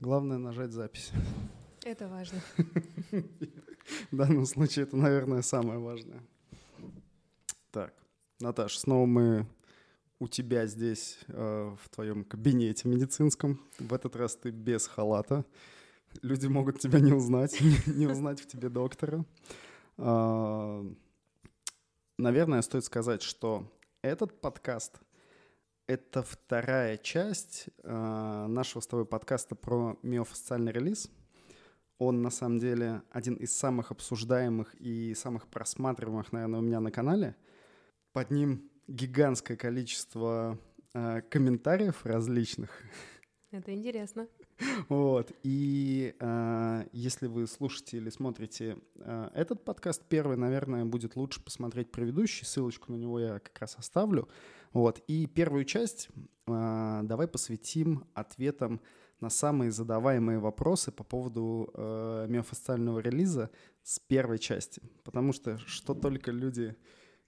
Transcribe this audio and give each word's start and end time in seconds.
Главное 0.00 0.38
нажать 0.38 0.70
запись. 0.70 1.10
Это 1.84 2.06
важно. 2.06 2.40
В 4.12 4.16
данном 4.16 4.46
случае 4.46 4.84
это, 4.84 4.96
наверное, 4.96 5.42
самое 5.42 5.80
важное. 5.80 6.22
Так, 7.72 7.92
Наташ, 8.38 8.78
снова 8.78 9.06
мы 9.06 9.46
у 10.20 10.28
тебя 10.28 10.66
здесь, 10.66 11.18
э, 11.26 11.74
в 11.82 11.88
твоем 11.88 12.22
кабинете 12.22 12.88
медицинском. 12.88 13.60
В 13.80 13.92
этот 13.92 14.14
раз 14.14 14.36
ты 14.36 14.50
без 14.50 14.86
халата. 14.86 15.44
Люди 16.22 16.46
могут 16.46 16.78
тебя 16.78 17.00
не 17.00 17.12
узнать, 17.12 17.60
не 17.86 18.06
узнать 18.06 18.40
в 18.40 18.46
тебе 18.46 18.68
доктора. 18.68 19.24
А, 19.96 20.86
наверное, 22.18 22.62
стоит 22.62 22.84
сказать, 22.84 23.22
что 23.22 23.68
этот 24.02 24.40
подкаст— 24.40 25.00
это 25.88 26.22
вторая 26.22 26.98
часть 26.98 27.68
э, 27.82 28.46
нашего 28.46 28.82
с 28.82 28.86
тобой 28.86 29.06
подкаста 29.06 29.54
про 29.56 29.98
миофасциальный 30.02 30.70
релиз. 30.70 31.10
Он, 31.98 32.22
на 32.22 32.30
самом 32.30 32.58
деле, 32.58 33.02
один 33.10 33.34
из 33.34 33.56
самых 33.56 33.90
обсуждаемых 33.90 34.74
и 34.74 35.14
самых 35.14 35.48
просматриваемых, 35.48 36.30
наверное, 36.30 36.60
у 36.60 36.62
меня 36.62 36.80
на 36.80 36.92
канале. 36.92 37.34
Под 38.12 38.30
ним 38.30 38.70
гигантское 38.86 39.56
количество 39.56 40.58
э, 40.92 41.22
комментариев 41.22 42.04
различных. 42.04 42.70
Это 43.50 43.72
интересно. 43.72 44.28
Вот. 44.90 45.32
И 45.42 46.14
э, 46.20 46.84
если 46.92 47.28
вы 47.28 47.46
слушаете 47.46 47.96
или 47.96 48.10
смотрите 48.10 48.76
э, 48.96 49.30
этот 49.34 49.64
подкаст 49.64 50.02
первый, 50.06 50.36
наверное, 50.36 50.84
будет 50.84 51.16
лучше 51.16 51.42
посмотреть 51.42 51.90
предыдущий. 51.90 52.44
Ссылочку 52.44 52.92
на 52.92 52.96
него 52.96 53.18
я 53.18 53.38
как 53.38 53.58
раз 53.58 53.76
оставлю. 53.78 54.28
Вот. 54.72 55.02
И 55.06 55.26
первую 55.26 55.64
часть 55.64 56.08
э, 56.46 57.00
давай 57.02 57.26
посвятим 57.28 58.04
ответам 58.14 58.80
на 59.20 59.30
самые 59.30 59.72
задаваемые 59.72 60.38
вопросы 60.38 60.92
по 60.92 61.04
поводу 61.04 61.70
э, 61.74 62.26
миофасциального 62.28 63.00
релиза 63.00 63.50
с 63.82 63.98
первой 63.98 64.38
части. 64.38 64.82
Потому 65.04 65.32
что 65.32 65.58
что 65.58 65.94
только 65.94 66.30
люди 66.30 66.76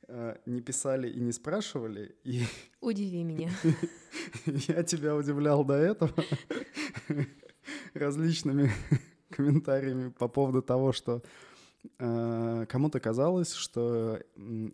э, 0.07 0.37
не 0.47 0.61
писали 0.61 1.11
и 1.11 1.21
не 1.21 1.33
спрашивали. 1.33 2.17
И 2.25 2.45
Удиви 2.81 3.25
меня. 3.25 3.51
я 4.47 4.83
тебя 4.85 5.17
удивлял 5.17 5.65
до 5.65 5.75
этого 5.75 6.15
различными 7.95 8.71
комментариями 9.31 10.11
по 10.11 10.29
поводу 10.29 10.63
того, 10.63 10.93
что 10.93 11.23
кому-то 11.99 13.01
казалось, 13.01 13.55
что 13.55 14.21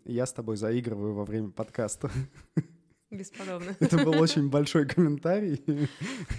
я 0.05 0.25
с 0.25 0.33
тобой 0.33 0.57
заигрываю 0.57 1.13
во 1.13 1.25
время 1.25 1.51
подкаста. 1.51 2.11
Бесподобно. 3.09 3.75
Это 3.79 4.03
был 4.03 4.19
очень 4.19 4.49
большой 4.49 4.85
комментарий, 4.85 5.63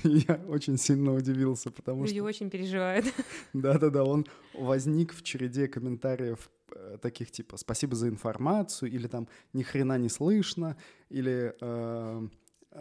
я 0.04 0.34
очень 0.48 0.76
сильно 0.76 1.14
удивился, 1.14 1.70
потому 1.70 2.04
Люди 2.04 2.16
что 2.16 2.24
очень 2.24 2.50
переживают. 2.50 3.06
да-да-да, 3.54 4.04
он 4.04 4.26
возник 4.52 5.14
в 5.14 5.22
череде 5.22 5.66
комментариев 5.66 6.50
э, 6.72 6.98
таких 7.00 7.30
типа 7.30 7.56
«спасибо 7.56 7.96
за 7.96 8.08
информацию» 8.08 8.90
или 8.90 9.06
там 9.06 9.28
«ни 9.54 9.62
хрена 9.62 9.96
не 9.96 10.10
слышно» 10.10 10.76
или 11.08 11.54
э, 11.58 12.28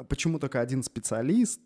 «почему 0.10 0.40
только 0.40 0.60
один 0.60 0.84
специалист?» 0.84 1.62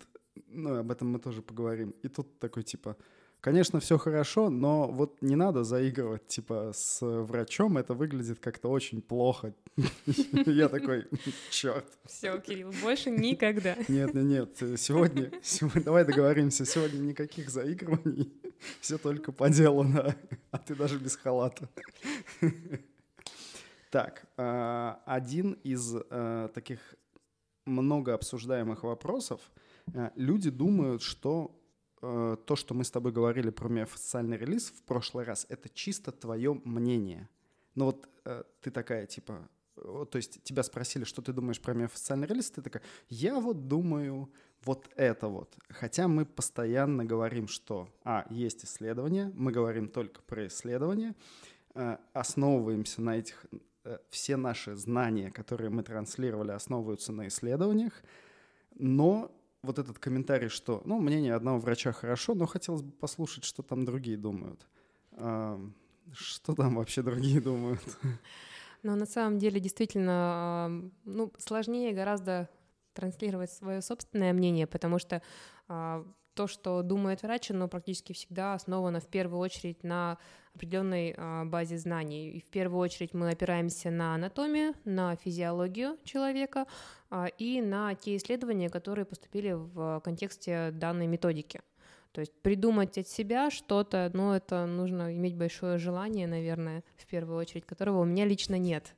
Ну, 0.46 0.76
об 0.76 0.90
этом 0.92 1.10
мы 1.10 1.18
тоже 1.18 1.42
поговорим. 1.42 1.90
И 2.02 2.08
тут 2.08 2.38
такой 2.38 2.62
типа 2.62 2.96
Конечно, 3.42 3.80
все 3.80 3.98
хорошо, 3.98 4.50
но 4.50 4.86
вот 4.86 5.20
не 5.20 5.34
надо 5.34 5.64
заигрывать, 5.64 6.28
типа, 6.28 6.70
с 6.72 7.04
врачом, 7.04 7.76
это 7.76 7.92
выглядит 7.92 8.38
как-то 8.38 8.68
очень 8.68 9.02
плохо. 9.02 9.52
Я 10.46 10.68
такой, 10.68 11.08
черт. 11.50 11.84
Все, 12.04 12.38
Кирилл, 12.38 12.72
больше 12.80 13.10
никогда. 13.10 13.74
Нет, 13.88 14.14
нет, 14.14 14.60
нет, 14.60 14.80
сегодня, 14.80 15.32
сегодня, 15.42 15.82
давай 15.82 16.04
договоримся, 16.04 16.64
сегодня 16.64 16.98
никаких 16.98 17.50
заигрываний, 17.50 18.32
все 18.80 18.96
только 18.96 19.32
по 19.32 19.50
делу, 19.50 19.86
а 20.52 20.58
ты 20.58 20.76
даже 20.76 20.98
без 20.98 21.16
халата. 21.16 21.68
Так, 23.90 24.24
а, 24.36 25.02
один 25.04 25.54
из 25.64 25.96
а, 25.96 26.46
таких 26.46 26.78
много 27.66 28.14
обсуждаемых 28.14 28.84
вопросов. 28.84 29.40
Люди 30.14 30.48
думают, 30.48 31.02
что 31.02 31.58
э, 32.02 32.36
то, 32.44 32.56
что 32.56 32.74
мы 32.74 32.84
с 32.84 32.90
тобой 32.90 33.12
говорили 33.12 33.50
про 33.50 33.68
миофасциальный 33.68 34.36
релиз 34.36 34.70
в 34.70 34.82
прошлый 34.82 35.24
раз, 35.24 35.46
это 35.48 35.68
чисто 35.68 36.12
твое 36.12 36.60
мнение. 36.64 37.28
Но 37.74 37.86
вот 37.86 38.08
э, 38.24 38.42
ты 38.60 38.70
такая, 38.70 39.06
типа, 39.06 39.48
то 39.74 40.16
есть 40.16 40.42
тебя 40.42 40.62
спросили, 40.62 41.04
что 41.04 41.22
ты 41.22 41.32
думаешь 41.32 41.60
про 41.60 41.74
миофасциальный 41.74 42.26
релиз, 42.26 42.50
ты 42.50 42.62
такая, 42.62 42.82
я 43.08 43.40
вот 43.40 43.68
думаю 43.68 44.30
вот 44.64 44.88
это 44.96 45.28
вот. 45.28 45.56
Хотя 45.68 46.08
мы 46.08 46.24
постоянно 46.24 47.04
говорим, 47.04 47.48
что, 47.48 47.88
а, 48.04 48.26
есть 48.30 48.64
исследования, 48.64 49.32
мы 49.34 49.50
говорим 49.50 49.88
только 49.88 50.22
про 50.22 50.46
исследования, 50.46 51.14
э, 51.74 51.96
основываемся 52.12 53.02
на 53.02 53.18
этих, 53.18 53.46
э, 53.84 53.98
все 54.10 54.36
наши 54.36 54.76
знания, 54.76 55.30
которые 55.30 55.70
мы 55.70 55.82
транслировали, 55.82 56.52
основываются 56.52 57.12
на 57.12 57.26
исследованиях, 57.26 58.02
но 58.74 59.32
вот 59.62 59.78
этот 59.78 59.98
комментарий, 59.98 60.48
что, 60.48 60.82
ну, 60.84 61.00
мнение 61.00 61.34
одного 61.34 61.58
врача 61.58 61.92
хорошо, 61.92 62.34
но 62.34 62.46
хотелось 62.46 62.82
бы 62.82 62.90
послушать, 62.92 63.44
что 63.44 63.62
там 63.62 63.84
другие 63.84 64.16
думают. 64.16 64.66
А, 65.12 65.60
Что 66.12 66.54
там 66.54 66.74
вообще 66.76 67.02
другие 67.02 67.40
думают? 67.40 67.80
Но 68.82 68.96
на 68.96 69.06
самом 69.06 69.38
деле 69.38 69.60
действительно 69.60 70.90
ну, 71.04 71.32
сложнее 71.38 71.92
гораздо 71.92 72.48
транслировать 72.92 73.52
свое 73.52 73.80
собственное 73.80 74.32
мнение, 74.32 74.66
потому 74.66 74.98
что 74.98 75.22
а, 75.68 76.04
то, 76.34 76.46
что 76.46 76.82
думает 76.82 77.22
врач, 77.22 77.50
оно 77.50 77.68
практически 77.68 78.12
всегда 78.12 78.54
основано 78.54 79.00
в 79.00 79.06
первую 79.06 79.40
очередь 79.40 79.82
на 79.84 80.18
определенной 80.54 81.14
а, 81.16 81.44
базе 81.44 81.78
знаний. 81.78 82.30
И 82.32 82.40
в 82.40 82.46
первую 82.46 82.80
очередь 82.80 83.14
мы 83.14 83.30
опираемся 83.30 83.90
на 83.90 84.14
анатомию, 84.14 84.74
на 84.84 85.16
физиологию 85.16 85.96
человека 86.04 86.66
а, 87.10 87.26
и 87.26 87.60
на 87.60 87.94
те 87.94 88.16
исследования, 88.16 88.68
которые 88.68 89.04
поступили 89.04 89.52
в 89.52 90.00
контексте 90.04 90.70
данной 90.72 91.06
методики. 91.06 91.60
То 92.12 92.20
есть 92.20 92.32
придумать 92.42 92.98
от 92.98 93.08
себя 93.08 93.50
что-то, 93.50 94.10
ну, 94.12 94.32
это 94.32 94.66
нужно 94.66 95.16
иметь 95.16 95.34
большое 95.34 95.78
желание, 95.78 96.26
наверное, 96.26 96.84
в 96.96 97.06
первую 97.06 97.38
очередь, 97.38 97.64
которого 97.64 98.00
у 98.00 98.04
меня 98.04 98.26
лично 98.26 98.58
нет. 98.58 98.94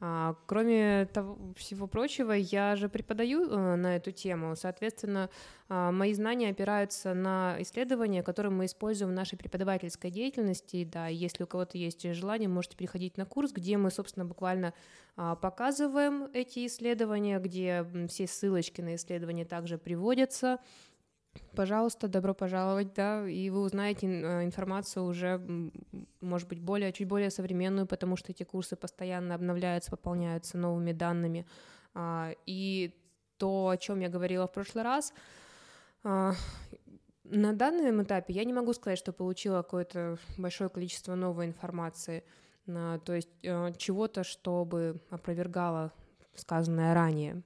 А, 0.00 0.36
кроме 0.46 1.06
того, 1.12 1.36
всего 1.56 1.88
прочего, 1.88 2.30
я 2.32 2.76
же 2.76 2.88
преподаю 2.88 3.50
э, 3.50 3.74
на 3.76 3.96
эту 3.96 4.12
тему, 4.12 4.54
соответственно, 4.54 5.28
а, 5.68 5.90
мои 5.90 6.14
знания 6.14 6.50
опираются 6.50 7.14
на 7.14 7.56
исследования, 7.58 8.22
которые 8.22 8.52
мы 8.52 8.66
используем 8.66 9.10
в 9.10 9.14
нашей 9.14 9.36
преподавательской 9.36 10.12
деятельности. 10.12 10.88
Да, 10.90 11.08
если 11.08 11.42
у 11.42 11.46
кого-то 11.48 11.76
есть 11.78 12.02
желание, 12.14 12.48
можете 12.48 12.76
переходить 12.76 13.16
на 13.16 13.26
курс, 13.26 13.50
где 13.50 13.76
мы, 13.76 13.90
собственно, 13.90 14.24
буквально 14.24 14.72
а, 15.16 15.34
показываем 15.34 16.28
эти 16.32 16.64
исследования, 16.66 17.40
где 17.40 17.84
все 18.08 18.28
ссылочки 18.28 18.80
на 18.80 18.94
исследования 18.94 19.44
также 19.44 19.78
приводятся. 19.78 20.60
Пожалуйста, 21.54 22.08
добро 22.08 22.34
пожаловать, 22.34 22.94
да, 22.94 23.28
и 23.28 23.50
вы 23.50 23.60
узнаете 23.60 24.06
э, 24.06 24.44
информацию 24.44 25.04
уже, 25.04 25.40
может 26.20 26.48
быть, 26.48 26.60
более, 26.60 26.92
чуть 26.92 27.08
более 27.08 27.30
современную, 27.30 27.86
потому 27.86 28.16
что 28.16 28.32
эти 28.32 28.44
курсы 28.44 28.76
постоянно 28.76 29.34
обновляются, 29.34 29.90
пополняются 29.90 30.58
новыми 30.58 30.92
данными. 30.92 31.46
А, 31.94 32.32
И 32.46 32.94
то, 33.38 33.68
о 33.68 33.76
чем 33.76 34.00
я 34.00 34.08
говорила 34.08 34.46
в 34.46 34.52
прошлый 34.52 34.84
раз, 34.84 35.12
а, 36.04 36.34
на 37.24 37.52
данном 37.52 38.02
этапе 38.02 38.32
я 38.32 38.44
не 38.44 38.52
могу 38.52 38.72
сказать, 38.72 38.98
что 38.98 39.12
получила 39.12 39.62
какое-то 39.62 40.18
большое 40.36 40.70
количество 40.70 41.14
новой 41.14 41.46
информации, 41.46 42.24
а, 42.68 42.98
то 42.98 43.14
есть 43.14 43.30
э, 43.42 43.72
чего-то, 43.76 44.24
чтобы 44.24 45.00
опровергало 45.10 45.92
сказанное 46.34 46.94
ранее. 46.94 47.42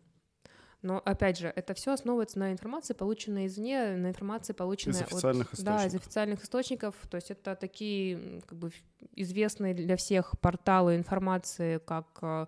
Но 0.83 1.01
опять 1.05 1.39
же, 1.39 1.53
это 1.55 1.75
все 1.75 1.93
основывается 1.93 2.39
на 2.39 2.53
информации, 2.53 2.93
полученной 2.93 3.47
извне, 3.47 3.97
на 3.97 4.09
информации, 4.09 4.53
полученной 4.53 4.97
Из 4.97 5.03
официальных 5.03 5.53
от, 5.53 5.63
да, 5.63 5.77
из 5.77 5.79
источников. 5.79 6.07
официальных 6.07 6.43
источников. 6.43 6.95
То 7.09 7.17
есть 7.17 7.31
это 7.31 7.55
такие 7.55 8.43
как 8.47 8.59
бы 8.59 8.73
известные 9.15 9.75
для 9.75 9.97
всех 9.97 10.39
порталы 10.41 10.97
информации, 10.97 11.79
как 11.79 12.07
э, 12.23 12.47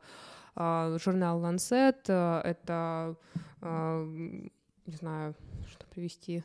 э, 0.56 0.98
журнал 1.00 1.40
Lancet, 1.40 2.00
э, 2.08 2.40
это 2.44 3.16
э, 3.62 4.04
не 4.86 4.96
знаю, 4.96 5.34
что 5.70 5.86
привести. 5.86 6.42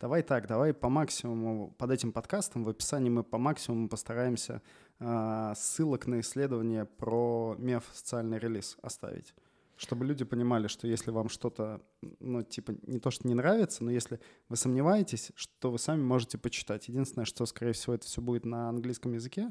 Давай 0.00 0.22
так, 0.22 0.46
давай 0.46 0.72
по 0.72 0.88
максимуму 0.88 1.74
под 1.78 1.90
этим 1.90 2.12
подкастом 2.12 2.64
в 2.64 2.68
описании 2.68 3.10
мы 3.10 3.22
по 3.22 3.36
максимуму 3.38 3.88
постараемся 3.88 4.62
а, 4.98 5.54
ссылок 5.54 6.06
на 6.06 6.20
исследования 6.20 6.86
про 6.86 7.54
миофасциальный 7.58 8.38
релиз 8.38 8.78
оставить. 8.82 9.34
Чтобы 9.80 10.04
люди 10.04 10.26
понимали, 10.26 10.66
что 10.66 10.86
если 10.86 11.10
вам 11.10 11.30
что-то, 11.30 11.80
ну, 12.20 12.42
типа, 12.42 12.74
не 12.82 12.98
то, 12.98 13.10
что 13.10 13.26
не 13.26 13.32
нравится, 13.32 13.82
но 13.82 13.90
если 13.90 14.20
вы 14.50 14.56
сомневаетесь, 14.56 15.32
что 15.34 15.70
вы 15.70 15.78
сами 15.78 16.02
можете 16.02 16.36
почитать. 16.36 16.88
Единственное, 16.88 17.24
что, 17.24 17.46
скорее 17.46 17.72
всего, 17.72 17.94
это 17.94 18.04
все 18.04 18.20
будет 18.20 18.44
на 18.44 18.68
английском 18.68 19.14
языке. 19.14 19.50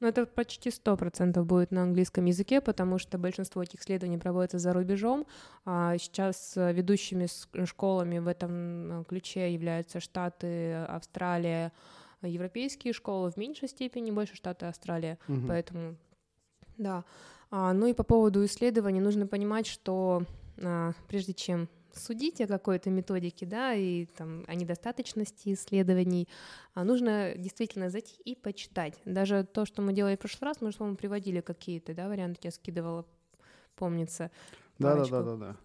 Ну, 0.00 0.08
это 0.08 0.24
почти 0.24 0.70
сто 0.70 0.96
процентов 0.96 1.44
будет 1.44 1.72
на 1.72 1.82
английском 1.82 2.24
языке, 2.24 2.62
потому 2.62 2.98
что 2.98 3.18
большинство 3.18 3.62
этих 3.62 3.80
исследований 3.80 4.16
проводится 4.16 4.58
за 4.58 4.72
рубежом. 4.72 5.26
А 5.66 5.98
сейчас 5.98 6.54
ведущими 6.56 7.26
школами 7.66 8.18
в 8.18 8.28
этом 8.28 9.04
ключе 9.06 9.52
являются 9.52 10.00
Штаты, 10.00 10.72
Австралия, 10.88 11.70
европейские 12.22 12.94
школы 12.94 13.30
в 13.30 13.36
меньшей 13.36 13.68
степени, 13.68 14.10
больше 14.10 14.36
Штаты, 14.36 14.64
Австралия. 14.64 15.18
Угу. 15.28 15.48
Поэтому, 15.48 15.96
да. 16.78 17.04
А, 17.50 17.72
ну 17.72 17.86
и 17.86 17.94
по 17.94 18.02
поводу 18.02 18.44
исследований 18.44 19.00
нужно 19.00 19.26
понимать, 19.26 19.66
что 19.66 20.24
а, 20.62 20.92
прежде 21.08 21.32
чем 21.32 21.68
судить 21.92 22.40
о 22.40 22.46
какой-то 22.46 22.90
методике, 22.90 23.46
да, 23.46 23.74
и 23.74 24.06
там 24.06 24.44
о 24.46 24.54
недостаточности 24.54 25.54
исследований, 25.54 26.28
а 26.74 26.84
нужно 26.84 27.32
действительно 27.36 27.90
зайти 27.90 28.14
и 28.24 28.34
почитать. 28.34 28.94
Даже 29.04 29.44
то, 29.44 29.64
что 29.64 29.82
мы 29.82 29.92
делали 29.92 30.16
в 30.16 30.18
прошлый 30.18 30.48
раз, 30.48 30.60
мы 30.60 30.70
же, 30.70 30.78
по-моему, 30.78 30.96
приводили 30.96 31.40
какие-то, 31.40 31.94
да, 31.94 32.08
варианты, 32.08 32.40
я 32.44 32.50
скидывала, 32.50 33.06
помнится. 33.76 34.30
Да, 34.78 34.96
да, 34.96 35.04
да, 35.06 35.22
да, 35.22 35.36
да. 35.36 35.56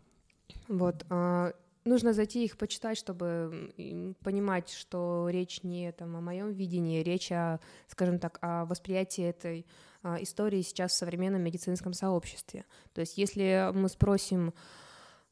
Вот. 0.67 1.05
А, 1.09 1.53
нужно 1.85 2.13
зайти 2.13 2.45
их 2.45 2.57
почитать, 2.57 2.97
чтобы 2.97 4.15
понимать, 4.23 4.69
что 4.69 5.27
речь 5.29 5.63
не 5.63 5.91
там, 5.91 6.15
о 6.15 6.21
моем 6.21 6.51
видении, 6.51 7.03
речь 7.03 7.31
о, 7.31 7.59
скажем 7.87 8.19
так, 8.19 8.37
о 8.41 8.65
восприятии 8.65 9.23
этой 9.23 9.65
истории 10.03 10.61
сейчас 10.61 10.91
в 10.91 10.95
современном 10.95 11.41
медицинском 11.41 11.93
сообществе. 11.93 12.65
То 12.93 13.01
есть 13.01 13.17
если 13.17 13.71
мы 13.73 13.89
спросим 13.89 14.53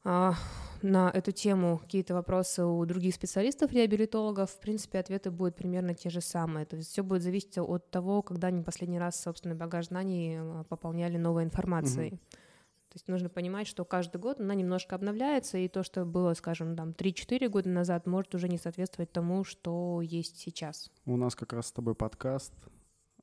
а, 0.02 0.34
на 0.82 1.10
эту 1.10 1.30
тему 1.32 1.78
какие-то 1.78 2.14
вопросы 2.14 2.64
у 2.64 2.84
других 2.86 3.14
специалистов, 3.14 3.72
реабилитологов, 3.72 4.50
в 4.50 4.60
принципе, 4.60 4.98
ответы 4.98 5.30
будут 5.30 5.56
примерно 5.56 5.94
те 5.94 6.08
же 6.08 6.20
самые. 6.20 6.64
То 6.64 6.76
есть 6.76 6.90
все 6.90 7.02
будет 7.02 7.22
зависеть 7.22 7.58
от 7.58 7.90
того, 7.90 8.22
когда 8.22 8.48
они 8.48 8.62
последний 8.62 8.98
раз 8.98 9.20
собственный 9.20 9.56
багаж 9.56 9.86
знаний 9.86 10.38
а, 10.38 10.64
пополняли 10.64 11.18
новой 11.18 11.44
информацией. 11.44 12.18
То 12.90 12.96
есть 12.96 13.06
нужно 13.06 13.28
понимать, 13.28 13.68
что 13.68 13.84
каждый 13.84 14.20
год 14.20 14.40
она 14.40 14.52
немножко 14.54 14.96
обновляется, 14.96 15.58
и 15.58 15.68
то, 15.68 15.84
что 15.84 16.04
было, 16.04 16.34
скажем, 16.34 16.74
там 16.74 16.90
3-4 16.90 17.48
года 17.48 17.68
назад, 17.68 18.06
может 18.06 18.34
уже 18.34 18.48
не 18.48 18.58
соответствовать 18.58 19.12
тому, 19.12 19.44
что 19.44 20.00
есть 20.00 20.38
сейчас. 20.38 20.90
У 21.04 21.16
нас 21.16 21.36
как 21.36 21.52
раз 21.52 21.68
с 21.68 21.72
тобой 21.72 21.94
подкаст 21.94 22.52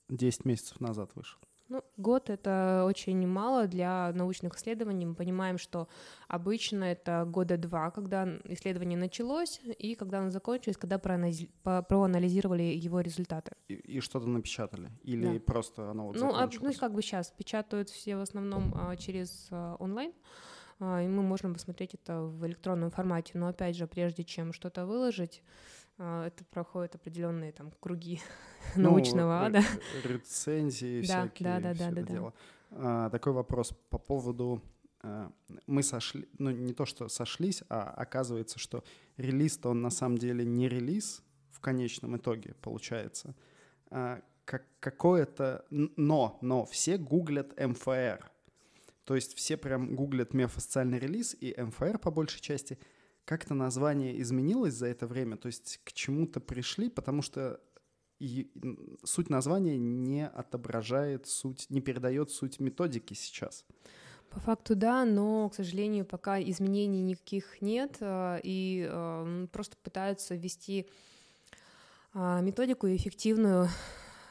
10 0.10 0.46
месяцев 0.46 0.80
назад 0.80 1.12
вышел. 1.16 1.40
Ну, 1.70 1.84
год— 1.98 2.30
это 2.30 2.86
очень 2.88 3.28
мало 3.28 3.68
для 3.68 4.14
научных 4.14 4.56
исследований. 4.56 5.06
Мы 5.06 5.16
понимаем, 5.16 5.58
что 5.58 5.90
обычно 6.30 6.86
это 6.86 7.26
года 7.26 7.58
два, 7.58 7.92
когда 7.92 8.26
исследование 8.46 8.98
началось, 8.98 9.60
и 9.78 9.96
когда 9.96 10.20
оно 10.20 10.30
закончилось, 10.30 10.78
когда 10.78 10.98
проанализ... 10.98 11.46
проанализировали 11.64 12.64
его 12.64 13.02
результаты. 13.02 13.52
И, 13.68 13.74
и 13.74 14.00
что-то 14.00 14.28
напечатали? 14.28 14.90
Или 15.04 15.40
да. 15.40 15.40
просто 15.46 15.92
оно 15.92 16.08
вот 16.08 16.16
ну, 16.16 16.34
а, 16.34 16.50
ну, 16.62 16.74
как 16.74 16.94
бы 16.94 17.02
сейчас 17.02 17.32
печатают 17.32 17.90
все 17.90 18.16
в 18.16 18.22
основном 18.22 18.74
а, 18.74 18.96
через 18.96 19.48
а, 19.52 19.76
онлайн, 19.80 20.14
а, 20.80 21.02
и 21.04 21.08
мы 21.08 21.22
можем 21.22 21.54
посмотреть 21.54 21.96
это 21.96 22.22
в 22.22 22.46
электронном 22.48 22.92
формате. 22.92 23.34
Но, 23.36 23.48
опять 23.48 23.76
же, 23.76 23.88
прежде 23.88 24.24
чем 24.24 24.54
что-то 24.54 24.86
выложить, 24.86 25.44
это 25.98 26.46
проходит 26.52 26.96
определенные 26.96 27.52
там 27.52 27.72
круги 27.80 28.22
ну, 28.76 28.92
научного 28.92 29.46
ада. 29.46 29.62
Рецензии 30.04 31.02
всякие. 31.04 31.48
Да, 31.48 31.60
да, 31.60 31.74
да, 31.74 31.92
да, 31.92 32.02
да. 32.02 32.34
А, 32.72 33.10
такой 33.10 33.34
вопрос 33.34 33.74
по 33.90 33.98
поводу 33.98 34.62
а, 35.02 35.32
мы 35.66 35.82
сошли, 35.84 36.28
ну 36.38 36.52
не 36.52 36.74
то 36.74 36.86
что 36.86 37.08
сошлись, 37.08 37.64
а 37.70 37.90
оказывается, 37.90 38.60
что 38.60 38.84
релиз-то 39.18 39.70
он 39.70 39.82
на 39.82 39.90
самом 39.90 40.18
деле 40.18 40.46
не 40.46 40.70
релиз 40.70 41.24
в 41.52 41.60
конечном 41.60 42.18
итоге 42.18 42.54
получается. 42.62 43.36
А, 43.90 44.22
как 44.46 44.66
какое-то, 44.80 45.66
но, 45.70 46.38
но 46.42 46.66
все 46.66 46.98
гуглят 46.98 47.60
МФР. 47.60 48.32
То 49.04 49.16
есть 49.16 49.36
все 49.36 49.58
прям 49.58 49.96
гуглят 49.96 50.34
меофоциальный 50.34 51.00
релиз 51.00 51.36
и 51.40 51.56
МФР 51.58 51.98
по 51.98 52.12
большей 52.12 52.40
части— 52.40 52.78
как-то 53.28 53.54
название 53.54 54.20
изменилось 54.22 54.74
за 54.74 54.88
это 54.88 55.06
время, 55.06 55.36
то 55.36 55.48
есть 55.48 55.82
к 55.84 55.92
чему-то 55.92 56.40
пришли, 56.40 56.90
потому 56.90 57.22
что 57.22 57.60
и 58.20 58.50
суть 59.04 59.30
названия 59.30 59.78
не 59.78 60.26
отображает 60.26 61.28
суть, 61.28 61.70
не 61.70 61.82
передает 61.82 62.32
суть 62.32 62.62
методики 62.62 63.14
сейчас. 63.14 63.66
По 64.30 64.40
факту 64.40 64.76
да, 64.78 65.04
но, 65.04 65.50
к 65.50 65.56
сожалению, 65.56 66.06
пока 66.06 66.42
изменений 66.42 67.02
никаких 67.02 67.62
нет, 67.62 67.98
а, 68.00 68.40
и 68.42 68.88
а, 68.90 69.48
просто 69.52 69.76
пытаются 69.84 70.36
ввести 70.36 70.88
а, 72.14 72.40
методику 72.40 72.88
эффективную 72.88 73.68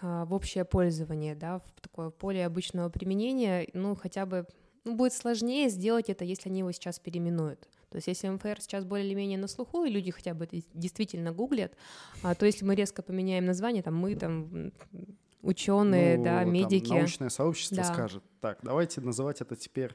в 0.00 0.34
общее 0.34 0.64
пользование, 0.64 1.34
да, 1.34 1.58
в 1.58 1.80
такое 1.80 2.10
поле 2.10 2.44
обычного 2.44 2.88
применения, 2.90 3.68
ну, 3.72 3.94
хотя 3.94 4.26
бы 4.26 4.46
ну, 4.84 4.94
будет 4.94 5.12
сложнее 5.12 5.68
сделать 5.68 6.08
это, 6.08 6.24
если 6.24 6.48
они 6.48 6.60
его 6.60 6.72
сейчас 6.72 6.98
переименуют. 6.98 7.68
То 7.90 7.96
есть 7.96 8.08
если 8.08 8.28
МФР 8.28 8.60
сейчас 8.60 8.84
более 8.84 9.06
или 9.06 9.14
менее 9.14 9.38
на 9.38 9.48
слуху, 9.48 9.84
и 9.84 9.90
люди 9.90 10.10
хотя 10.10 10.34
бы 10.34 10.44
это 10.44 10.58
действительно 10.74 11.32
гуглят, 11.32 11.72
а, 12.22 12.34
то 12.34 12.46
если 12.46 12.64
мы 12.64 12.74
резко 12.74 13.02
поменяем 13.02 13.44
название, 13.44 13.82
там 13.82 13.96
мы 13.96 14.16
там 14.16 14.72
ученые, 15.42 16.18
ну, 16.18 16.24
да, 16.24 16.44
медики. 16.44 16.92
Научное 16.92 17.28
сообщество 17.28 17.76
да. 17.76 17.84
скажет, 17.84 18.22
так, 18.40 18.58
давайте 18.62 19.00
называть 19.00 19.40
это 19.40 19.54
теперь 19.56 19.94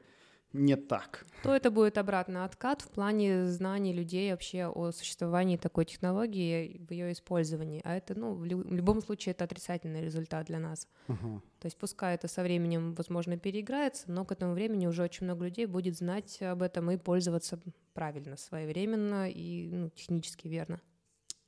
не 0.53 0.75
так. 0.75 1.25
То 1.44 1.56
это 1.56 1.71
будет 1.71 1.98
обратный 1.98 2.44
откат 2.44 2.81
в 2.81 2.89
плане 2.89 3.48
знаний 3.48 3.94
людей 3.94 4.31
вообще 4.31 4.68
о 4.68 4.92
существовании 4.92 5.57
такой 5.57 5.86
технологии, 5.86 6.86
в 6.88 6.92
ее 6.92 7.12
использовании. 7.12 7.81
А 7.83 7.95
это, 7.95 8.15
ну, 8.15 8.33
в, 8.33 8.45
любом 8.45 9.01
случае, 9.01 9.31
это 9.31 9.45
отрицательный 9.45 10.03
результат 10.03 10.48
для 10.48 10.59
нас. 10.59 10.88
Uh-huh. 11.07 11.39
То 11.59 11.65
есть 11.65 11.77
пускай 11.77 12.15
это 12.15 12.27
со 12.27 12.44
временем, 12.44 12.94
возможно, 12.94 13.38
переиграется, 13.38 14.12
но 14.12 14.25
к 14.25 14.31
этому 14.31 14.53
времени 14.53 14.88
уже 14.88 15.03
очень 15.03 15.25
много 15.25 15.45
людей 15.45 15.65
будет 15.65 15.98
знать 15.98 16.42
об 16.42 16.62
этом 16.62 16.92
и 16.92 16.98
пользоваться 16.98 17.59
правильно, 17.94 18.36
своевременно 18.36 19.30
и 19.30 19.69
ну, 19.71 19.89
технически 19.89 20.48
верно. 20.48 20.81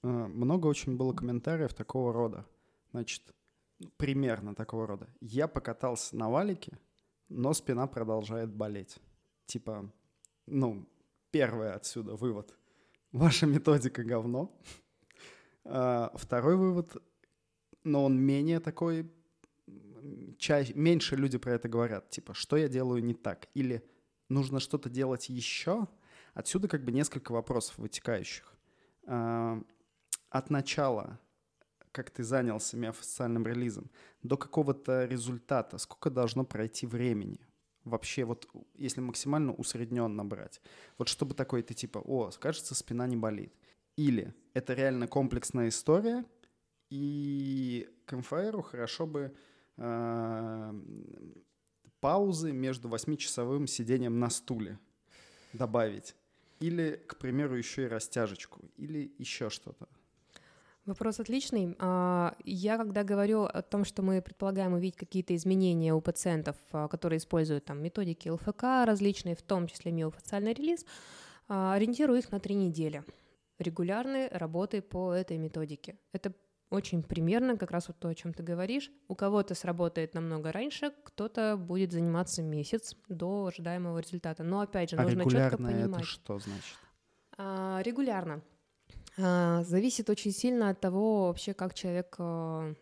Uh, 0.02 0.28
много 0.28 0.68
очень 0.68 0.96
было 0.98 1.14
комментариев 1.14 1.74
такого 1.74 2.14
рода. 2.14 2.46
Значит, 2.92 3.24
примерно 3.98 4.56
такого 4.56 4.88
рода. 4.88 5.10
Я 5.20 5.48
покатался 5.48 6.16
на 6.16 6.30
валике, 6.30 6.78
но 7.30 7.54
спина 7.54 7.88
продолжает 7.88 8.54
болеть. 8.54 8.98
Типа, 9.46 9.92
ну, 10.46 10.88
первое 11.32 11.74
отсюда 11.74 12.16
вывод. 12.16 12.56
Ваша 13.12 13.46
методика 13.46 14.04
говно. 14.04 14.60
А, 15.66 16.12
второй 16.16 16.58
вывод, 16.58 16.96
но 17.84 18.06
он 18.06 18.20
менее 18.20 18.60
такой, 18.60 19.12
чаще, 20.38 20.74
меньше 20.74 21.16
люди 21.16 21.38
про 21.38 21.54
это 21.54 21.70
говорят. 21.70 22.10
Типа, 22.10 22.34
что 22.34 22.58
я 22.58 22.68
делаю 22.68 23.04
не 23.04 23.14
так? 23.14 23.48
Или 23.54 23.84
нужно 24.30 24.60
что-то 24.60 24.90
делать 24.90 25.30
еще? 25.30 25.88
Отсюда 26.34 26.68
как 26.68 26.84
бы 26.84 26.92
несколько 26.92 27.32
вопросов 27.32 27.78
вытекающих. 27.78 28.54
А, 29.06 29.62
от 30.30 30.50
начала 30.50 31.20
как 31.94 32.10
ты 32.10 32.24
занялся 32.24 32.76
миофасциальным 32.76 33.48
релизом, 33.48 33.90
до 34.24 34.36
какого-то 34.36 35.06
результата, 35.06 35.78
сколько 35.78 36.10
должно 36.10 36.44
пройти 36.44 36.86
времени? 36.86 37.40
Вообще, 37.86 38.26
вот 38.26 38.50
если 38.76 39.02
максимально 39.02 39.54
усредненно 39.54 40.26
брать. 40.26 40.62
Вот 40.98 41.08
чтобы 41.08 41.36
такой 41.36 41.62
ты 41.62 41.74
типа, 41.74 42.00
о, 42.00 42.32
кажется, 42.40 42.76
спина 42.76 43.08
не 43.08 43.16
болит. 43.16 43.54
Или 43.96 44.34
это 44.54 44.74
реально 44.74 45.08
комплексная 45.08 45.70
история, 45.70 46.26
и 46.90 47.88
МФРу 48.12 48.62
хорошо 48.62 49.06
бы 49.06 49.34
э, 49.78 50.74
паузы 52.00 52.52
между 52.52 52.90
восьмичасовым 52.90 53.68
сидением 53.68 54.20
на 54.20 54.30
стуле 54.30 54.80
добавить. 55.54 56.16
Или, 56.60 57.04
к 57.08 57.18
примеру, 57.18 57.56
еще 57.56 57.84
и 57.84 57.88
растяжечку. 57.88 58.62
Или 58.78 59.14
еще 59.20 59.50
что-то. 59.50 59.88
Вопрос 60.86 61.22
отличный. 61.22 61.78
А, 61.80 62.36
я, 62.44 62.78
когда 62.78 63.04
говорю 63.04 63.44
о 63.44 63.62
том, 63.62 63.86
что 63.86 64.02
мы 64.02 64.22
предполагаем 64.22 64.74
увидеть 64.74 64.98
какие-то 64.98 65.34
изменения 65.34 65.94
у 65.94 66.02
пациентов, 66.02 66.58
а, 66.74 66.90
которые 66.90 67.20
используют 67.20 67.64
там 67.64 67.82
методики 67.82 68.28
ЛФК 68.28 68.86
различные, 68.86 69.36
в 69.36 69.42
том 69.42 69.68
числе 69.68 69.94
миофациальный 69.94 70.54
релиз, 70.54 70.86
а, 71.48 71.74
ориентирую 71.74 72.20
их 72.20 72.32
на 72.32 72.40
три 72.42 72.56
недели 72.56 73.04
регулярной 73.60 74.28
работы 74.28 74.82
по 74.82 75.14
этой 75.14 75.38
методике. 75.38 75.96
Это 76.12 76.34
очень 76.70 77.02
примерно 77.02 77.56
как 77.56 77.72
раз 77.72 77.88
вот 77.88 77.98
то, 78.00 78.10
о 78.10 78.16
чем 78.16 78.34
ты 78.34 78.44
говоришь. 78.44 78.92
У 79.08 79.16
кого-то 79.16 79.56
сработает 79.56 80.14
намного 80.16 80.52
раньше, 80.52 80.92
кто-то 81.06 81.56
будет 81.56 81.94
заниматься 81.94 82.44
месяц 82.44 82.98
до 83.08 83.46
ожидаемого 83.46 84.00
результата. 84.00 84.44
Но 84.44 84.60
опять 84.60 84.90
же, 84.90 84.98
а 84.98 85.04
нужно 85.04 85.30
четко 85.30 85.56
понимать. 85.56 86.02
Это 86.02 86.04
что 86.04 86.40
значит? 86.40 86.78
Регулярно. 87.38 88.42
А, 89.18 89.64
зависит 89.64 90.10
очень 90.10 90.32
сильно 90.32 90.70
от 90.70 90.80
того 90.80 91.28
вообще, 91.28 91.54
как 91.54 91.74
человек 91.74 92.16
а, 92.18 92.74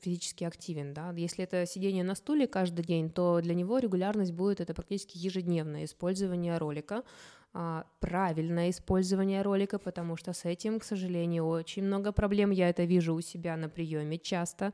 физически 0.00 0.44
активен. 0.44 0.92
Да? 0.92 1.12
Если 1.12 1.44
это 1.44 1.66
сидение 1.66 2.04
на 2.04 2.14
стуле 2.14 2.46
каждый 2.46 2.84
день, 2.84 3.10
то 3.10 3.40
для 3.40 3.54
него 3.54 3.78
регулярность 3.78 4.32
будет 4.32 4.60
это 4.60 4.74
практически 4.74 5.18
ежедневное 5.18 5.84
использование 5.84 6.58
ролика, 6.58 7.04
а, 7.52 7.86
правильное 8.00 8.70
использование 8.70 9.42
ролика, 9.42 9.78
потому 9.78 10.16
что 10.16 10.32
с 10.32 10.44
этим, 10.44 10.80
к 10.80 10.84
сожалению, 10.84 11.46
очень 11.46 11.84
много 11.84 12.12
проблем. 12.12 12.50
Я 12.50 12.68
это 12.68 12.84
вижу 12.84 13.14
у 13.14 13.20
себя 13.20 13.56
на 13.56 13.68
приеме 13.68 14.18
часто. 14.18 14.72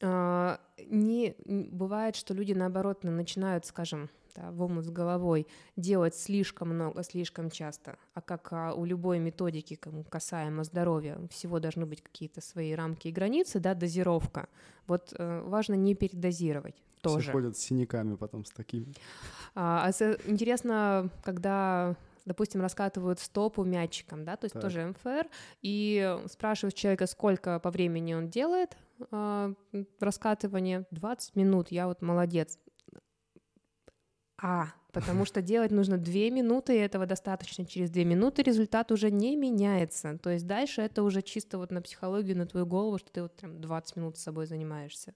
Не 0.00 1.34
бывает, 1.46 2.16
что 2.16 2.34
люди 2.34 2.52
наоборот 2.52 3.04
начинают, 3.04 3.64
скажем, 3.64 4.10
да, 4.34 4.50
в 4.50 4.62
омут 4.62 4.84
с 4.84 4.90
головой 4.90 5.46
делать 5.76 6.14
слишком 6.14 6.70
много, 6.70 7.02
слишком 7.02 7.50
часто. 7.50 7.96
А 8.14 8.20
как 8.20 8.48
а, 8.52 8.74
у 8.74 8.84
любой 8.84 9.18
методики 9.18 9.78
касаемо 10.08 10.64
здоровья, 10.64 11.18
всего 11.30 11.60
должны 11.60 11.86
быть 11.86 12.02
какие-то 12.02 12.40
свои 12.40 12.72
рамки 12.72 13.08
и 13.08 13.12
границы, 13.12 13.60
да, 13.60 13.74
дозировка. 13.74 14.48
Вот 14.86 15.14
э, 15.16 15.42
важно 15.46 15.74
не 15.74 15.94
передозировать 15.94 16.82
тоже. 17.00 17.22
Все 17.22 17.32
ходят 17.32 17.56
с 17.56 17.60
синяками 17.60 18.16
потом 18.16 18.44
с 18.44 18.50
такими. 18.50 18.92
А, 19.54 19.88
а 19.88 20.04
интересно, 20.26 21.10
когда 21.22 21.96
допустим, 22.24 22.60
раскатывают 22.62 23.20
стопу 23.20 23.64
мячиком, 23.64 24.24
да, 24.24 24.36
то 24.36 24.46
есть 24.46 24.54
так. 24.54 24.62
тоже 24.62 24.86
МФР, 24.86 25.28
и 25.62 26.18
спрашивают 26.26 26.74
человека, 26.74 27.06
сколько 27.06 27.58
по 27.60 27.70
времени 27.70 28.14
он 28.14 28.28
делает 28.28 28.76
э, 29.10 29.54
раскатывание, 30.00 30.86
20 30.90 31.36
минут, 31.36 31.70
я 31.70 31.86
вот 31.86 32.02
молодец. 32.02 32.58
А, 34.46 34.66
потому 34.92 35.24
что 35.24 35.40
делать 35.40 35.70
нужно 35.70 35.96
2 35.96 36.12
минуты, 36.28 36.76
и 36.76 36.78
этого 36.78 37.06
достаточно. 37.06 37.64
Через 37.64 37.88
2 37.88 38.04
минуты 38.04 38.42
результат 38.42 38.92
уже 38.92 39.10
не 39.10 39.36
меняется. 39.36 40.18
То 40.18 40.28
есть 40.28 40.46
дальше 40.46 40.82
это 40.82 41.02
уже 41.02 41.22
чисто 41.22 41.56
вот 41.56 41.70
на 41.70 41.80
психологию, 41.80 42.36
на 42.36 42.46
твою 42.46 42.66
голову, 42.66 42.98
что 42.98 43.10
ты 43.10 43.22
вот 43.22 43.32
прям 43.32 43.58
20 43.58 43.96
минут 43.96 44.18
с 44.18 44.22
собой 44.22 44.44
занимаешься. 44.46 45.14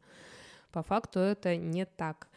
По 0.72 0.82
факту 0.82 1.18
это 1.18 1.56
не 1.56 1.84
так. 1.84 2.28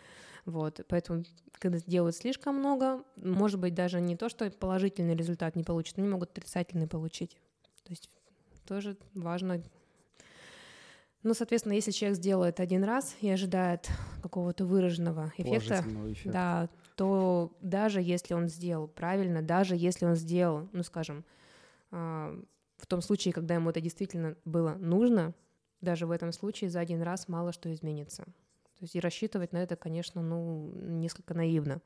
Вот, 0.44 0.82
поэтому, 0.90 1.24
когда 1.54 1.80
делают 1.80 2.18
слишком 2.18 2.56
много, 2.58 3.06
может 3.16 3.58
быть, 3.58 3.74
даже 3.74 4.02
не 4.02 4.18
то, 4.18 4.28
что 4.28 4.52
положительный 4.52 5.16
результат 5.16 5.56
не 5.56 5.64
получат, 5.64 5.98
они 5.98 6.10
могут 6.10 6.32
отрицательный 6.32 6.88
получить. 6.88 7.38
То 7.86 7.92
есть 7.92 8.10
тоже 8.68 8.98
важно 9.14 9.64
ну, 11.24 11.36
соответственно, 11.36 11.74
если 11.74 11.92
человек 11.92 12.18
сделает 12.18 12.60
один 12.60 12.84
раз 12.84 13.16
и 13.22 13.30
ожидает 13.30 13.88
какого-то 14.24 14.66
выраженного 14.66 15.32
эффекта, 15.38 15.86
эффекта, 15.86 16.32
да, 16.32 16.70
то 16.96 17.52
даже 17.62 18.02
если 18.02 18.34
он 18.34 18.48
сделал 18.48 18.88
правильно, 18.88 19.42
даже 19.42 19.76
если 19.76 20.06
он 20.06 20.16
сделал, 20.16 20.68
ну, 20.72 20.84
скажем, 20.84 21.26
а, 21.92 22.38
в 22.78 22.88
том 22.88 23.02
случае, 23.02 23.34
когда 23.34 23.56
ему 23.56 23.70
это 23.70 23.82
действительно 23.82 24.36
было 24.46 24.76
нужно, 24.76 25.34
даже 25.82 26.06
в 26.06 26.12
этом 26.12 26.32
случае 26.32 26.70
за 26.70 26.80
один 26.80 27.02
раз 27.02 27.28
мало 27.28 27.52
что 27.52 27.72
изменится. 27.72 28.24
То 28.24 28.86
есть 28.86 28.96
и 28.96 29.00
рассчитывать 29.00 29.54
на 29.54 29.58
это, 29.58 29.76
конечно, 29.76 30.22
ну, 30.22 30.72
несколько 30.76 31.34
наивно. 31.34 31.82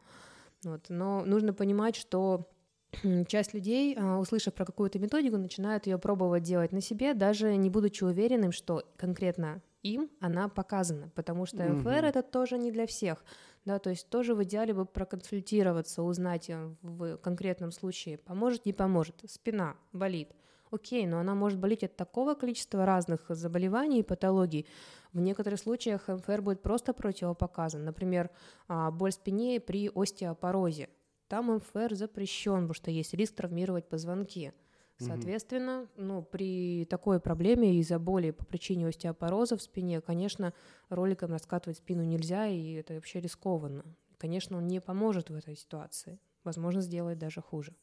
Вот. 0.64 0.86
Но 0.90 1.26
нужно 1.26 1.54
понимать, 1.54 1.96
что 1.96 2.50
часть 3.28 3.54
людей, 3.54 3.96
а, 3.98 4.18
услышав 4.18 4.54
про 4.54 4.66
какую-то 4.66 5.00
методику, 5.00 5.38
начинают 5.38 5.88
ее 5.88 5.98
пробовать 5.98 6.44
делать 6.44 6.72
на 6.72 6.82
себе, 6.82 7.14
даже 7.14 7.56
не 7.58 7.70
будучи 7.70 8.04
уверенным, 8.04 8.52
что 8.52 8.84
конкретно 8.98 9.62
им 9.86 10.10
она 10.20 10.50
показана, 10.50 11.10
потому 11.15 11.46
что 11.46 11.63
МФР 11.63 11.88
mm-hmm. 11.88 12.10
это 12.10 12.24
тоже 12.24 12.58
не 12.58 12.72
для 12.72 12.86
всех, 12.88 13.24
да, 13.65 13.80
то 13.80 13.92
есть 13.92 14.10
тоже 14.10 14.34
в 14.34 14.44
идеале 14.44 14.74
бы 14.74 14.86
проконсультироваться, 14.86 16.01
узнать 16.01 16.50
э, 16.50 16.75
в 16.82 17.18
конкретном 17.18 17.72
случае, 17.72 18.18
поможет, 18.18 18.65
не 18.65 18.74
поможет, 18.74 19.15
спина 19.27 19.75
болит, 19.94 20.30
окей, 20.72 21.06
но 21.06 21.20
она 21.20 21.36
может 21.36 21.60
болеть 21.60 21.84
от 21.84 21.96
такого 21.96 22.34
количества 22.34 22.86
разных 22.86 23.25
заболеваний 23.30 24.00
и 24.00 24.04
патологий, 24.04 24.65
в 25.13 25.20
некоторых 25.22 25.60
случаях 25.60 26.10
МФР 26.10 26.42
будет 26.42 26.62
просто 26.62 26.94
противопоказан. 26.94 27.86
Например, 27.86 28.30
а, 28.68 28.92
боль 28.92 29.12
в 29.12 29.13
спине 29.13 29.62
при 29.62 29.89
остеопорозе. 29.96 30.89
Там 31.30 31.56
МФР 31.56 31.96
запрещен, 31.96 32.68
потому 32.68 32.74
что 32.74 32.92
есть 32.92 33.13
риск 33.13 33.36
травмировать 33.36 33.88
позвонки. 33.88 34.51
Соответственно, 34.98 35.88
ну, 35.98 36.22
при 36.22 36.86
такой 36.86 37.20
проблеме 37.20 37.80
из-за 37.80 38.00
боли 38.00 38.32
по 38.32 38.46
причине 38.46 38.88
остеопороза 38.88 39.58
в 39.58 39.62
спине, 39.62 40.00
конечно, 40.02 40.54
роликом 40.90 41.32
раскатывать 41.32 41.78
спину 41.78 42.04
нельзя, 42.04 42.48
и 42.48 42.74
это 42.74 42.94
вообще 42.94 43.20
рискованно. 43.20 43.84
Конечно, 44.18 44.58
он 44.58 44.68
не 44.68 44.80
поможет 44.80 45.30
в 45.30 45.36
этой 45.36 45.58
ситуации. 45.58 46.20
Возможно, 46.44 46.82
сделает 46.82 47.18
даже 47.18 47.42
хуже. 47.42 47.75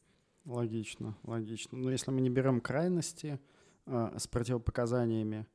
Логично, 0.45 1.15
логично. 1.23 1.77
Но 1.77 1.91
если 1.91 2.11
мы 2.11 2.21
не 2.21 2.29
берем 2.29 2.61
крайности 2.61 3.39
э, 3.85 4.13
с 4.17 4.27
противопоказаниями, 4.27 5.45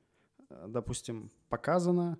Э, 0.51 0.67
допустим, 0.69 1.31
показано 1.49 2.19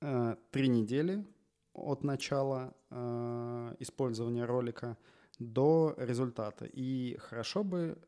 э, 0.00 0.36
три 0.50 0.68
недели 0.68 1.24
от 1.72 2.02
начала 2.02 2.74
э, 2.90 3.76
использования 3.78 4.44
ролика 4.44 4.96
до 5.38 5.94
результата. 5.96 6.66
И 6.66 7.16
хорошо 7.18 7.64
бы 7.64 7.98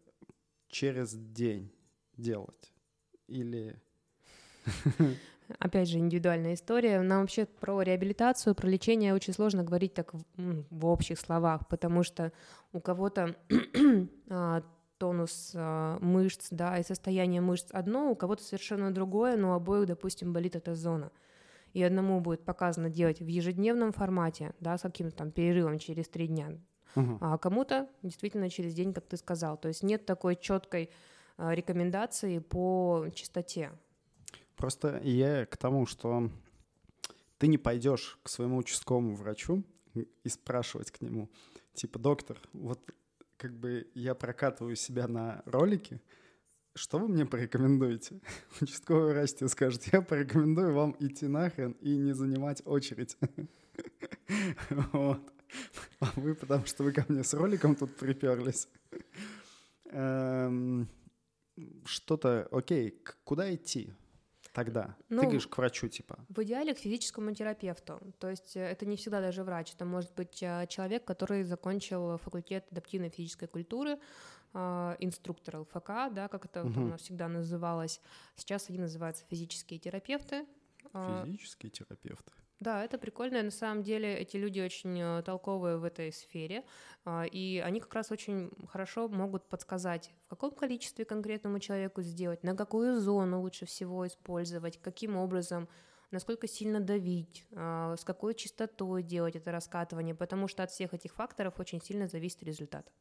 через 0.73 1.12
день 1.14 1.71
делать. 2.17 2.73
Или... 3.29 3.76
Опять 5.59 5.88
же, 5.88 5.99
индивидуальная 5.99 6.55
история. 6.55 7.00
Нам 7.02 7.21
вообще 7.21 7.45
про 7.45 7.83
реабилитацию, 7.83 8.55
про 8.55 8.69
лечение 8.69 9.14
очень 9.14 9.35
сложно 9.35 9.62
говорить 9.62 9.93
так 9.93 10.12
в, 10.37 10.87
общих 10.87 11.21
словах, 11.21 11.69
потому 11.69 12.02
что 12.02 12.33
у 12.73 12.81
кого-то 12.81 13.37
а, 14.31 14.62
тонус 14.97 15.50
э, 15.55 15.99
мышц, 16.00 16.49
да, 16.50 16.79
и 16.79 16.83
состояние 16.83 17.41
мышц 17.43 17.69
одно, 17.71 18.11
у 18.11 18.17
кого-то 18.17 18.43
совершенно 18.43 18.95
другое, 18.95 19.37
но 19.37 19.50
у 19.50 19.55
обоих, 19.55 19.87
допустим, 19.87 20.33
болит 20.33 20.57
эта 20.57 20.75
зона. 20.75 21.11
И 21.75 21.83
одному 21.83 22.21
будет 22.21 22.45
показано 22.45 22.88
делать 22.88 23.21
в 23.21 23.26
ежедневном 23.26 23.93
формате, 23.93 24.55
да, 24.61 24.79
с 24.79 24.83
каким-то 24.83 25.17
там 25.17 25.33
перерывом 25.33 25.79
через 25.79 26.09
три 26.09 26.29
дня, 26.29 26.57
а 26.95 27.39
кому-то 27.39 27.89
действительно 28.03 28.51
через 28.51 28.75
день, 28.75 28.93
как 28.93 29.07
ты 29.07 29.17
сказал. 29.17 29.57
То 29.57 29.69
есть 29.69 29.83
нет 29.83 30.07
такой 30.07 30.37
четкой 30.37 30.91
э, 31.39 31.55
рекомендации 31.55 32.39
по 32.39 33.07
частоте. 33.15 33.73
Просто 34.57 35.01
я 35.03 35.47
к 35.47 35.57
тому, 35.57 35.87
что 35.87 36.31
ты 37.39 37.49
не 37.49 37.59
пойдешь 37.59 38.19
к 38.23 38.29
своему 38.29 38.59
участковому 38.59 39.17
врачу 39.17 39.65
и 39.95 40.29
спрашивать 40.29 40.91
к 40.91 41.01
нему, 41.01 41.29
типа, 41.75 41.99
доктор, 41.99 42.39
вот 42.53 42.81
как 43.37 43.59
бы 43.59 43.91
я 43.95 44.15
прокатываю 44.15 44.77
себя 44.77 45.09
на 45.09 45.43
ролике, 45.47 46.01
что 46.75 46.99
вы 46.99 47.09
мне 47.09 47.27
порекомендуете? 47.27 48.21
Участковый 48.61 49.13
врач 49.13 49.35
тебе 49.35 49.49
скажет, 49.49 49.83
я 49.93 50.01
порекомендую 50.01 50.75
вам 50.75 50.97
идти 51.01 51.27
нахрен 51.27 51.73
и 51.81 51.97
не 51.97 52.13
занимать 52.13 52.63
очередь. 52.65 53.17
Вот. 54.93 55.32
А 56.00 56.12
вы, 56.16 56.35
потому 56.35 56.66
что 56.66 56.85
вы 56.85 56.92
ко 56.92 57.04
мне 57.09 57.23
с 57.23 57.35
роликом 57.35 57.76
тут 57.76 57.97
приперлись. 57.97 58.68
Эм, 59.87 60.88
что-то, 61.85 62.49
окей, 62.50 63.02
куда 63.25 63.54
идти? 63.54 63.92
тогда? 64.52 64.97
Ну, 65.09 65.21
Ты 65.21 65.26
говоришь 65.26 65.47
к 65.47 65.59
врачу, 65.59 65.88
типа? 65.88 66.18
В 66.28 66.42
идеале 66.42 66.75
к 66.75 66.78
физическому 66.78 67.35
терапевту. 67.35 68.00
То 68.18 68.28
есть 68.30 68.56
э, 68.56 68.61
это 68.61 68.87
не 68.87 68.97
всегда 68.97 69.21
даже 69.21 69.42
врач, 69.42 69.73
это 69.75 69.85
может 69.85 70.14
быть 70.14 70.42
э, 70.42 70.66
человек, 70.68 71.04
который 71.04 71.42
закончил 71.44 72.18
факультет 72.18 72.66
адаптивной 72.71 73.09
физической 73.09 73.49
культуры, 73.49 73.99
э, 74.54 74.97
инструктор 75.00 75.61
ЛФК, 75.61 76.12
да, 76.12 76.28
как 76.28 76.44
это 76.44 76.64
угу. 76.64 76.80
вот 76.80 77.00
всегда 77.00 77.28
называлось. 77.28 78.00
Сейчас 78.37 78.68
они 78.68 78.78
называются 78.78 79.25
физические 79.28 79.78
терапевты. 79.78 80.47
Физические 81.25 81.71
терапевты. 81.71 82.32
Да, 82.62 82.85
это 82.85 82.97
прикольно. 82.97 83.42
На 83.42 83.50
самом 83.50 83.83
деле 83.83 84.16
эти 84.16 84.37
люди 84.37 84.61
очень 84.61 84.97
э, 85.00 85.23
толковые 85.25 85.78
в 85.78 85.85
этой 85.85 86.12
сфере, 86.12 86.62
а, 87.04 87.25
и 87.25 87.59
они 87.59 87.81
как 87.81 87.92
раз 87.92 88.12
очень 88.12 88.52
хорошо 88.69 89.09
могут 89.09 89.49
подсказать, 89.49 90.12
в 90.26 90.28
каком 90.28 90.52
количестве 90.52 91.04
конкретному 91.04 91.59
человеку 91.59 92.02
сделать, 92.02 92.45
на 92.45 92.54
какую 92.54 93.00
зону 93.00 93.40
лучше 93.40 93.66
всего 93.66 94.07
использовать, 94.07 94.81
каким 94.81 95.16
образом, 95.16 95.69
насколько 96.12 96.47
сильно 96.47 96.78
давить, 96.78 97.45
а, 97.50 97.97
с 97.97 98.04
какой 98.04 98.33
частотой 98.37 99.02
делать 99.02 99.35
это 99.35 99.50
раскатывание, 99.50 100.14
потому 100.14 100.47
что 100.47 100.62
от 100.62 100.71
всех 100.71 100.95
этих 100.95 101.14
факторов 101.14 101.59
очень 101.59 101.83
сильно 101.83 102.07
зависит 102.07 102.45
результат. 102.45 102.92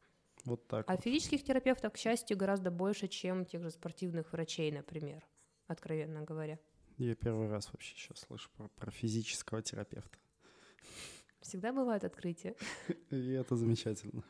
Вот 0.44 0.66
так. 0.66 0.90
А 0.90 0.96
вот. 0.96 1.04
физических 1.04 1.44
терапевтов, 1.44 1.92
к 1.92 1.98
счастью, 1.98 2.36
гораздо 2.36 2.72
больше, 2.72 3.06
чем 3.06 3.46
тех 3.46 3.62
же 3.62 3.70
спортивных 3.70 4.32
врачей, 4.32 4.72
например, 4.72 5.24
откровенно 5.68 6.22
говоря. 6.22 6.58
Я 6.98 7.14
первый 7.14 7.48
раз 7.48 7.72
вообще 7.72 7.94
сейчас 7.96 8.20
слышу 8.20 8.50
про, 8.56 8.68
про 8.68 8.90
физического 8.90 9.62
терапевта. 9.62 10.18
Всегда 11.40 11.72
бывают 11.72 12.04
открытия. 12.04 12.54
И 13.10 13.32
это 13.32 13.56
замечательно. 13.56 14.22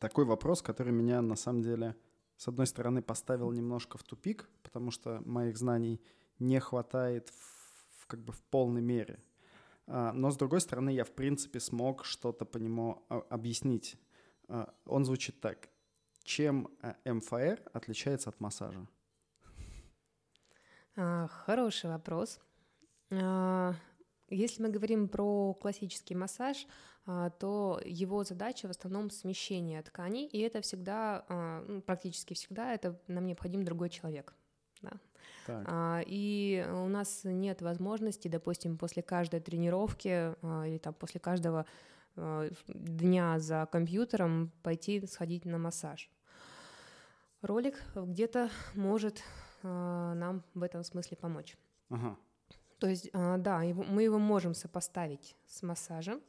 Такой 0.00 0.24
вопрос, 0.24 0.62
который 0.62 0.92
меня 0.92 1.20
на 1.20 1.36
самом 1.36 1.62
деле, 1.62 1.94
с 2.36 2.48
одной 2.48 2.66
стороны, 2.66 3.02
поставил 3.02 3.52
немножко 3.52 3.98
в 3.98 4.02
тупик, 4.02 4.48
потому 4.62 4.90
что 4.90 5.20
моих 5.26 5.58
знаний 5.58 6.00
не 6.38 6.58
хватает 6.58 7.28
в, 7.28 8.06
как 8.06 8.24
бы 8.24 8.32
в 8.32 8.42
полной 8.44 8.80
мере. 8.80 9.22
А, 9.86 10.12
но 10.12 10.30
с 10.30 10.36
другой 10.36 10.60
стороны, 10.60 10.90
я 10.90 11.04
в 11.04 11.10
принципе 11.10 11.60
смог 11.60 12.04
что-то 12.04 12.44
по 12.44 12.58
нему 12.58 13.04
а, 13.08 13.18
объяснить. 13.28 13.98
А, 14.48 14.72
он 14.86 15.04
звучит 15.04 15.40
так. 15.40 15.68
Чем 16.24 16.68
э, 16.82 17.12
МФР 17.12 17.62
отличается 17.72 18.30
от 18.30 18.40
массажа? 18.40 18.86
А, 20.96 21.28
хороший 21.28 21.90
вопрос. 21.90 22.40
А, 23.10 23.74
если 24.28 24.62
мы 24.62 24.68
говорим 24.68 25.08
про 25.08 25.54
классический 25.54 26.14
массаж, 26.14 26.66
а, 27.06 27.30
то 27.30 27.80
его 27.84 28.22
задача 28.24 28.68
в 28.68 28.70
основном 28.70 29.10
смещение 29.10 29.82
тканей, 29.82 30.26
и 30.26 30.38
это 30.40 30.60
всегда, 30.60 31.24
ну, 31.66 31.80
практически 31.80 32.34
всегда, 32.34 32.74
это 32.74 33.00
нам 33.08 33.26
необходим 33.26 33.64
другой 33.64 33.88
человек. 33.88 34.34
Да. 34.82 34.92
Так. 35.46 36.04
И 36.06 36.64
у 36.70 36.88
нас 36.88 37.22
нет 37.24 37.62
возможности, 37.62 38.28
допустим, 38.28 38.78
после 38.78 39.02
каждой 39.02 39.40
тренировки 39.40 40.34
или 40.66 40.78
там 40.78 40.94
после 40.94 41.18
каждого 41.18 41.66
дня 42.16 43.38
за 43.38 43.68
компьютером 43.70 44.50
пойти 44.62 45.06
сходить 45.06 45.44
на 45.44 45.58
массаж. 45.58 46.10
Ролик 47.42 47.82
где-то 47.94 48.50
может 48.74 49.22
а, 49.62 50.14
нам 50.14 50.42
в 50.54 50.62
этом 50.62 50.82
смысле 50.84 51.16
помочь. 51.16 51.56
Ага. 51.88 52.16
То 52.78 52.88
есть, 52.88 53.10
а, 53.12 53.38
да, 53.38 53.62
его, 53.62 53.82
мы 53.82 54.02
его 54.02 54.18
можем 54.18 54.54
сопоставить 54.54 55.36
с 55.46 55.62
массажем, 55.62 56.20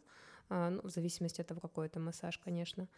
ну, 0.49 0.81
в 0.83 0.89
зависимости 0.89 1.39
от 1.39 1.47
того, 1.47 1.61
какой 1.61 1.85
это 1.85 1.99
массаж, 1.99 2.37
конечно. 2.37 2.89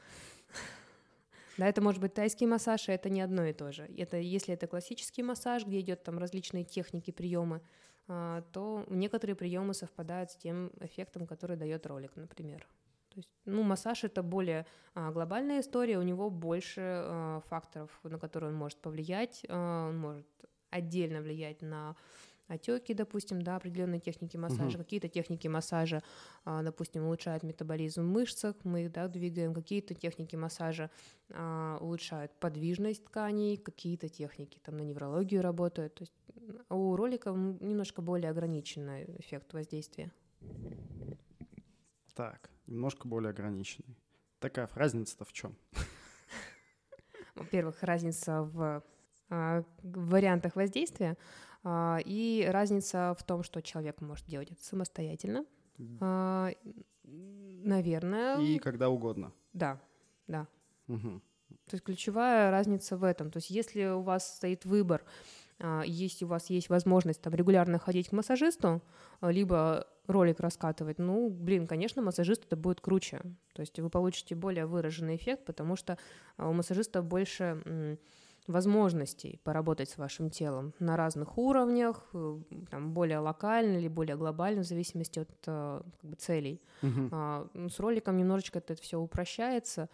Да, 1.57 1.67
это 1.67 1.81
может 1.81 2.01
быть 2.01 2.15
тайский 2.15 2.47
массаж, 2.47 2.89
и 2.89 2.91
это 2.91 3.09
не 3.09 3.21
одно 3.21 3.45
и 3.45 3.53
то 3.53 3.71
же. 3.71 3.83
Это, 3.95 4.17
если 4.17 4.55
это 4.55 4.65
классический 4.65 5.21
массаж, 5.21 5.65
где 5.65 5.79
идет 5.81 6.03
там 6.03 6.17
различные 6.17 6.63
техники, 6.63 7.11
приемы, 7.11 7.61
то 8.07 8.85
некоторые 8.89 9.35
приемы 9.35 9.73
совпадают 9.73 10.31
с 10.31 10.35
тем 10.35 10.71
эффектом, 10.79 11.25
который 11.25 11.57
дает 11.57 11.85
ролик, 11.85 12.15
например. 12.15 12.67
То 13.09 13.19
есть, 13.19 13.29
ну, 13.45 13.61
массаж 13.63 14.03
это 14.03 14.23
более 14.23 14.65
а, 14.95 15.11
глобальная 15.11 15.59
история, 15.61 15.99
у 15.99 16.01
него 16.01 16.29
больше 16.31 16.81
а, 16.81 17.41
факторов, 17.47 17.99
на 18.03 18.17
которые 18.17 18.49
он 18.49 18.55
может 18.57 18.79
повлиять. 18.79 19.45
А, 19.49 19.89
он 19.89 19.97
может 19.99 20.27
отдельно 20.71 21.21
влиять 21.21 21.61
на 21.61 21.95
отеки, 22.47 22.93
допустим, 22.93 23.41
да, 23.41 23.55
определенные 23.55 23.99
техники 23.99 24.35
массажа, 24.37 24.77
Мгм. 24.77 24.83
какие-то 24.83 25.07
техники 25.07 25.47
массажа, 25.47 26.01
а, 26.45 26.63
допустим, 26.63 27.05
улучшают 27.05 27.43
метаболизм 27.43 28.01
в 28.01 28.05
мышцах, 28.05 28.55
мы 28.63 28.83
их 28.85 28.91
да, 28.91 29.07
двигаем, 29.07 29.53
какие-то 29.53 29.93
техники 29.93 30.35
массажа 30.35 30.89
а, 31.31 31.77
улучшают 31.81 32.31
подвижность 32.39 33.05
тканей, 33.05 33.57
какие-то 33.57 34.09
техники 34.09 34.59
там 34.63 34.77
на 34.77 34.81
неврологию 34.81 35.41
работают. 35.41 35.95
То 35.95 36.01
есть 36.03 36.13
у 36.69 36.95
ролика 36.95 37.31
немножко 37.31 38.01
более 38.01 38.29
ограниченный 38.29 39.05
эффект 39.19 39.53
воздействия. 39.53 40.11
Так, 42.15 42.49
немножко 42.67 43.07
более 43.07 43.31
ограниченный. 43.31 43.97
Такая 44.39 44.69
разница-то 44.75 45.25
в 45.25 45.33
чем? 45.33 45.55
Во-первых, 47.35 47.81
разница 47.81 48.43
в, 48.43 48.83
а, 49.29 49.63
в 49.81 50.09
вариантах 50.09 50.55
воздействия 50.55 51.17
а, 51.63 51.99
и 52.05 52.47
разница 52.51 53.15
в 53.17 53.23
том, 53.23 53.43
что 53.43 53.61
человек 53.61 54.01
может 54.01 54.25
делать 54.27 54.51
это 54.51 54.63
самостоятельно. 54.63 55.45
А, 55.99 56.51
наверное, 57.03 58.39
И 58.39 58.59
когда 58.59 58.89
угодно. 58.89 59.33
да, 59.53 59.81
да. 60.27 60.47
То 60.87 61.75
есть 61.75 61.83
ключевая 61.85 62.51
разница 62.51 62.97
в 62.97 63.03
этом. 63.03 63.31
То 63.31 63.37
есть 63.37 63.49
если 63.49 63.85
у 63.85 64.01
вас 64.01 64.35
стоит 64.35 64.65
выбор, 64.65 65.03
если 65.85 66.25
у 66.25 66.27
вас 66.27 66.49
есть 66.49 66.69
возможность 66.69 67.21
там 67.21 67.33
регулярно 67.33 67.79
ходить 67.79 68.09
к 68.09 68.11
массажисту, 68.11 68.81
а, 69.21 69.31
либо 69.31 69.87
ролик 70.07 70.39
раскатывать, 70.41 70.99
ну, 70.99 71.29
блин, 71.29 71.67
конечно, 71.67 72.01
массажист 72.01 72.45
это 72.45 72.57
будет 72.57 72.81
круче. 72.81 73.21
То 73.53 73.61
есть 73.61 73.79
вы 73.79 73.89
получите 73.89 74.35
более 74.35 74.65
выраженный 74.65 75.15
эффект, 75.15 75.45
потому 75.45 75.75
что 75.77 75.97
а, 76.37 76.49
у 76.49 76.53
массажиста 76.53 77.01
больше 77.01 77.97
возможностей 78.45 79.39
поработать 79.45 79.89
с 79.89 79.97
вашим 79.97 80.29
телом 80.29 80.73
на 80.79 80.97
разных 80.97 81.37
уровнях, 81.37 82.03
э, 82.13 82.39
там, 82.69 82.93
более 82.93 83.19
локально 83.19 83.77
или 83.77 83.87
более 83.87 84.17
глобально, 84.17 84.63
в 84.63 84.67
зависимости 84.67 85.19
от 85.19 85.29
как 85.45 85.85
бы, 86.03 86.17
целей. 86.17 86.61
Мгм. 86.81 87.09
А, 87.13 87.47
ну, 87.53 87.69
с 87.69 87.79
роликом 87.79 88.17
немножечко 88.17 88.59
это 88.59 88.75
все 88.75 88.99
упрощается 88.99 89.83
а, 89.83 89.87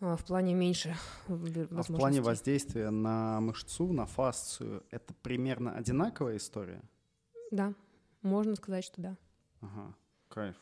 в 0.00 0.24
плане 0.26 0.54
меньше 0.54 0.94
в- 1.28 1.32
А 1.32 1.38
в 1.38 1.46
плане 1.48 1.76
возможностей. 1.76 2.20
воздействия 2.20 2.90
на 2.90 3.40
мышцу, 3.40 3.92
на 3.92 4.06
фасцию, 4.06 4.82
это 4.90 5.14
примерно 5.22 5.72
одинаковая 5.74 6.36
история? 6.36 6.82
Да, 7.50 7.74
можно 8.22 8.54
сказать, 8.56 8.84
что 8.84 9.00
да. 9.00 9.16
Ага, 9.60 9.94
кайф. 10.28 10.56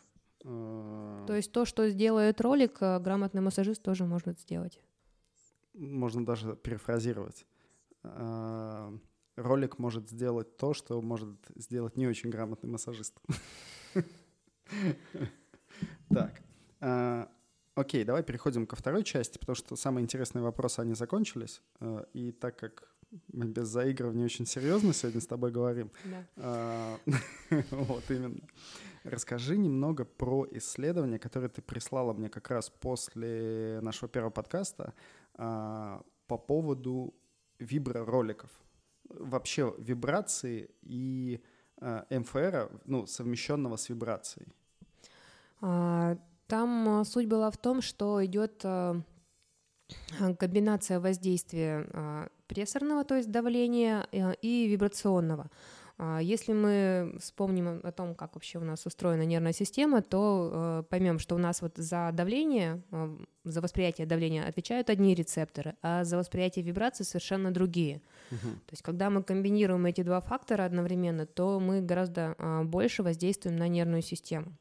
Э, 0.45 1.25
То 1.27 1.35
есть 1.35 1.53
то, 1.53 1.65
что 1.65 1.89
сделает 1.89 2.41
ролик, 2.41 2.77
а, 2.81 2.99
грамотный 2.99 3.41
массажист 3.41 3.83
тоже 3.83 4.05
может 4.05 4.39
сделать. 4.41 4.81
Можно 5.75 6.25
даже 6.27 6.57
перефразировать. 6.57 7.47
Э, 8.03 8.93
Ролик 9.37 9.79
может 9.79 10.11
сделать 10.11 10.59
то, 10.59 10.75
что 10.75 11.01
может 11.01 11.39
сделать 11.57 11.97
не 11.97 12.07
очень 12.07 12.29
грамотный 12.29 12.69
массажист. 12.69 13.19
Так. 16.11 16.43
Э, 17.77 17.81
Окей, 17.81 18.05
давай 18.05 18.23
переходим 18.23 18.67
ко 18.67 18.77
второй 18.77 19.05
части, 19.05 19.39
потому 19.39 19.57
что 19.57 19.77
самые 19.77 20.03
интересные 20.03 20.43
вопросы, 20.43 20.81
они 20.81 20.95
закончились. 20.95 21.63
Э, 21.81 22.05
И 22.13 22.33
так 22.33 22.57
как 22.59 22.93
мы 23.33 23.47
без 23.47 23.69
заигрывания 23.69 24.25
очень 24.25 24.47
серьезно 24.47 24.93
сегодня 24.93 25.21
с 25.21 25.27
тобой 25.27 25.51
говорим, 25.51 25.91
Да. 26.05 26.27
А, 26.37 26.99
Вот 27.71 28.11
именно. 28.11 28.41
Расскажи 29.05 29.59
немного 29.59 30.05
про 30.05 30.47
исследование, 30.53 31.19
которое 31.19 31.49
ты 31.49 31.61
прислала 31.61 32.13
мне 32.13 32.29
как 32.29 32.51
раз 32.51 32.71
после 32.71 33.81
нашего 33.83 34.09
первого 34.09 34.31
подкаста 34.31 34.95
а, 35.35 36.03
по 36.27 36.39
поводу 36.39 37.15
вибророликов. 37.59 38.51
Вообще 39.09 39.75
вибрации 39.79 40.71
и 40.83 41.43
а, 41.79 42.07
МФР, 42.11 42.71
ну, 42.87 43.07
совмещенного 43.07 43.77
с 43.77 43.89
вибрацией. 43.89 44.47
Там 46.53 46.87
а, 46.87 47.05
суть 47.07 47.29
была 47.29 47.51
в 47.51 47.57
том, 47.57 47.81
что 47.81 48.23
идет 48.27 48.61
а, 48.65 49.01
а, 50.21 50.35
комбинация 50.35 51.01
воздействия 51.01 52.29
прессорного, 52.47 53.05
то 53.05 53.17
есть 53.17 53.31
давления, 53.31 54.07
и 54.43 54.67
вибрационного. 54.67 55.51
Если 56.21 56.53
мы 56.53 57.17
вспомним 57.21 57.81
о 57.83 57.93
том, 57.93 58.15
как 58.15 58.35
вообще 58.35 58.59
у 58.59 58.65
нас 58.65 58.85
устроена 58.85 59.23
нервная 59.23 59.55
система, 59.55 60.03
то 60.03 60.85
поймем, 60.91 61.19
что 61.19 61.37
у 61.37 61.39
нас 61.39 61.63
вот 61.63 61.73
за 61.77 62.11
давление, 62.13 62.83
за 63.45 63.63
восприятие 63.63 64.07
давления 64.07 64.47
отвечают 64.47 64.91
одни 64.91 65.15
рецепторы, 65.15 65.77
а 65.81 66.05
за 66.05 66.19
восприятие 66.19 66.65
вибрации 66.65 67.05
совершенно 67.05 67.51
другие. 67.51 68.03
Мгм. 68.31 68.57
То 68.67 68.73
есть, 68.73 68.83
когда 68.83 69.09
мы 69.09 69.23
комбинируем 69.23 69.87
эти 69.87 70.03
два 70.03 70.21
фактора 70.21 70.65
одновременно, 70.65 71.25
то 71.25 71.61
мы 71.61 71.81
гораздо 71.81 72.37
больше 72.65 73.03
воздействуем 73.03 73.57
на 73.57 73.69
нервную 73.69 74.03
систему. 74.03 74.53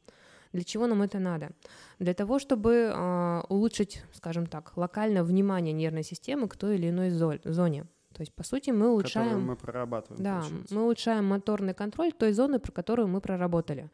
Для 0.52 0.64
чего 0.64 0.86
нам 0.86 1.02
это 1.02 1.18
надо? 1.18 1.50
Для 1.98 2.12
того, 2.14 2.38
чтобы 2.38 2.90
а, 2.94 3.44
улучшить, 3.48 4.02
скажем 4.12 4.46
так, 4.46 4.72
локально 4.76 5.24
внимание 5.24 5.72
нервной 5.72 6.02
системы 6.04 6.48
к 6.48 6.56
той 6.56 6.76
или 6.76 6.90
иной 6.90 7.10
зо- 7.10 7.40
зоне. 7.44 7.84
То 8.14 8.20
есть, 8.22 8.34
по 8.34 8.44
сути, 8.44 8.70
мы 8.70 8.76
Которую 8.76 8.92
улучшаем, 8.92 9.42
мы 9.46 9.56
прорабатываем. 9.56 10.22
да, 10.22 10.40
получается. 10.40 10.74
мы 10.74 10.82
улучшаем 10.82 11.24
моторный 11.24 11.72
контроль 11.74 12.12
той 12.12 12.32
зоны, 12.32 12.58
про 12.58 12.70
которую 12.72 13.08
мы 13.08 13.20
проработали. 13.22 13.88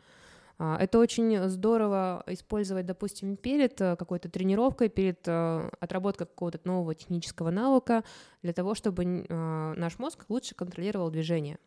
А, 0.59 0.77
Это 0.81 0.99
очень 0.99 1.49
здорово 1.49 2.25
использовать, 2.27 2.85
допустим, 2.85 3.37
перед 3.37 3.81
э, 3.81 3.95
какой-то 3.95 4.29
тренировкой, 4.29 4.89
перед 4.89 5.21
э, 5.29 5.71
отработкой 5.79 6.27
какого-то 6.27 6.59
нового 6.65 6.97
технического 6.97 7.51
навыка, 7.51 8.03
для 8.43 8.53
того, 8.53 8.75
чтобы 8.75 9.05
э, 9.05 9.75
наш 9.77 10.01
мозг 10.01 10.25
лучше 10.29 10.57
контролировал 10.57 11.11
движение. 11.11 11.59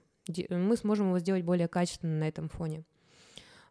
Мы 0.49 0.75
сможем 0.75 1.08
его 1.08 1.19
сделать 1.19 1.43
более 1.45 1.69
качественно 1.69 2.19
на 2.19 2.27
этом 2.27 2.49
фоне. 2.49 2.84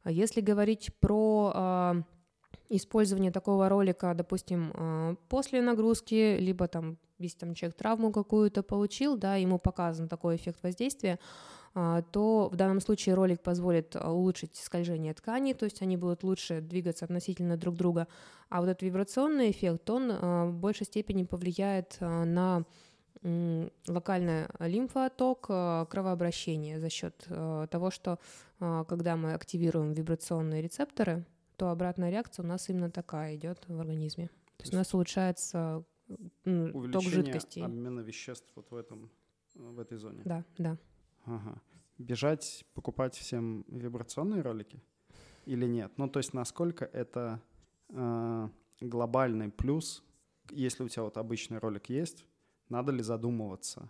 А 0.02 0.10
Если 0.10 0.40
говорить 0.40 0.90
про 1.00 1.52
а, 1.54 2.02
использование 2.68 3.30
такого 3.30 3.68
ролика, 3.68 4.14
допустим, 4.14 4.72
а, 4.74 5.14
после 5.28 5.60
нагрузки, 5.60 6.38
либо 6.38 6.68
там, 6.68 6.98
если 7.18 7.38
там 7.38 7.54
человек 7.54 7.76
травму 7.76 8.12
какую-то 8.12 8.62
получил, 8.62 9.16
да, 9.16 9.36
ему 9.36 9.58
показан 9.58 10.08
такой 10.08 10.36
эффект 10.36 10.62
воздействия, 10.62 11.18
то 11.72 12.48
в 12.52 12.56
данном 12.56 12.80
случае 12.80 13.14
ролик 13.14 13.42
позволит 13.42 13.94
улучшить 13.94 14.56
скольжение 14.56 15.14
тканей, 15.14 15.54
то 15.54 15.66
есть 15.66 15.82
они 15.82 15.96
будут 15.96 16.24
лучше 16.24 16.60
двигаться 16.60 17.04
относительно 17.04 17.56
друг 17.56 17.76
друга. 17.76 18.08
А 18.48 18.60
вот 18.60 18.68
этот 18.68 18.82
вибрационный 18.82 19.52
эффект, 19.52 19.88
он 19.88 20.10
в 20.10 20.52
большей 20.54 20.84
степени 20.86 21.22
повлияет 21.22 21.96
на 22.00 22.64
локальный 23.22 24.46
лимфооток, 24.58 25.46
а, 25.48 25.84
кровообращение 25.86 26.80
за 26.80 26.88
счет 26.88 27.26
а, 27.28 27.66
того, 27.66 27.90
что 27.90 28.18
а, 28.58 28.84
когда 28.84 29.16
мы 29.16 29.34
активируем 29.34 29.92
вибрационные 29.92 30.62
рецепторы, 30.62 31.26
то 31.56 31.70
обратная 31.70 32.10
реакция 32.10 32.44
у 32.44 32.46
нас 32.46 32.68
именно 32.70 32.90
такая 32.90 33.36
идет 33.36 33.62
в 33.68 33.78
организме. 33.78 34.28
То 34.56 34.62
есть 34.62 34.72
у 34.72 34.76
нас 34.76 34.94
улучшается 34.94 35.84
ток 36.44 37.02
жидкостей. 37.02 37.62
обмена 37.62 38.00
веществ 38.00 38.50
вот 38.54 38.70
в, 38.70 38.74
этом, 38.76 39.10
в 39.54 39.78
этой 39.78 39.98
зоне. 39.98 40.22
Да, 40.24 40.44
да. 40.56 40.78
Ага. 41.26 41.60
Бежать, 41.98 42.64
покупать 42.74 43.14
всем 43.14 43.64
вибрационные 43.68 44.40
ролики 44.40 44.82
или 45.44 45.66
нет? 45.66 45.92
Ну, 45.98 46.08
то 46.08 46.18
есть 46.18 46.32
насколько 46.32 46.86
это 46.86 47.42
э, 47.90 48.48
глобальный 48.80 49.50
плюс, 49.50 50.02
если 50.50 50.82
у 50.82 50.88
тебя 50.88 51.02
вот 51.02 51.18
обычный 51.18 51.58
ролик 51.58 51.90
есть, 51.90 52.24
надо 52.70 52.92
ли 52.92 53.02
задумываться? 53.02 53.88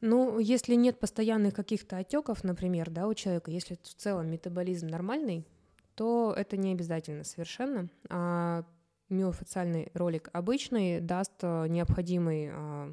Ну, 0.00 0.40
если 0.40 0.74
нет 0.74 0.98
постоянных 0.98 1.54
каких-то 1.54 1.96
отеков, 1.96 2.42
например, 2.42 2.90
да, 2.90 3.06
у 3.06 3.14
человека, 3.14 3.52
если 3.52 3.76
в 3.76 3.94
целом 3.94 4.28
метаболизм 4.28 4.88
нормальный, 4.88 5.46
то 5.94 6.34
это 6.36 6.56
не 6.56 6.72
обязательно 6.72 7.22
совершенно. 7.22 7.88
А 8.08 8.64
миофациальный 9.08 9.90
ролик 9.94 10.28
обычный 10.32 11.00
даст 11.00 11.34
а, 11.42 11.66
необходимый 11.66 12.48
а, 12.50 12.92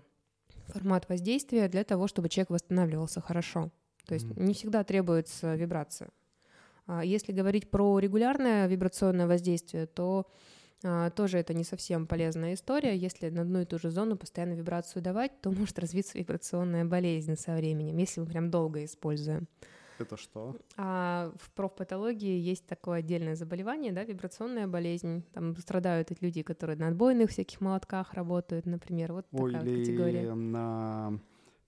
формат 0.67 1.09
воздействия 1.09 1.67
для 1.67 1.83
того, 1.83 2.07
чтобы 2.07 2.29
человек 2.29 2.51
восстанавливался 2.51 3.21
хорошо. 3.21 3.71
То 4.05 4.13
есть 4.13 4.27
mm-hmm. 4.27 4.43
не 4.43 4.53
всегда 4.53 4.83
требуется 4.83 5.55
вибрация. 5.55 6.09
А 6.85 7.03
если 7.03 7.31
говорить 7.31 7.69
про 7.69 7.99
регулярное 7.99 8.67
вибрационное 8.67 9.27
воздействие, 9.27 9.85
то 9.85 10.27
тоже 11.15 11.37
это 11.37 11.53
не 11.53 11.63
совсем 11.63 12.07
полезная 12.07 12.53
история. 12.53 12.95
Если 12.95 13.29
на 13.29 13.41
одну 13.41 13.61
и 13.61 13.65
ту 13.65 13.79
же 13.79 13.89
зону 13.89 14.17
постоянно 14.17 14.53
вибрацию 14.53 15.01
давать, 15.01 15.41
то 15.41 15.51
может 15.51 15.77
развиться 15.79 16.17
вибрационная 16.17 16.85
болезнь 16.85 17.35
со 17.35 17.55
временем, 17.55 17.97
если 17.97 18.21
мы 18.21 18.27
прям 18.27 18.49
долго 18.49 18.83
используем. 18.85 19.47
Это 19.99 20.15
что? 20.15 20.55
А 20.77 21.33
в 21.37 21.51
профпатологии 21.51 22.39
есть 22.39 22.65
такое 22.65 22.99
отдельное 22.99 23.35
заболевание, 23.35 23.91
да, 23.91 24.05
вибрационная 24.05 24.65
болезнь. 24.65 25.23
Там 25.33 25.55
страдают 25.57 26.09
эти 26.11 26.23
люди, 26.23 26.41
которые 26.41 26.77
на 26.77 26.87
отбойных 26.87 27.31
всяких 27.31 27.59
молотках 27.59 28.13
работают, 28.13 28.65
например. 28.65 29.11
Вот 29.11 29.25
Ой, 29.33 29.51
такая 29.51 29.67
или 29.67 29.79
категория. 29.79 30.33
на 30.33 31.19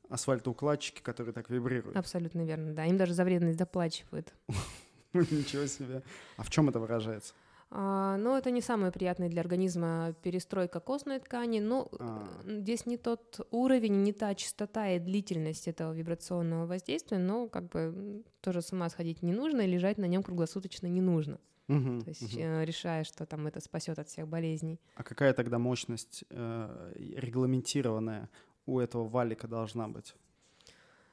асфальтоукладчики, 0.09 1.01
которые 1.01 1.33
так 1.33 1.49
вибрируют. 1.49 1.97
Абсолютно 1.97 2.45
верно, 2.45 2.73
да. 2.73 2.85
Им 2.85 2.97
даже 2.97 3.13
за 3.13 3.25
вредность 3.25 3.57
доплачивают. 3.57 4.33
Ничего 5.13 5.65
себе. 5.65 6.01
А 6.37 6.43
в 6.43 6.49
чем 6.49 6.69
это 6.69 6.79
выражается? 6.79 7.33
А, 7.73 8.17
но 8.17 8.37
это 8.37 8.51
не 8.51 8.59
самая 8.59 8.91
приятная 8.91 9.29
для 9.29 9.41
организма 9.41 10.13
перестройка 10.21 10.81
костной 10.81 11.19
ткани. 11.19 11.59
Но 11.61 11.89
а. 11.99 12.27
здесь 12.45 12.85
не 12.85 12.97
тот 12.97 13.47
уровень, 13.49 14.03
не 14.03 14.11
та 14.11 14.35
частота 14.35 14.89
и 14.89 14.99
длительность 14.99 15.69
этого 15.69 15.93
вибрационного 15.93 16.65
воздействия, 16.65 17.17
но 17.17 17.47
как 17.47 17.69
бы 17.69 18.23
тоже 18.41 18.61
с 18.61 18.73
ума 18.73 18.89
сходить 18.89 19.21
не 19.21 19.31
нужно, 19.31 19.61
и 19.61 19.67
лежать 19.67 19.97
на 19.97 20.05
нем 20.05 20.21
круглосуточно 20.21 20.87
не 20.87 20.99
нужно. 20.99 21.39
Угу, 21.69 22.01
То 22.01 22.09
есть 22.09 22.33
угу. 22.33 22.43
решая, 22.63 23.05
что 23.05 23.25
там 23.25 23.47
это 23.47 23.61
спасет 23.61 23.99
от 23.99 24.09
всех 24.09 24.27
болезней. 24.27 24.77
А 24.95 25.03
какая 25.03 25.33
тогда 25.33 25.57
мощность 25.57 26.25
э, 26.29 26.93
регламентированная 27.15 28.29
у 28.65 28.79
этого 28.79 29.07
валика 29.07 29.47
должна 29.47 29.87
быть? 29.87 30.13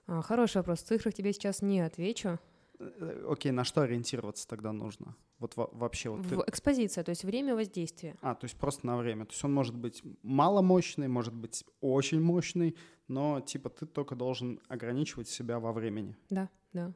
А, 0.09 0.23
хороший 0.23 0.57
вопрос. 0.57 0.81
В 0.81 0.87
цифрах 0.87 1.15
тебе 1.15 1.33
сейчас 1.33 1.63
не 1.63 1.81
отвечу. 1.81 2.41
Э, 2.79 3.27
окей, 3.29 3.53
на 3.53 3.65
что 3.65 3.83
ориентироваться 3.83 4.47
тогда 4.47 4.73
нужно? 4.73 5.17
Вот 5.39 5.55
вообще 5.57 6.11
вот. 6.11 6.27
В 6.27 6.45
экспозиция, 6.47 7.05
то 7.05 7.11
есть 7.11 7.25
время 7.25 7.55
воздействия. 7.55 8.17
А, 8.21 8.35
то 8.35 8.45
есть 8.45 8.57
просто 8.57 8.87
на 8.87 8.97
время. 8.97 9.25
То 9.25 9.33
есть 9.33 9.45
он 9.45 9.53
может 9.53 9.75
быть 9.75 10.03
маломощный, 10.23 11.09
может 11.09 11.35
быть 11.35 11.65
очень 11.81 12.21
мощный, 12.21 12.77
но 13.09 13.41
типа 13.41 13.71
ты 13.71 13.87
только 13.87 14.15
должен 14.15 14.61
ограничивать 14.69 15.29
себя 15.29 15.59
во 15.59 15.73
времени. 15.73 16.17
Да, 16.31 16.49
да. 16.73 16.93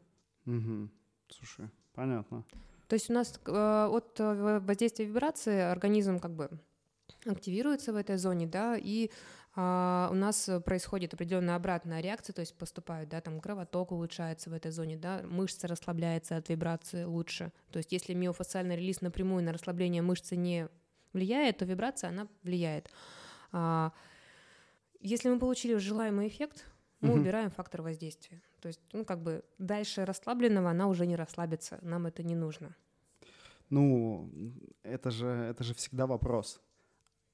Угу. 0.47 0.88
Слушай, 1.29 1.71
понятно. 1.95 2.45
То 2.88 2.95
есть 2.95 3.11
у 3.11 3.12
нас 3.12 3.40
э, 3.47 3.88
от 3.90 4.21
э, 4.21 4.61
воздействия 4.61 5.07
вибрации 5.07 5.61
организм 5.61 6.18
как 6.18 6.33
бы 6.33 6.51
активируется 7.25 7.92
в 7.92 7.97
этой 7.97 8.16
зоне, 8.16 8.47
да, 8.47 8.77
и 8.77 9.11
а, 9.55 10.09
у 10.11 10.15
нас 10.15 10.49
происходит 10.65 11.12
определенная 11.12 11.57
обратная 11.57 12.01
реакция, 12.01 12.33
то 12.33 12.41
есть 12.41 12.55
поступают, 12.57 13.11
да, 13.11 13.21
там 13.21 13.41
кровоток 13.41 13.93
улучшается 13.93 14.49
в 14.49 14.55
этой 14.55 14.71
зоне, 14.71 14.97
да, 14.97 15.23
мышца 15.25 15.69
расслабляется 15.69 16.37
от 16.37 16.49
вибрации 16.49 17.05
лучше. 17.05 17.53
То 17.71 17.79
есть 17.79 17.93
если 17.93 18.15
миофасциальный 18.15 18.77
релиз 18.77 19.03
напрямую 19.03 19.45
на 19.45 19.53
расслабление 19.53 20.01
мышцы 20.01 20.37
не 20.37 20.69
влияет, 21.12 21.59
то 21.59 21.67
вибрация, 21.67 22.09
она 22.09 22.29
влияет. 22.43 22.91
А, 23.53 23.93
если 25.01 25.29
мы 25.29 25.38
получили 25.38 25.77
желаемый 25.77 26.29
эффект, 26.29 26.65
мы 27.01 27.11
угу. 27.11 27.21
убираем 27.21 27.51
фактор 27.51 27.83
воздействия. 27.83 28.41
То 28.61 28.69
есть, 28.69 28.81
ну, 28.93 29.05
как 29.05 29.21
бы 29.21 29.45
дальше 29.59 30.05
расслабленного 30.05 30.71
она 30.71 30.87
уже 30.87 31.05
не 31.05 31.17
расслабится, 31.17 31.79
нам 31.83 32.07
это 32.07 32.23
не 32.23 32.35
нужно. 32.35 32.75
Ну, 33.69 34.31
это 34.83 35.11
же, 35.11 35.27
это 35.27 35.65
же 35.65 35.75
всегда 35.75 36.07
вопрос. 36.07 36.61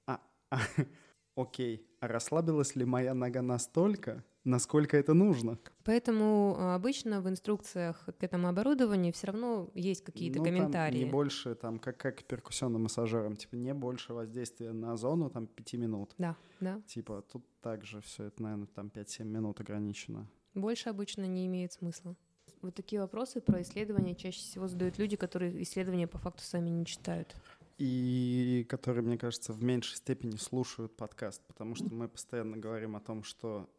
А, 0.07 0.20
а, 0.50 0.59
окей, 1.37 1.88
а 2.00 2.08
расслабилась 2.08 2.76
ли 2.76 2.84
моя 2.84 3.14
нога 3.14 3.42
настолько, 3.42 4.24
насколько 4.44 4.96
это 4.96 5.14
нужно? 5.14 5.58
Поэтому 5.84 6.56
а, 6.58 6.74
обычно 6.74 7.20
в 7.20 7.28
инструкциях 7.28 8.04
к 8.18 8.22
этому 8.22 8.48
оборудованию 8.48 9.12
все 9.12 9.28
равно 9.28 9.70
есть 9.74 10.04
какие-то 10.04 10.38
ну, 10.38 10.44
комментарии. 10.44 10.98
Там 10.98 11.06
не 11.06 11.11
больше, 11.11 11.54
там, 11.54 11.78
как, 11.78 11.96
как 11.96 12.24
перкуссионным 12.24 12.84
массажером, 12.84 13.37
типа 13.37 13.56
не 13.56 13.74
больше 13.74 14.14
воздействия 14.14 14.72
на 14.72 14.96
зону, 14.96 15.30
там, 15.30 15.46
5 15.46 15.72
минут. 15.74 16.14
Да, 16.18 16.37
да. 16.61 16.80
Типа 16.87 17.22
тут 17.22 17.44
также 17.61 18.00
все 18.00 18.24
это, 18.24 18.42
наверное, 18.42 18.66
там 18.66 18.90
5-7 18.94 19.24
минут 19.24 19.61
ограничено. 19.61 20.28
Больше 20.54 20.88
обычно 20.88 21.26
не 21.26 21.46
имеет 21.46 21.72
смысла. 21.72 22.16
Вот 22.62 22.74
такие 22.74 23.00
вопросы 23.00 23.40
про 23.40 23.62
исследования 23.62 24.14
чаще 24.16 24.40
всего 24.40 24.66
задают 24.66 24.98
люди, 24.98 25.16
которые 25.16 25.62
исследования 25.62 26.08
по 26.08 26.18
факту 26.18 26.42
сами 26.42 26.70
не 26.70 26.84
читают 26.84 27.37
и 27.78 28.66
которые, 28.68 29.04
мне 29.04 29.16
кажется, 29.16 29.52
в 29.52 29.62
меньшей 29.62 29.96
степени 29.96 30.36
слушают 30.36 30.96
подкаст, 30.96 31.42
потому 31.46 31.76
что 31.76 31.94
мы 31.94 32.08
постоянно 32.08 32.56
говорим 32.56 32.96
о 32.96 33.00
том, 33.00 33.22
что 33.22 33.70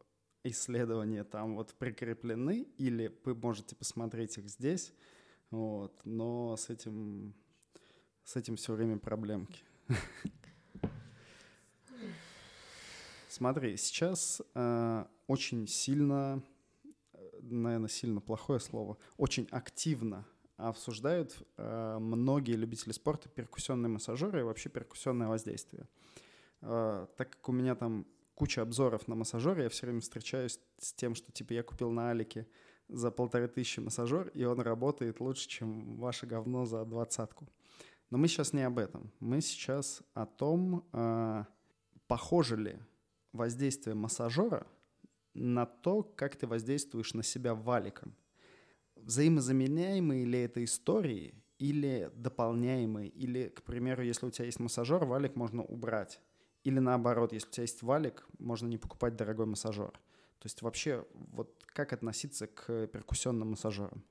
исследования 0.42 1.22
там 1.22 1.54
вот 1.54 1.74
прикреплены, 1.74 2.66
или 2.78 3.14
вы 3.24 3.34
можете 3.34 3.76
посмотреть 3.76 4.38
их 4.38 4.48
здесь, 4.48 4.94
вот, 5.50 6.00
но 6.04 6.56
с 6.56 6.70
этим, 6.70 7.34
с 8.24 8.36
этим 8.36 8.56
все 8.56 8.72
время 8.72 8.98
проблемки. 8.98 9.62
Смотри, 13.28 13.76
сейчас 13.76 14.40
э, 14.54 15.04
очень 15.26 15.68
сильно, 15.68 16.42
э, 17.12 17.38
наверное, 17.42 17.88
сильно 17.88 18.20
плохое 18.20 18.60
слово, 18.60 18.96
очень 19.18 19.46
активно 19.50 20.26
обсуждают 20.68 21.34
э, 21.56 21.98
многие 22.00 22.56
любители 22.56 22.92
спорта 22.92 23.28
перкуссионные 23.28 23.88
массажеры 23.88 24.40
и 24.40 24.42
вообще 24.42 24.68
перкуссионное 24.68 25.28
воздействие. 25.28 25.88
Э, 26.62 27.06
так 27.16 27.30
как 27.30 27.48
у 27.48 27.52
меня 27.52 27.74
там 27.74 28.06
куча 28.34 28.62
обзоров 28.62 29.08
на 29.08 29.14
массажеры, 29.14 29.64
я 29.64 29.68
все 29.68 29.86
время 29.86 30.00
встречаюсь 30.00 30.60
с 30.78 30.92
тем, 30.92 31.14
что 31.14 31.32
типа 31.32 31.52
я 31.52 31.62
купил 31.62 31.90
на 31.90 32.10
Алике 32.10 32.46
за 32.88 33.10
полторы 33.10 33.48
тысячи 33.48 33.80
массажер, 33.80 34.28
и 34.28 34.44
он 34.44 34.60
работает 34.60 35.20
лучше, 35.20 35.48
чем 35.48 35.96
ваше 35.96 36.26
говно 36.26 36.64
за 36.66 36.84
двадцатку. 36.84 37.48
Но 38.10 38.18
мы 38.18 38.28
сейчас 38.28 38.52
не 38.52 38.62
об 38.62 38.78
этом. 38.78 39.12
Мы 39.20 39.40
сейчас 39.40 40.02
о 40.14 40.26
том, 40.26 40.88
э, 40.92 41.44
похоже 42.06 42.56
ли 42.56 42.78
воздействие 43.32 43.94
массажера 43.94 44.66
на 45.34 45.66
то, 45.66 46.02
как 46.02 46.36
ты 46.36 46.46
воздействуешь 46.46 47.14
на 47.14 47.22
себя 47.22 47.54
валиком 47.54 48.16
взаимозаменяемые 49.10 50.24
ли 50.24 50.40
это 50.42 50.62
истории 50.62 51.34
или 51.58 52.12
дополняемые, 52.14 53.08
или, 53.08 53.48
к 53.48 53.62
примеру, 53.64 54.04
если 54.04 54.26
у 54.26 54.30
тебя 54.30 54.44
есть 54.44 54.60
массажер, 54.60 55.04
валик 55.04 55.34
можно 55.34 55.64
убрать. 55.64 56.20
Или 56.62 56.78
наоборот, 56.78 57.32
если 57.32 57.48
у 57.48 57.50
тебя 57.50 57.62
есть 57.64 57.82
валик, 57.82 58.24
можно 58.38 58.68
не 58.68 58.78
покупать 58.78 59.16
дорогой 59.16 59.46
массажер. 59.46 59.90
То 59.90 60.46
есть 60.46 60.62
вообще, 60.62 61.04
вот 61.12 61.52
как 61.66 61.92
относиться 61.92 62.46
к 62.46 62.86
перкуссионным 62.86 63.50
массажерам? 63.50 64.04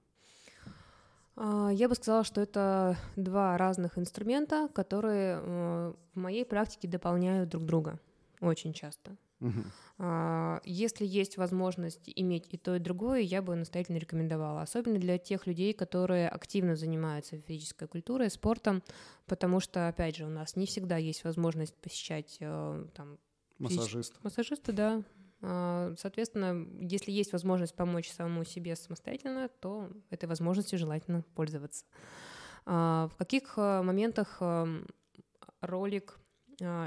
А, 1.37 1.69
я 1.69 1.87
бы 1.87 1.95
сказала, 1.95 2.25
что 2.25 2.41
это 2.41 2.97
два 3.15 3.57
разных 3.57 3.97
инструмента, 3.97 4.67
которые 4.75 5.39
э, 5.41 5.93
в 6.13 6.19
моей 6.19 6.43
практике 6.43 6.89
дополняют 6.89 7.49
друг 7.49 7.63
друга 7.63 7.99
очень 8.41 8.73
часто. 8.73 9.15
Угу. 9.41 10.59
Если 10.65 11.05
есть 11.05 11.37
возможность 11.37 12.09
иметь 12.15 12.47
и 12.51 12.57
то, 12.57 12.75
и 12.75 12.79
другое, 12.79 13.19
я 13.21 13.41
бы 13.41 13.55
настоятельно 13.55 13.97
рекомендовала. 13.97 14.61
Особенно 14.61 14.97
для 14.97 15.17
тех 15.17 15.47
людей, 15.47 15.73
которые 15.73 16.29
активно 16.29 16.75
занимаются 16.75 17.41
физической 17.41 17.87
культурой, 17.87 18.29
спортом, 18.29 18.83
потому 19.27 19.59
что, 19.59 19.87
опять 19.87 20.17
же, 20.17 20.25
у 20.25 20.29
нас 20.29 20.55
не 20.55 20.65
всегда 20.65 20.97
есть 20.97 21.23
возможность 21.23 21.75
посещать 21.75 22.37
э, 22.39 22.85
там, 22.95 23.17
Массажист. 23.59 24.13
Физич... 24.13 24.23
Массажиста, 24.23 24.73
да. 24.73 25.03
А, 25.41 25.93
соответственно, 25.97 26.65
если 26.81 27.11
есть 27.11 27.33
возможность 27.33 27.75
помочь 27.75 28.09
самому 28.09 28.43
себе 28.43 28.75
самостоятельно, 28.75 29.49
то 29.59 29.89
этой 30.09 30.27
возможностью 30.27 30.79
желательно 30.79 31.23
пользоваться. 31.35 31.85
А, 32.65 33.09
в 33.09 33.15
каких 33.15 33.53
э, 33.57 33.81
моментах 33.81 34.37
эм, 34.39 34.87
ролик 35.61 36.19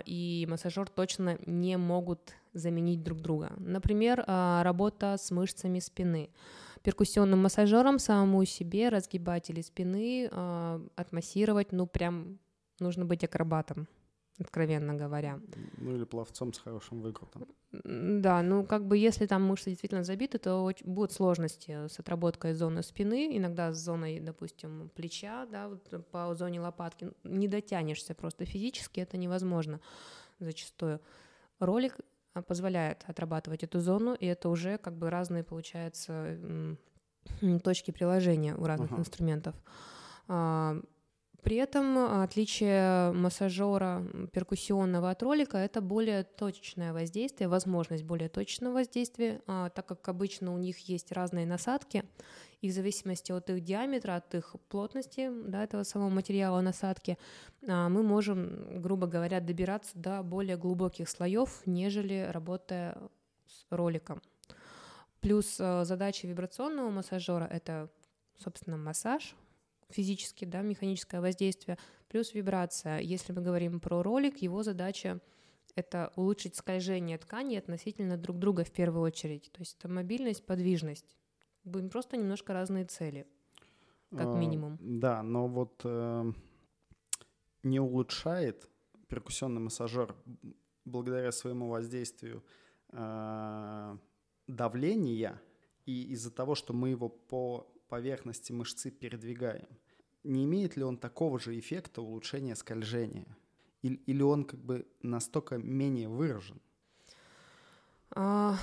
и 0.04 0.46
массажер 0.48 0.88
точно 0.88 1.38
не 1.46 1.76
могут 1.76 2.34
заменить 2.52 3.02
друг 3.02 3.20
друга. 3.20 3.52
Например, 3.58 4.24
а, 4.26 4.62
работа 4.62 5.16
с 5.18 5.30
мышцами 5.30 5.78
спины. 5.78 6.30
Перкуссионным 6.82 7.42
массажером 7.42 7.98
самому 7.98 8.44
себе 8.44 8.88
разгибатели 8.88 9.60
спины 9.62 10.28
а, 10.30 10.80
отмассировать, 10.96 11.72
ну 11.72 11.86
прям 11.86 12.38
нужно 12.80 13.04
быть 13.04 13.24
акробатом 13.24 13.88
откровенно 14.38 14.94
говоря. 14.94 15.40
Ну 15.78 15.94
или 15.94 16.04
пловцом 16.04 16.52
с 16.52 16.58
хорошим 16.58 17.00
выкрутом. 17.00 17.46
Да, 17.72 18.42
ну 18.42 18.64
как 18.64 18.86
бы 18.86 18.96
если 18.96 19.26
там 19.26 19.42
мышцы 19.44 19.70
действительно 19.70 20.04
забиты, 20.04 20.38
то 20.38 20.70
будут 20.84 21.12
сложности 21.12 21.88
с 21.88 21.98
отработкой 21.98 22.54
зоны 22.54 22.82
спины, 22.82 23.36
иногда 23.36 23.72
с 23.72 23.78
зоной, 23.78 24.20
допустим, 24.20 24.90
плеча, 24.94 25.46
да, 25.46 25.68
вот 25.68 26.06
по 26.10 26.34
зоне 26.34 26.60
лопатки. 26.60 27.10
Не 27.24 27.48
дотянешься 27.48 28.14
просто 28.14 28.44
физически, 28.44 29.00
это 29.00 29.16
невозможно 29.16 29.80
зачастую. 30.38 31.00
Ролик 31.58 31.96
а, 32.34 32.42
позволяет 32.42 33.04
отрабатывать 33.06 33.62
эту 33.62 33.80
зону, 33.80 34.14
и 34.14 34.26
это 34.26 34.48
уже 34.48 34.78
как 34.78 34.94
бы 34.96 35.10
разные, 35.10 35.44
получается, 35.44 36.38
точки 37.62 37.90
приложения 37.90 38.54
у 38.56 38.64
разных 38.64 38.90
uh-huh. 38.90 38.98
инструментов. 38.98 39.54
При 41.42 41.56
этом 41.56 41.98
отличие 42.22 43.10
массажера 43.12 44.06
перкуссионного 44.32 45.10
от 45.10 45.24
ролика— 45.24 45.58
это 45.58 45.80
более 45.80 46.22
точечное 46.22 46.92
воздействие, 46.92 47.48
возможность 47.48 48.04
более 48.04 48.28
точного 48.28 48.74
воздействия, 48.74 49.42
а, 49.48 49.68
так 49.70 49.86
как 49.86 50.08
обычно 50.08 50.54
у 50.54 50.58
них 50.58 50.78
есть 50.88 51.10
разные 51.10 51.44
насадки, 51.44 52.04
и 52.60 52.68
в 52.68 52.72
зависимости 52.72 53.32
от 53.32 53.50
их 53.50 53.60
диаметра, 53.64 54.14
от 54.14 54.32
их 54.36 54.54
плотности 54.68 55.32
да, 55.48 55.64
этого 55.64 55.82
самого 55.82 56.10
материала 56.10 56.60
насадки, 56.60 57.18
а, 57.66 57.88
мы 57.88 58.04
можем, 58.04 58.80
грубо 58.80 59.08
говоря, 59.08 59.40
добираться 59.40 59.98
до 59.98 60.22
более 60.22 60.56
глубоких 60.56 61.08
слоев, 61.08 61.62
нежели 61.66 62.28
работая 62.30 62.96
с 63.48 63.66
роликом. 63.70 64.22
Плюс 65.20 65.56
а, 65.58 65.84
задача 65.84 66.28
вибрационного 66.28 66.90
массажера— 66.90 67.44
это, 67.50 67.90
собственно, 68.38 68.76
массаж, 68.76 69.34
физически, 69.92 70.44
да, 70.44 70.62
механическое 70.62 71.20
воздействие, 71.20 71.78
плюс 72.08 72.34
вибрация. 72.34 72.98
Если 73.00 73.32
мы 73.32 73.42
говорим 73.42 73.80
про 73.80 74.02
ролик, 74.02 74.38
его 74.38 74.62
задача 74.62 75.20
это 75.74 76.12
улучшить 76.16 76.56
скольжение 76.56 77.18
ткани 77.18 77.56
относительно 77.56 78.16
друг 78.16 78.38
друга 78.38 78.64
в 78.64 78.70
первую 78.70 79.02
очередь. 79.02 79.50
То 79.52 79.60
есть 79.60 79.76
это 79.78 79.88
мобильность, 79.88 80.44
подвижность. 80.44 81.16
Будем 81.64 81.90
просто 81.90 82.16
немножко 82.16 82.52
разные 82.52 82.84
цели, 82.84 83.26
как 84.10 84.26
а, 84.26 84.38
минимум. 84.38 84.78
Да, 84.80 85.22
но 85.22 85.46
вот 85.46 85.80
э, 85.84 86.32
не 87.62 87.80
улучшает 87.80 88.68
перкуссионный 89.08 89.60
массажер 89.60 90.14
благодаря 90.84 91.30
своему 91.32 91.68
воздействию 91.68 92.44
э, 92.90 93.96
давления, 94.46 95.40
и 95.86 96.12
из-за 96.12 96.30
того, 96.30 96.54
что 96.54 96.72
мы 96.72 96.90
его 96.90 97.08
по 97.08 97.72
поверхности 97.88 98.52
мышцы 98.52 98.90
передвигаем, 98.90 99.68
не 100.24 100.44
имеет 100.44 100.76
ли 100.76 100.84
он 100.84 100.96
такого 100.96 101.38
же 101.38 101.58
эффекта 101.58 102.02
улучшения 102.02 102.56
скольжения? 102.56 103.36
Или, 103.82 103.96
или 104.06 104.22
он 104.22 104.44
как 104.44 104.60
бы 104.60 104.86
настолько 105.02 105.58
менее 105.58 106.08
выражен? 106.08 106.60
А, 108.10 108.56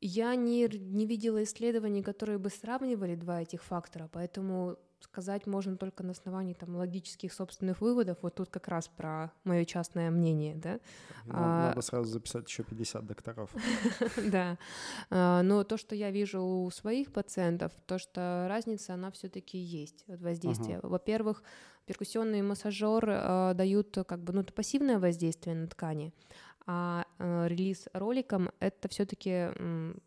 я 0.00 0.34
не, 0.36 0.68
не 0.68 1.06
видела 1.06 1.42
исследований, 1.42 2.02
которые 2.02 2.38
бы 2.38 2.50
сравнивали 2.50 3.14
два 3.14 3.42
этих 3.42 3.62
фактора, 3.62 4.08
поэтому 4.12 4.78
сказать 5.00 5.46
можно 5.46 5.76
только 5.76 6.02
на 6.02 6.12
основании 6.12 6.54
там, 6.54 6.76
логических 6.76 7.32
собственных 7.32 7.80
выводов. 7.80 8.18
Вот 8.22 8.34
тут 8.34 8.48
как 8.50 8.68
раз 8.68 8.88
про 8.88 9.32
мое 9.44 9.64
частное 9.64 10.10
мнение, 10.10 10.54
да. 10.54 10.80
Надо, 11.26 11.38
а, 11.38 11.68
надо 11.68 11.82
сразу 11.82 12.10
записать 12.10 12.48
еще 12.48 12.64
50 12.64 13.06
докторов. 13.06 13.50
Да. 14.30 14.58
А, 15.10 15.42
но 15.42 15.64
то, 15.64 15.76
что 15.76 15.94
я 15.94 16.10
вижу 16.10 16.42
у 16.42 16.70
своих 16.70 17.12
пациентов, 17.12 17.72
то, 17.86 17.98
что 17.98 18.46
разница, 18.48 18.94
она 18.94 19.10
все-таки 19.10 19.58
есть 19.58 20.04
от 20.08 20.20
воздействия. 20.20 20.80
Во-первых, 20.82 21.42
перкуссионный 21.86 22.42
массажер 22.42 23.04
а, 23.08 23.54
дают 23.54 23.96
как 24.06 24.22
бы 24.22 24.32
ну, 24.32 24.44
пассивное 24.44 24.98
воздействие 24.98 25.56
на 25.56 25.68
ткани, 25.68 26.12
а 26.70 27.06
э, 27.18 27.48
релиз 27.48 27.88
роликом— 27.94 28.50
это 28.60 28.88
все 28.88 29.06
таки 29.06 29.48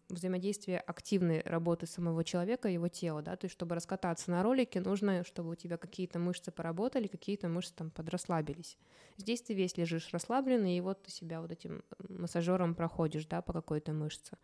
взаимодействие 0.09 0.79
активной 0.79 1.41
работы 1.41 1.87
самого 1.87 2.23
человека, 2.23 2.69
его 2.69 2.87
тела, 2.87 3.23
да, 3.23 3.35
то 3.35 3.45
есть 3.45 3.53
чтобы 3.53 3.73
раскататься 3.73 4.29
на 4.29 4.43
ролике, 4.43 4.79
нужно, 4.79 5.23
чтобы 5.23 5.49
у 5.49 5.55
тебя 5.55 5.77
какие-то 5.77 6.19
мышцы 6.19 6.51
поработали, 6.51 7.07
какие-то 7.07 7.49
мышцы 7.49 7.73
там 7.73 7.89
подрасслабились. 7.89 8.77
Здесь 9.17 9.41
ты 9.41 9.55
весь 9.55 9.75
лежишь 9.75 10.09
расслабленный, 10.13 10.77
и 10.77 10.81
вот 10.81 11.01
ты 11.01 11.09
себя 11.09 11.41
вот 11.41 11.51
этим 11.51 11.83
массажером 12.07 12.75
проходишь, 12.75 13.25
да, 13.25 13.41
по 13.41 13.53
какой-то 13.53 13.91
мышце. 13.91 14.37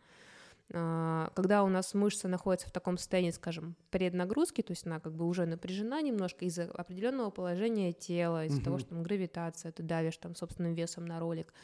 А, 0.72 1.30
когда 1.36 1.62
у 1.62 1.68
нас 1.68 1.94
мышца 1.94 2.26
находится 2.26 2.68
в 2.68 2.72
таком 2.72 2.98
состоянии, 2.98 3.30
скажем, 3.30 3.76
преднагрузки, 3.90 4.62
то 4.62 4.72
есть 4.72 4.86
она 4.86 4.98
как 4.98 5.14
бы 5.14 5.24
уже 5.24 5.46
напряжена 5.46 6.02
немножко 6.02 6.44
из-за 6.46 6.64
определенного 6.64 7.30
положения 7.30 7.92
тела, 7.92 8.44
из-за 8.46 8.60
uh-huh. 8.60 8.64
того, 8.64 8.78
что 8.78 8.88
там 8.88 9.04
гравитация, 9.04 9.70
ты 9.70 9.84
давишь 9.84 10.16
там 10.16 10.34
собственным 10.34 10.74
весом 10.74 11.06
на 11.06 11.20
ролик, 11.20 11.54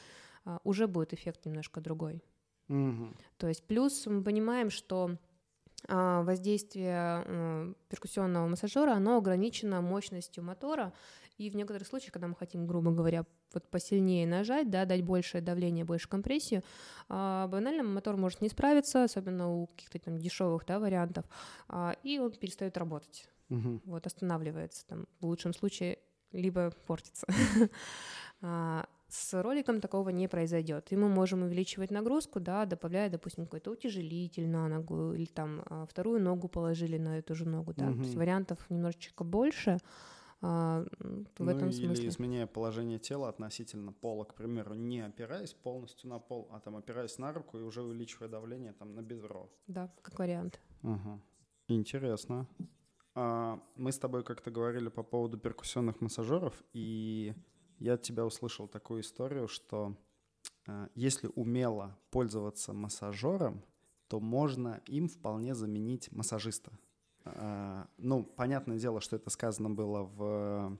уже 0.62 0.86
будет 0.86 1.12
эффект 1.12 1.46
немножко 1.46 1.80
другой. 1.80 2.22
Угу. 2.68 3.14
То 3.38 3.48
есть 3.48 3.66
плюс 3.66 4.06
мы 4.06 4.22
понимаем, 4.22 4.70
что 4.70 5.16
а, 5.86 6.22
воздействие 6.22 7.22
э, 7.26 7.74
перкуссионного 7.88 8.48
массажера, 8.48 8.92
оно 8.92 9.18
ограничено 9.18 9.82
мощностью 9.82 10.42
мотора, 10.42 10.92
и 11.36 11.50
в 11.50 11.56
некоторых 11.56 11.86
случаях, 11.86 12.12
когда 12.12 12.28
мы 12.28 12.36
хотим, 12.36 12.66
грубо 12.66 12.92
говоря, 12.92 13.26
вот 13.52 13.68
посильнее 13.68 14.26
нажать, 14.26 14.70
да, 14.70 14.84
дать 14.84 15.02
большее 15.02 15.42
давление, 15.42 15.84
больше 15.84 16.08
компрессию, 16.08 16.62
а, 17.08 17.48
банально 17.48 17.82
мотор 17.82 18.16
может 18.16 18.40
не 18.40 18.48
справиться, 18.48 19.04
особенно 19.04 19.50
у 19.50 19.66
каких-то 19.66 19.98
там 19.98 20.16
дешевых 20.16 20.64
да, 20.64 20.78
вариантов, 20.78 21.26
и 22.02 22.18
он 22.18 22.32
перестает 22.32 22.78
работать, 22.78 23.28
угу. 23.50 23.80
вот 23.84 24.06
останавливается 24.06 24.86
там 24.86 25.06
в 25.20 25.26
лучшем 25.26 25.52
случае 25.52 25.98
либо 26.32 26.72
портится. 26.86 27.26
С 29.14 29.40
роликом 29.40 29.80
такого 29.80 30.08
не 30.08 30.26
произойдет. 30.28 30.92
И 30.92 30.96
мы 30.96 31.08
можем 31.08 31.42
увеличивать 31.42 31.92
нагрузку, 31.92 32.40
да, 32.40 32.66
добавляя, 32.66 33.08
допустим, 33.08 33.44
какой-то 33.44 33.70
утяжелитель 33.70 34.48
на 34.48 34.66
ногу, 34.68 35.14
или 35.14 35.26
там 35.26 35.62
а, 35.66 35.86
вторую 35.86 36.20
ногу 36.20 36.48
положили 36.48 36.98
на 36.98 37.18
эту 37.18 37.36
же 37.36 37.48
ногу, 37.48 37.72
да. 37.76 37.90
Угу. 37.90 37.94
То 37.94 38.02
есть 38.02 38.16
вариантов 38.16 38.58
немножечко 38.70 39.22
больше. 39.22 39.78
А, 40.40 40.84
в 40.98 41.44
ну, 41.44 41.50
этом 41.50 41.68
или 41.68 41.86
смысле. 41.86 42.08
изменяя 42.08 42.46
положение 42.48 42.98
тела 42.98 43.28
относительно 43.28 43.92
пола, 43.92 44.24
к 44.24 44.34
примеру, 44.34 44.74
не 44.74 45.06
опираясь 45.06 45.54
полностью 45.54 46.10
на 46.10 46.18
пол, 46.18 46.48
а 46.50 46.58
там 46.58 46.76
опираясь 46.76 47.16
на 47.16 47.32
руку 47.32 47.56
и 47.56 47.62
уже 47.62 47.82
увеличивая 47.82 48.28
давление 48.28 48.72
там 48.72 48.96
на 48.96 49.00
бедро. 49.00 49.48
Да, 49.68 49.92
как 50.02 50.18
вариант. 50.18 50.60
Ага. 50.82 51.20
Интересно. 51.68 52.48
А, 53.14 53.60
мы 53.76 53.92
с 53.92 53.98
тобой 53.98 54.24
как-то 54.24 54.50
говорили 54.50 54.88
по 54.88 55.04
поводу 55.04 55.38
перкуссионных 55.38 56.00
массажеров, 56.00 56.64
и 56.72 57.32
я 57.78 57.94
от 57.94 58.02
тебя 58.02 58.24
услышал 58.24 58.68
такую 58.68 59.02
историю, 59.02 59.48
что 59.48 59.96
э, 60.66 60.88
если 60.94 61.30
умело 61.34 61.98
пользоваться 62.10 62.72
массажером, 62.72 63.62
то 64.08 64.20
можно 64.20 64.80
им 64.86 65.08
вполне 65.08 65.54
заменить 65.54 66.12
массажиста. 66.12 66.72
Э, 67.24 67.84
ну, 67.98 68.24
понятное 68.24 68.78
дело, 68.78 69.00
что 69.00 69.16
это 69.16 69.30
сказано 69.30 69.70
было 69.70 70.02
в, 70.02 70.78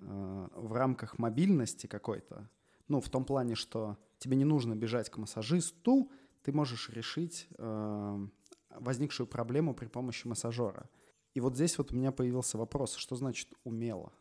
э, 0.00 0.48
в 0.54 0.72
рамках 0.72 1.18
мобильности 1.18 1.86
какой-то. 1.86 2.48
Ну, 2.88 3.00
в 3.00 3.08
том 3.08 3.24
плане, 3.24 3.54
что 3.54 3.96
тебе 4.18 4.36
не 4.36 4.44
нужно 4.44 4.74
бежать 4.74 5.10
к 5.10 5.16
массажисту, 5.16 6.10
ты 6.42 6.52
можешь 6.52 6.90
решить 6.90 7.48
э, 7.56 8.28
возникшую 8.70 9.26
проблему 9.26 9.74
при 9.74 9.86
помощи 9.86 10.26
массажера. 10.26 10.88
И 11.32 11.40
вот 11.40 11.54
здесь 11.54 11.78
вот 11.78 11.92
у 11.92 11.96
меня 11.96 12.12
появился 12.12 12.58
вопрос, 12.58 12.94
что 12.94 13.16
значит 13.16 13.48
умело? 13.64 14.12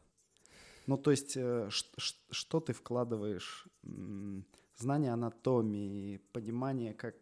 Ну, 0.87 0.97
то 0.97 1.11
есть, 1.11 1.33
э, 1.35 1.69
что 1.69 2.59
ты 2.59 2.73
вкладываешь? 2.73 3.67
Знание 4.77 5.13
анатомии, 5.13 6.19
понимание, 6.31 6.93
как, 6.93 7.15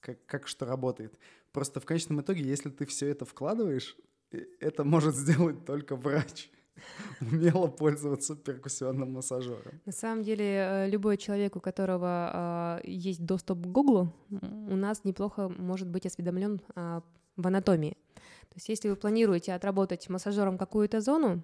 как, 0.00 0.24
как 0.26 0.48
что 0.48 0.66
работает. 0.66 1.18
Просто 1.52 1.80
в 1.80 1.84
конечном 1.84 2.20
итоге, 2.20 2.42
если 2.42 2.70
ты 2.70 2.84
все 2.86 3.08
это 3.08 3.24
вкладываешь, 3.24 3.96
э, 4.32 4.44
это 4.60 4.84
может 4.84 5.14
сделать 5.16 5.64
только 5.64 5.96
врач 5.96 6.50
умело 7.20 7.68
пользоваться 7.68 8.36
перкуссионным 8.36 9.12
массажером. 9.12 9.80
На 9.86 9.92
самом 9.92 10.22
деле, 10.22 10.44
э, 10.44 10.88
любой 10.88 11.16
человек, 11.16 11.56
у 11.56 11.60
которого 11.60 12.80
э, 12.84 12.88
есть 12.90 13.24
доступ 13.24 13.58
к 13.62 13.66
Гуглу, 13.66 14.12
у 14.30 14.76
нас 14.76 15.04
неплохо 15.04 15.48
может 15.48 15.88
быть 15.88 16.06
осведомлен 16.06 16.60
э, 16.74 17.00
в 17.36 17.46
анатомии. 17.46 17.96
То 18.14 18.54
есть, 18.56 18.68
если 18.68 18.88
вы 18.88 18.96
планируете 18.96 19.54
отработать 19.54 20.08
массажером 20.08 20.58
какую-то 20.58 21.00
зону, 21.00 21.42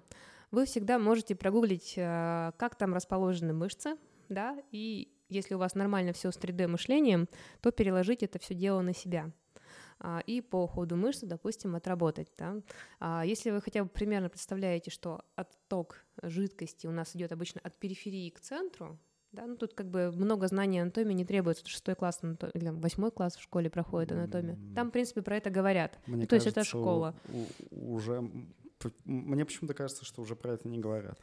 вы 0.51 0.65
всегда 0.65 0.99
можете 0.99 1.35
прогуглить, 1.35 1.93
э, 1.97 2.51
как 2.57 2.75
там 2.75 2.93
расположены 2.93 3.53
мышцы, 3.53 3.97
да, 4.29 4.57
и 4.71 5.11
если 5.29 5.55
у 5.55 5.57
вас 5.57 5.75
нормально 5.75 6.13
все 6.13 6.31
с 6.31 6.37
3D-мышлением, 6.37 7.27
то 7.61 7.71
переложить 7.71 8.23
это 8.23 8.39
все 8.39 8.53
дело 8.53 8.81
на 8.81 8.93
себя 8.93 9.31
а, 9.99 10.21
и 10.25 10.41
по 10.41 10.67
ходу 10.67 10.95
мышцы, 10.95 11.25
допустим, 11.25 11.75
отработать. 11.75 12.31
Да? 12.37 12.61
А 12.99 13.25
если 13.25 13.51
вы 13.51 13.61
хотя 13.61 13.83
бы 13.83 13.89
примерно 13.89 14.29
представляете, 14.29 14.91
что 14.91 15.23
отток 15.35 16.05
жидкости 16.21 16.87
у 16.87 16.91
нас 16.91 17.15
идет 17.15 17.31
обычно 17.31 17.61
от 17.63 17.75
периферии 17.79 18.29
к 18.29 18.39
центру, 18.39 18.99
да, 19.31 19.47
ну 19.47 19.57
тут 19.57 19.73
как 19.73 19.89
бы 19.89 20.11
много 20.11 20.47
знаний 20.47 20.79
анатомии 20.79 21.13
не 21.13 21.25
требуется, 21.25 21.67
шестой 21.67 21.95
класс 21.95 22.21
или 22.53 22.69
восьмой 22.69 23.11
класс 23.11 23.35
в 23.35 23.41
школе 23.41 23.69
проходит 23.69 24.13
анатомия. 24.13 24.57
Там, 24.75 24.89
в 24.89 24.91
принципе, 24.91 25.21
про 25.21 25.35
это 25.37 25.49
говорят. 25.49 25.99
Мне 26.05 26.17
ну, 26.17 26.21
то 26.21 26.29
кажется, 26.29 26.47
есть 26.47 26.57
это 26.57 26.65
школа. 26.65 27.13
уже 27.71 28.29
мне 29.05 29.45
почему-то 29.45 29.73
кажется, 29.73 30.05
что 30.05 30.21
уже 30.21 30.35
про 30.35 30.53
это 30.53 30.67
не 30.67 30.79
говорят. 30.79 31.19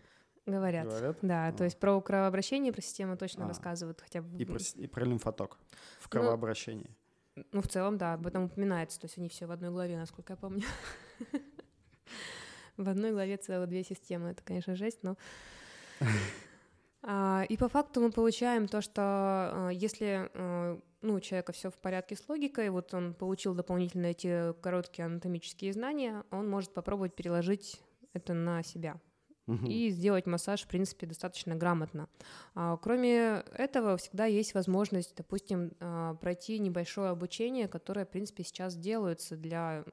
Говорят. 0.47 0.87
Говорят? 0.87 1.19
Да, 1.23 1.49
а. 1.49 1.53
то 1.53 1.65
есть 1.65 1.79
про 1.79 2.01
кровообращение, 2.01 2.73
про 2.73 2.83
систему 2.83 3.17
точно 3.17 3.45
а. 3.45 3.49
рассказывают 3.49 4.01
хотя 4.01 4.23
бы. 4.23 4.37
И 4.41 4.45
про, 4.45 4.59
и 4.77 4.87
про 4.87 5.05
лимфоток 5.05 5.59
в 6.01 6.07
ну, 6.07 6.11
кровообращении. 6.11 6.91
Ну, 7.37 7.45
ну, 7.53 7.63
в 7.63 7.69
целом, 7.69 7.97
да, 7.97 8.15
об 8.15 8.27
этом 8.27 8.45
упоминается. 8.45 9.01
То 9.01 9.07
есть 9.07 9.19
они 9.19 9.29
все 9.29 9.47
в 9.47 9.53
одной 9.53 9.71
главе, 9.71 9.97
насколько 9.97 10.33
я 10.33 10.37
помню. 10.37 10.65
В 12.79 12.89
одной 12.89 13.13
главе 13.13 13.37
целых 13.37 13.69
две 13.69 13.85
системы. 13.85 14.31
Это, 14.31 14.43
конечно, 14.43 14.75
жесть, 14.75 15.03
но... 15.03 15.17
А, 17.03 17.45
и 17.49 17.57
по 17.57 17.69
факту 17.69 18.01
мы 18.01 18.11
получаем 18.11 18.69
то, 18.69 18.81
что 18.81 19.03
а, 19.03 19.69
если 19.71 20.31
а, 20.35 20.79
ну, 21.03 21.15
у 21.15 21.21
человека 21.21 21.53
все 21.53 21.71
в 21.71 21.75
порядке 21.75 22.15
с 22.17 22.29
логикой, 22.29 22.71
вот 22.71 22.95
он 22.95 23.15
получил 23.15 23.55
дополнительно 23.55 24.07
эти 24.07 24.53
короткие 24.61 25.07
анатомические 25.07 25.73
знания, 25.73 26.25
он 26.31 26.49
может 26.49 26.73
попробовать 26.73 27.15
переложить 27.15 27.81
это 28.13 28.35
на 28.35 28.63
себя. 28.63 29.01
и 29.67 29.91
сделать 29.91 30.27
массаж, 30.27 30.63
в 30.63 30.69
принципе, 30.69 31.05
достаточно 31.05 31.57
грамотно. 31.57 32.09
А, 32.55 32.77
кроме 32.77 33.43
этого, 33.53 33.97
всегда 33.97 34.27
есть 34.27 34.55
возможность, 34.55 35.15
допустим, 35.17 35.73
а, 35.81 36.15
пройти 36.15 36.61
небольшое 36.61 37.11
обучение, 37.11 37.67
которое, 37.67 38.07
в 38.07 38.09
принципе, 38.09 38.45
сейчас 38.45 38.77
делается 38.77 39.37
для 39.37 39.85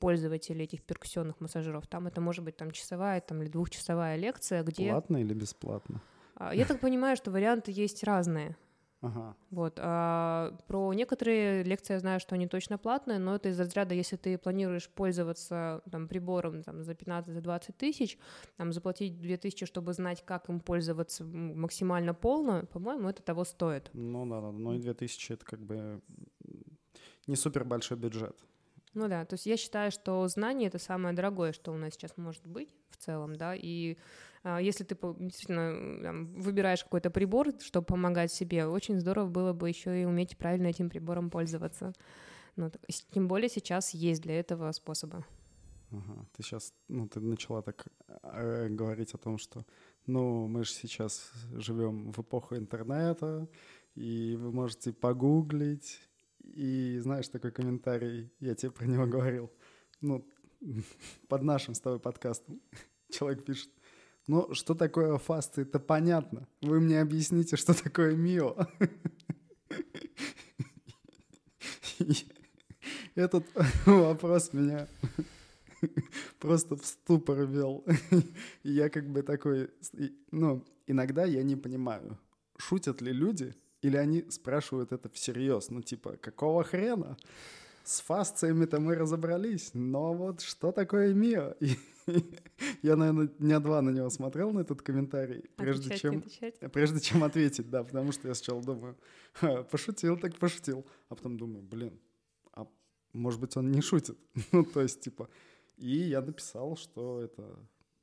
пользователей 0.00 0.64
этих 0.64 0.82
перкуссионных 0.82 1.40
массажеров. 1.40 1.86
Там 1.86 2.08
это 2.08 2.20
может 2.20 2.44
быть 2.44 2.56
там 2.56 2.72
часовая 2.72 3.20
там, 3.20 3.40
или 3.42 3.48
двухчасовая 3.48 4.16
лекция, 4.16 4.64
где... 4.64 4.90
Платно 4.90 5.18
или 5.18 5.32
бесплатно? 5.32 6.02
А, 6.38 6.54
я 6.54 6.64
так 6.64 6.80
понимаю, 6.80 7.16
что 7.16 7.30
варианты 7.30 7.72
есть 7.72 8.04
разные. 8.04 8.56
Ага. 9.00 9.36
Вот. 9.50 9.78
А 9.80 10.56
про 10.66 10.92
некоторые 10.92 11.62
лекции 11.62 11.92
я 11.92 12.00
знаю, 12.00 12.18
что 12.18 12.34
они 12.34 12.48
точно 12.48 12.78
платные, 12.78 13.18
но 13.18 13.36
это 13.36 13.48
из 13.48 13.60
разряда, 13.60 13.94
если 13.94 14.16
ты 14.16 14.38
планируешь 14.38 14.88
пользоваться 14.88 15.82
там, 15.90 16.08
прибором 16.08 16.62
там, 16.62 16.82
за 16.82 16.92
15-20 16.92 17.74
тысяч, 17.76 18.18
там, 18.56 18.72
заплатить 18.72 19.20
2 19.20 19.36
тысячи, 19.36 19.66
чтобы 19.66 19.92
знать, 19.92 20.24
как 20.24 20.48
им 20.48 20.60
пользоваться 20.60 21.24
максимально 21.24 22.14
полно, 22.14 22.66
по-моему, 22.72 23.08
это 23.08 23.22
того 23.22 23.44
стоит. 23.44 23.90
Ну 23.92 24.26
да, 24.26 24.40
да, 24.40 24.50
но 24.50 24.74
и 24.74 24.80
2 24.80 24.94
тысячи— 24.94 25.32
это 25.34 25.44
как 25.44 25.60
бы 25.60 26.00
не 27.26 27.36
супер 27.36 27.64
большой 27.64 27.98
бюджет. 27.98 28.36
Ну 28.94 29.06
да, 29.06 29.24
то 29.24 29.34
есть 29.34 29.46
я 29.46 29.56
считаю, 29.56 29.92
что 29.92 30.26
знание— 30.26 30.68
это 30.68 30.78
самое 30.78 31.14
дорогое, 31.14 31.52
что 31.52 31.72
у 31.72 31.76
нас 31.76 31.94
сейчас 31.94 32.16
может 32.16 32.44
быть 32.44 32.74
в 32.90 32.96
целом, 32.96 33.36
да, 33.36 33.54
и 33.54 33.96
если 34.44 34.84
ты 34.84 34.96
действительно 35.18 36.02
там, 36.02 36.34
выбираешь 36.34 36.84
какой-то 36.84 37.10
прибор, 37.10 37.48
чтобы 37.60 37.86
помогать 37.86 38.32
себе, 38.32 38.66
очень 38.66 39.00
здорово 39.00 39.28
было 39.28 39.52
бы 39.52 39.68
еще 39.68 40.00
и 40.02 40.04
уметь 40.04 40.36
правильно 40.36 40.68
этим 40.68 40.90
прибором 40.90 41.30
пользоваться. 41.30 41.92
Ну, 42.56 42.70
тем 43.12 43.28
более 43.28 43.48
сейчас 43.48 43.94
есть 43.94 44.22
для 44.22 44.38
этого 44.38 44.72
способы. 44.72 45.24
Ага. 45.90 46.26
Ты 46.36 46.42
сейчас, 46.42 46.74
ну, 46.88 47.08
ты 47.08 47.20
начала 47.20 47.62
так 47.62 47.86
э, 48.22 48.68
говорить 48.68 49.14
о 49.14 49.18
том, 49.18 49.38
что, 49.38 49.64
ну, 50.06 50.46
мы 50.46 50.64
же 50.64 50.72
сейчас 50.72 51.32
живем 51.52 52.12
в 52.12 52.18
эпоху 52.18 52.56
интернета, 52.56 53.48
и 53.94 54.36
вы 54.36 54.52
можете 54.52 54.92
погуглить, 54.92 56.00
и 56.42 56.98
знаешь 56.98 57.28
такой 57.28 57.52
комментарий, 57.52 58.30
я 58.40 58.54
тебе 58.54 58.70
про 58.70 58.86
него 58.86 59.06
говорил, 59.06 59.50
ну, 60.00 60.26
под 61.28 61.42
нашим 61.42 61.74
с 61.74 61.80
тобой 61.80 62.00
подкастом 62.00 62.60
человек 63.10 63.44
пишет, 63.44 63.70
ну, 64.28 64.54
что 64.54 64.74
такое 64.74 65.18
фасты, 65.18 65.62
это 65.62 65.80
понятно. 65.80 66.46
Вы 66.60 66.80
мне 66.80 67.00
объясните, 67.00 67.56
что 67.56 67.74
такое 67.74 68.14
МИО. 68.14 68.56
Этот 73.14 73.46
вопрос 73.86 74.52
меня 74.52 74.86
просто 76.38 76.76
в 76.76 76.84
ступор 76.84 77.46
вел. 77.46 77.84
Я 78.62 78.90
как 78.90 79.08
бы 79.08 79.22
такой, 79.22 79.70
ну, 80.30 80.64
иногда 80.86 81.24
я 81.24 81.42
не 81.42 81.56
понимаю, 81.56 82.18
шутят 82.58 83.00
ли 83.00 83.12
люди, 83.12 83.54
или 83.80 83.96
они 83.96 84.30
спрашивают 84.30 84.92
это 84.92 85.08
всерьез. 85.08 85.70
Ну, 85.70 85.82
типа, 85.82 86.16
какого 86.20 86.64
хрена? 86.64 87.16
С 87.88 88.02
фасциями-то 88.02 88.80
мы 88.80 88.96
разобрались, 88.96 89.70
но 89.72 90.12
вот 90.12 90.42
что 90.42 90.72
такое 90.72 91.14
МИО? 91.14 91.56
Я, 92.82 92.96
наверное, 92.96 93.28
дня 93.38 93.60
два 93.60 93.80
на 93.80 93.88
него 93.88 94.10
смотрел, 94.10 94.52
на 94.52 94.60
этот 94.60 94.82
комментарий, 94.82 95.44
прежде 95.56 95.86
отвечать, 95.86 96.00
чем, 96.02 96.18
отвечать. 96.18 96.72
прежде 96.72 97.00
чем 97.00 97.24
ответить, 97.24 97.70
да, 97.70 97.82
потому 97.82 98.12
что 98.12 98.28
я 98.28 98.34
сначала 98.34 98.62
думаю, 98.62 98.94
пошутил, 99.70 100.18
так 100.18 100.36
пошутил, 100.38 100.84
а 101.08 101.14
потом 101.14 101.38
думаю, 101.38 101.62
блин, 101.62 101.98
а 102.52 102.66
может 103.14 103.40
быть 103.40 103.56
он 103.56 103.70
не 103.70 103.80
шутит, 103.80 104.18
ну 104.52 104.66
то 104.66 104.82
есть 104.82 105.00
типа, 105.00 105.30
и 105.78 105.96
я 105.96 106.20
написал, 106.20 106.76
что 106.76 107.22
это 107.22 107.58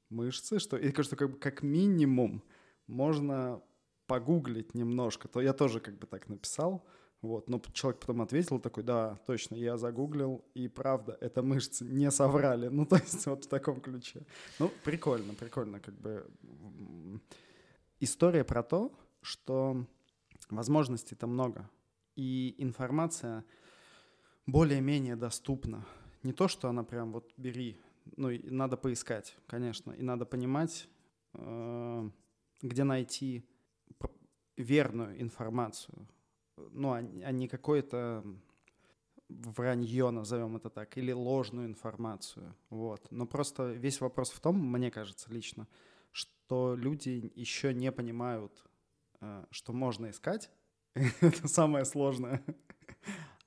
мышцы, 0.09 0.57
что, 0.57 0.77
и 0.77 0.99
что 1.03 1.15
как 1.15 1.29
бы 1.29 1.37
как 1.37 1.61
минимум 1.61 2.41
можно 2.87 3.61
погуглить 4.07 4.73
немножко, 4.73 5.27
то 5.27 5.41
я 5.41 5.53
тоже 5.53 5.79
как 5.79 5.99
бы 5.99 6.07
так 6.07 6.27
написал, 6.27 6.83
вот, 7.25 7.49
но 7.49 7.61
человек 7.73 7.99
потом 7.99 8.21
ответил 8.21 8.59
такой, 8.59 8.83
да, 8.83 9.17
точно, 9.25 9.55
я 9.55 9.77
загуглил, 9.77 10.43
и 10.53 10.67
правда, 10.67 11.17
это 11.21 11.41
мышцы 11.41 11.85
не 11.85 12.11
соврали. 12.11 12.67
Ну, 12.75 12.85
то 12.85 12.97
есть 12.97 13.25
вот 13.25 13.45
в 13.45 13.47
таком 13.47 13.79
ключе. 13.81 14.25
Ну, 14.59 14.69
прикольно, 14.83 15.33
прикольно, 15.33 15.79
как 15.79 15.95
бы. 15.95 16.25
История 17.99 18.43
про 18.43 18.63
то, 18.63 18.91
что 19.21 19.85
возможностей-то 20.49 21.27
много, 21.27 21.69
и 22.15 22.55
информация 22.57 23.43
более-менее 24.45 25.15
доступна. 25.15 25.85
Не 26.23 26.33
то, 26.33 26.47
что 26.47 26.69
она 26.69 26.83
прям 26.83 27.11
вот 27.11 27.33
бери, 27.37 27.79
ну, 28.17 28.29
и 28.29 28.49
надо 28.49 28.77
поискать, 28.77 29.37
конечно, 29.47 29.91
и 29.91 30.01
надо 30.01 30.25
понимать, 30.25 30.87
э, 31.33 32.09
где 32.61 32.83
найти 32.83 33.45
верную 34.57 35.21
информацию, 35.21 36.07
ну, 36.71 36.93
а, 36.93 36.97
а 36.97 37.31
не 37.31 37.47
какое-то 37.47 38.23
вранье, 39.29 40.11
назовем 40.11 40.55
это 40.55 40.69
так, 40.69 40.97
или 40.97 41.11
ложную 41.11 41.67
информацию. 41.67 42.55
Вот. 42.69 43.07
Но 43.11 43.25
просто 43.25 43.71
весь 43.71 44.01
вопрос 44.01 44.31
в 44.31 44.39
том, 44.39 44.57
мне 44.59 44.91
кажется 44.91 45.31
лично, 45.31 45.67
что 46.11 46.75
люди 46.75 47.31
еще 47.35 47.73
не 47.73 47.91
понимают, 47.91 48.63
э, 49.21 49.45
что 49.51 49.73
можно 49.73 50.09
искать. 50.09 50.51
это 51.21 51.47
самое 51.47 51.85
сложное. 51.85 52.43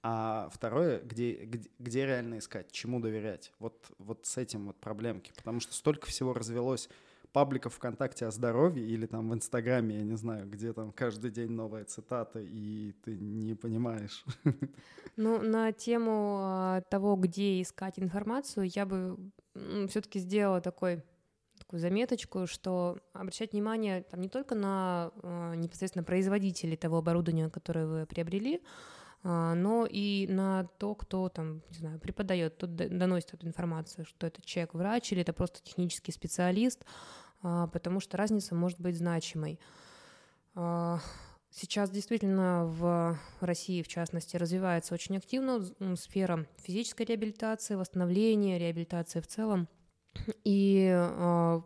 А 0.00 0.48
второе, 0.52 1.00
где, 1.00 1.44
где, 1.44 1.68
где 1.80 2.06
реально 2.06 2.38
искать, 2.38 2.70
чему 2.70 3.00
доверять. 3.00 3.52
Вот, 3.58 3.90
вот 3.98 4.26
с 4.26 4.36
этим 4.36 4.68
вот 4.68 4.78
проблемки. 4.78 5.32
Потому 5.36 5.58
что 5.58 5.74
столько 5.74 6.06
всего 6.06 6.32
развелось 6.32 6.88
пабликов 7.32 7.74
ВКонтакте 7.74 8.26
о 8.26 8.30
здоровье 8.30 8.86
или 8.86 9.06
там 9.06 9.28
в 9.30 9.34
Инстаграме, 9.34 9.96
я 9.96 10.02
не 10.02 10.16
знаю, 10.16 10.48
где 10.48 10.72
там 10.72 10.92
каждый 10.92 11.30
день 11.30 11.50
новая 11.50 11.84
цитата, 11.84 12.40
и 12.40 12.92
ты 13.04 13.16
не 13.18 13.54
понимаешь. 13.54 14.24
Ну, 15.20 15.42
на 15.42 15.72
тему 15.72 16.38
а, 16.42 16.80
того, 16.82 17.16
где 17.16 17.60
искать 17.60 17.98
информацию, 17.98 18.70
я 18.72 18.86
бы 18.86 19.18
все-таки 19.88 20.20
сделала 20.20 20.60
такой 20.60 21.02
такую 21.58 21.80
заметочку, 21.80 22.46
что 22.46 22.98
обращать 23.12 23.52
внимание 23.52 24.02
там 24.02 24.20
не 24.20 24.28
только 24.28 24.54
на 24.54 25.10
э, 25.22 25.54
непосредственно 25.56 26.04
производителей 26.04 26.76
того 26.76 26.98
оборудования, 26.98 27.50
которое 27.50 27.86
вы 27.86 28.06
приобрели, 28.06 28.62
но 29.28 29.86
и 29.86 30.26
на 30.28 30.64
то, 30.78 30.94
кто 30.94 31.28
там, 31.28 31.62
не 31.70 31.78
знаю, 31.78 31.98
преподает, 31.98 32.54
кто 32.54 32.66
доносит 32.66 33.34
эту 33.34 33.46
информацию, 33.46 34.06
что 34.06 34.26
это 34.26 34.40
человек 34.42 34.72
врач 34.72 35.12
или 35.12 35.20
это 35.20 35.34
просто 35.34 35.62
технический 35.62 36.12
специалист, 36.12 36.84
а, 37.42 37.66
потому 37.66 38.00
что 38.00 38.16
разница 38.16 38.54
может 38.54 38.80
быть 38.80 38.96
значимой. 38.96 39.60
А, 40.54 41.00
сейчас 41.50 41.90
действительно 41.90 42.64
в 42.64 43.18
России, 43.40 43.82
в 43.82 43.88
частности, 43.88 44.36
развивается 44.36 44.94
очень 44.94 45.16
активно 45.16 45.60
сфера 45.96 46.46
физической 46.56 47.02
реабилитации, 47.02 47.74
восстановления, 47.74 48.58
реабилитации 48.58 49.20
в 49.20 49.26
целом. 49.26 49.68
И 50.44 50.90
а, 50.90 51.62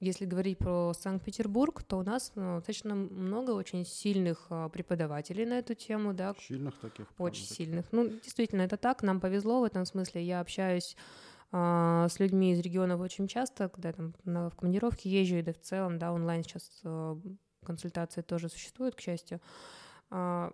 если 0.00 0.26
говорить 0.26 0.58
про 0.58 0.92
Санкт-Петербург, 0.92 1.82
то 1.82 1.98
у 1.98 2.02
нас 2.02 2.32
достаточно 2.34 2.94
много 2.94 3.52
очень 3.52 3.84
сильных 3.84 4.48
преподавателей 4.72 5.46
на 5.46 5.58
эту 5.58 5.74
тему, 5.74 6.12
да. 6.12 6.34
Сильных 6.38 6.78
таких. 6.78 7.06
Очень 7.18 7.46
сильных. 7.46 7.86
Ну, 7.92 8.08
действительно, 8.08 8.62
это 8.62 8.76
так. 8.76 9.02
Нам 9.02 9.20
повезло 9.20 9.60
в 9.60 9.64
этом 9.64 9.86
смысле. 9.86 10.22
Я 10.22 10.40
общаюсь 10.40 10.96
а, 11.52 12.08
с 12.08 12.18
людьми 12.18 12.52
из 12.52 12.60
регионов 12.60 13.00
очень 13.00 13.28
часто, 13.28 13.68
когда 13.68 13.92
там 13.92 14.14
на, 14.24 14.50
в 14.50 14.56
командировке 14.56 15.08
езжу, 15.08 15.36
и 15.36 15.42
да 15.42 15.52
в 15.52 15.60
целом, 15.60 15.98
да, 15.98 16.12
онлайн 16.12 16.42
сейчас 16.42 16.80
а, 16.84 17.18
консультации 17.64 18.22
тоже 18.22 18.48
существуют, 18.48 18.94
к 18.94 19.00
счастью. 19.00 19.40
А, 20.10 20.52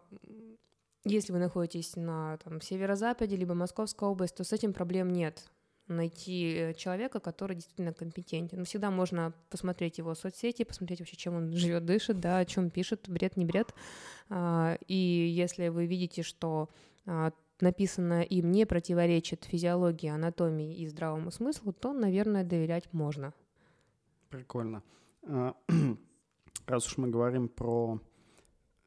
если 1.05 1.33
вы 1.33 1.39
находитесь 1.39 1.97
на 1.97 2.37
там, 2.39 2.61
северо-западе, 2.61 3.37
либо 3.37 3.55
Московской 3.55 4.09
области, 4.09 4.37
то 4.37 4.45
с 4.45 4.53
этим 4.53 4.73
проблем 4.73 5.11
нет 5.11 5.51
найти 5.93 6.55
э, 6.55 6.75
человека, 6.75 7.21
который 7.21 7.57
действительно 7.57 7.93
компетентен. 7.93 8.59
Но 8.59 8.65
всегда 8.65 8.91
можно 8.91 9.33
посмотреть 9.51 9.99
его 9.99 10.15
соцсети, 10.15 10.65
посмотреть 10.65 11.01
вообще, 11.01 11.17
чем 11.17 11.35
он 11.35 11.53
живет, 11.53 11.85
дышит, 11.85 12.21
да, 12.21 12.39
о 12.39 12.45
чем 12.45 12.71
пишет, 12.71 13.09
бред, 13.09 13.37
не 13.37 13.45
бред. 13.45 13.75
И 14.89 15.33
если 15.37 15.69
вы 15.69 15.87
видите, 15.87 16.23
что 16.23 16.71
написанное 17.63 18.23
им 18.23 18.51
не 18.51 18.67
противоречит 18.67 19.45
физиологии, 19.45 20.09
анатомии 20.09 20.75
и 20.77 20.87
здравому 20.89 21.31
смыслу, 21.31 21.73
то, 21.73 21.93
наверное, 21.93 22.45
доверять 22.45 22.93
можно. 22.93 23.33
Прикольно. 24.29 24.83
А, 25.23 25.55
раз 26.67 26.87
уж 26.87 26.99
мы 26.99 27.09
говорим 27.09 27.49
про 27.49 28.01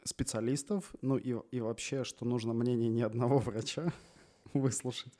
специалистов, 0.03 0.93
ну 1.01 1.17
и, 1.17 1.35
и 1.51 1.61
вообще, 1.61 2.03
что 2.03 2.25
нужно 2.25 2.53
мнение 2.53 2.89
ни 2.89 3.01
одного 3.01 3.37
врача 3.39 3.91
выслушать, 4.53 5.13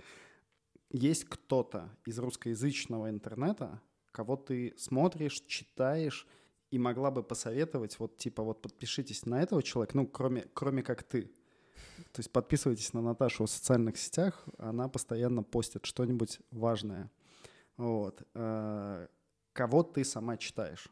есть 0.96 1.26
кто-то 1.26 1.90
из 2.06 2.18
русскоязычного 2.20 3.10
интернета, 3.10 3.82
кого 4.12 4.38
ты 4.38 4.74
смотришь, 4.78 5.42
читаешь 5.48 6.28
и 6.72 6.80
могла 6.80 7.12
бы 7.12 7.22
посоветовать, 7.22 8.00
вот 8.00 8.18
типа 8.18 8.44
вот 8.44 8.62
подпишитесь 8.62 9.26
на 9.26 9.42
этого 9.42 9.62
человека, 9.62 9.98
ну 9.98 10.08
кроме, 10.08 10.46
кроме 10.54 10.84
как 10.84 11.04
ты, 11.04 11.24
то 12.12 12.20
есть 12.20 12.32
подписывайтесь 12.32 12.94
на 12.94 13.02
Наташу 13.02 13.46
в 13.46 13.50
социальных 13.50 13.98
сетях, 13.98 14.46
она 14.58 14.88
постоянно 14.88 15.44
постит 15.44 15.86
что-нибудь 15.86 16.40
важное. 16.52 17.12
Вот. 17.78 18.24
Э, 18.34 19.08
кого 19.54 19.84
ты 19.84 20.04
сама 20.06 20.38
читаешь. 20.38 20.88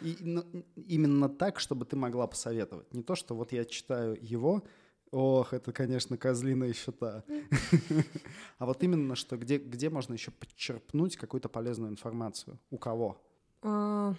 И 0.00 0.16
ну, 0.20 0.44
именно 0.76 1.28
так, 1.28 1.60
чтобы 1.60 1.84
ты 1.84 1.96
могла 1.96 2.26
посоветовать. 2.26 2.92
Не 2.92 3.02
то, 3.02 3.14
что 3.14 3.34
вот 3.34 3.52
я 3.52 3.64
читаю 3.64 4.16
его, 4.20 4.62
ох, 5.10 5.52
это, 5.52 5.72
конечно, 5.72 6.16
козлиные 6.16 6.72
счета. 6.72 7.24
А 8.58 8.66
вот 8.66 8.82
именно, 8.82 9.16
что 9.16 9.36
где, 9.36 9.56
где 9.58 9.88
можно 9.88 10.12
еще 10.12 10.30
подчерпнуть 10.30 11.16
какую-то 11.16 11.48
полезную 11.48 11.90
информацию? 11.90 12.58
У 12.70 12.78
кого? 12.78 13.20
А, 13.62 14.14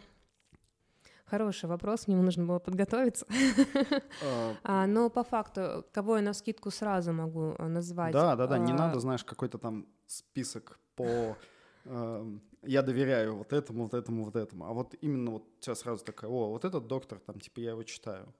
Хороший 1.31 1.69
вопрос, 1.69 2.03
к 2.03 2.07
нему 2.09 2.23
нужно 2.23 2.45
было 2.45 2.59
подготовиться. 2.59 3.25
А, 4.23 4.55
а, 4.63 4.87
но 4.87 5.09
по 5.09 5.23
факту, 5.23 5.85
кого 5.93 6.17
я 6.17 6.21
на 6.21 6.33
скидку 6.33 6.71
сразу 6.71 7.13
могу 7.13 7.55
назвать? 7.57 8.11
Да, 8.11 8.35
да, 8.35 8.47
да, 8.47 8.57
не 8.57 8.73
надо, 8.73 8.99
знаешь, 8.99 9.23
какой-то 9.23 9.57
там 9.57 9.87
список 10.07 10.77
по 10.95 11.37
эм, 11.85 12.41
я 12.63 12.81
доверяю 12.81 13.37
вот 13.37 13.53
этому, 13.53 13.83
вот 13.83 13.93
этому, 13.93 14.25
вот 14.25 14.35
этому. 14.35 14.65
А 14.65 14.73
вот 14.73 14.93
именно 15.01 15.31
вот 15.31 15.43
у 15.57 15.61
тебя 15.61 15.75
сразу 15.75 16.03
такая, 16.03 16.29
о, 16.29 16.49
вот 16.49 16.65
этот 16.65 16.87
доктор, 16.87 17.19
там, 17.19 17.39
типа, 17.39 17.61
я 17.61 17.71
его 17.71 17.83
читаю. 17.83 18.33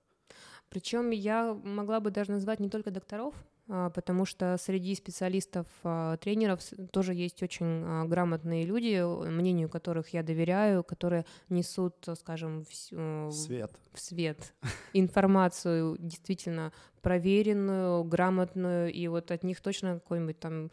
Причем 0.72 1.09
я 1.09 1.53
могла 1.53 1.99
бы 1.99 2.11
даже 2.11 2.32
назвать 2.32 2.61
не 2.61 2.69
только 2.69 2.91
докторов, 2.91 3.36
а, 3.67 3.89
потому 3.89 4.24
что 4.24 4.55
среди 4.57 4.95
специалистов, 4.95 5.67
а, 5.84 6.15
тренеров 6.15 6.61
тоже 6.91 7.13
есть 7.13 7.43
очень 7.43 7.84
а, 7.84 8.05
грамотные 8.05 8.65
люди, 8.65 9.03
мнению 9.30 9.67
которых 9.67 10.13
я 10.13 10.24
доверяю, 10.24 10.86
которые 10.86 11.26
несут, 11.49 11.95
скажем, 12.17 12.63
в 12.63 13.32
свет, 13.34 13.72
в 13.93 13.99
свет 13.99 14.53
информацию 14.93 15.97
действительно 15.99 16.72
проверенную, 17.01 18.05
грамотную, 18.05 18.93
и 18.93 19.07
вот 19.09 19.30
от 19.32 19.43
них 19.43 19.59
точно 19.59 19.95
какой-нибудь 19.95 20.39
там... 20.39 20.72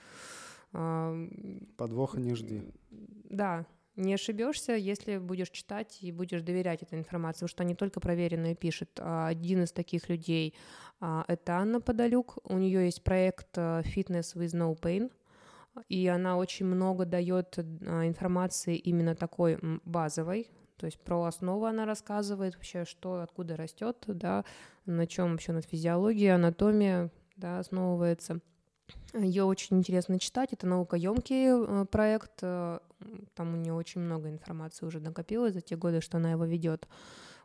Подвоха 1.76 2.20
не 2.20 2.34
жди. 2.34 2.62
Да, 2.90 3.66
не 3.98 4.14
ошибешься, 4.14 4.72
если 4.72 5.18
будешь 5.18 5.50
читать 5.50 5.98
и 6.00 6.12
будешь 6.12 6.42
доверять 6.42 6.82
этой 6.82 6.98
информации, 6.98 7.40
потому 7.40 7.48
что 7.48 7.62
они 7.64 7.74
только 7.74 8.00
проверенные 8.00 8.54
пишут. 8.54 8.88
Один 8.98 9.64
из 9.64 9.72
таких 9.72 10.08
людей— 10.08 10.54
это 11.00 11.56
Анна 11.56 11.80
Подолюк. 11.80 12.38
У 12.44 12.56
нее 12.56 12.84
есть 12.86 13.02
проект 13.02 13.58
э, 13.58 13.82
Fitness 13.82 14.34
with 14.34 14.54
No 14.54 14.78
Pain, 14.80 15.10
и 15.88 16.06
она 16.06 16.36
очень 16.36 16.66
много 16.66 17.04
дает 17.04 17.58
э, 17.58 17.62
информации 18.06 18.76
именно 18.76 19.14
такой 19.14 19.58
базовой, 19.84 20.50
то 20.78 20.86
есть 20.86 21.00
про 21.00 21.24
основу 21.24 21.66
она 21.66 21.84
рассказывает 21.84 22.54
вообще, 22.54 22.84
что 22.84 23.20
откуда 23.20 23.56
растет, 23.56 24.04
да, 24.06 24.44
на 24.86 25.06
чем 25.06 25.32
вообще 25.32 25.52
на 25.52 25.60
физиология, 25.60 26.34
анатомия, 26.34 27.10
да, 27.36 27.58
основывается. 27.58 28.40
Ее 29.14 29.44
очень 29.44 29.78
интересно 29.78 30.18
читать. 30.18 30.52
Это 30.52 30.66
наукоемкий 30.66 31.46
э, 31.48 31.84
проект. 31.86 32.32
Э, 32.42 32.78
там 33.34 33.54
у 33.54 33.56
нее 33.56 33.72
очень 33.72 34.00
много 34.00 34.28
информации 34.28 34.86
уже 34.86 35.00
накопилось 35.00 35.54
за 35.54 35.60
те 35.60 35.76
годы, 35.76 36.00
что 36.00 36.18
она 36.18 36.32
его 36.32 36.44
ведет. 36.44 36.88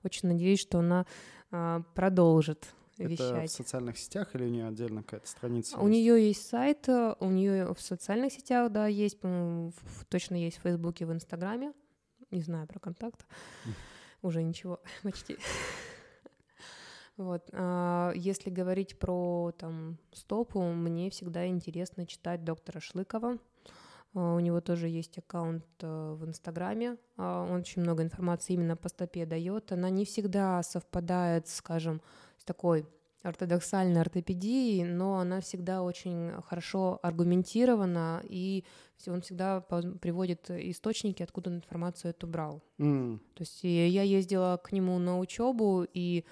Очень 0.03 0.29
надеюсь, 0.29 0.59
что 0.59 0.79
она 0.79 1.05
э, 1.51 1.81
продолжит 1.93 2.73
это 2.97 3.09
вещать. 3.09 3.49
в 3.49 3.53
социальных 3.53 3.97
сетях 3.97 4.35
или 4.35 4.43
у 4.43 4.49
нее 4.49 4.67
отдельно 4.67 5.03
какая-то 5.03 5.27
страница? 5.27 5.77
У 5.77 5.87
нее 5.87 6.27
есть 6.27 6.47
сайт, 6.47 6.87
у 6.87 7.29
нее 7.29 7.73
в 7.73 7.81
социальных 7.81 8.33
сетях, 8.33 8.71
да, 8.71 8.87
есть, 8.87 9.19
точно 10.09 10.35
есть 10.35 10.57
в 10.57 10.61
Фейсбуке, 10.61 11.05
в 11.05 11.13
Инстаграме. 11.13 11.73
Не 12.31 12.41
знаю 12.41 12.67
про 12.67 12.79
контакт. 12.79 13.25
Уже 14.21 14.43
ничего, 14.43 14.79
почти. 15.03 15.37
Вот. 17.17 17.49
А 17.53 18.11
если 18.15 18.49
говорить 18.49 18.97
про 18.97 19.51
там 19.57 19.97
стопу, 20.11 20.61
мне 20.61 21.09
всегда 21.09 21.47
интересно 21.47 22.05
читать 22.05 22.43
доктора 22.43 22.79
Шлыкова. 22.79 23.37
А, 24.15 24.35
у 24.35 24.39
него 24.39 24.61
тоже 24.61 24.87
есть 24.87 25.17
аккаунт 25.17 25.65
э, 25.81 26.15
в 26.17 26.25
Инстаграме. 26.25 26.97
А, 27.17 27.43
он 27.43 27.61
очень 27.61 27.81
много 27.81 28.03
информации 28.03 28.53
именно 28.53 28.75
по 28.75 28.89
стопе 28.89 29.25
дает. 29.25 29.71
Она 29.71 29.89
не 29.89 30.05
всегда 30.05 30.61
совпадает, 30.63 31.47
скажем, 31.47 32.01
с 32.37 32.45
такой 32.45 32.87
ортодоксальной 33.23 34.01
ортопедией, 34.01 34.83
но 34.83 35.17
она 35.17 35.39
всегда 35.39 35.81
очень 35.81 36.31
хорошо 36.41 36.99
аргументирована, 37.01 38.21
и 38.25 38.65
он 39.07 39.21
всегда 39.21 39.61
приводит 39.61 40.51
источники, 40.51 41.23
откуда 41.23 41.49
он 41.49 41.55
информацию 41.57 42.11
эту 42.11 42.27
брал. 42.27 42.61
Mm. 42.79 43.19
То 43.33 43.41
есть 43.43 43.63
я 43.63 44.03
ездила 44.03 44.59
к 44.61 44.73
нему 44.73 44.99
на 44.99 45.19
учебу, 45.19 45.87
и 45.93 46.25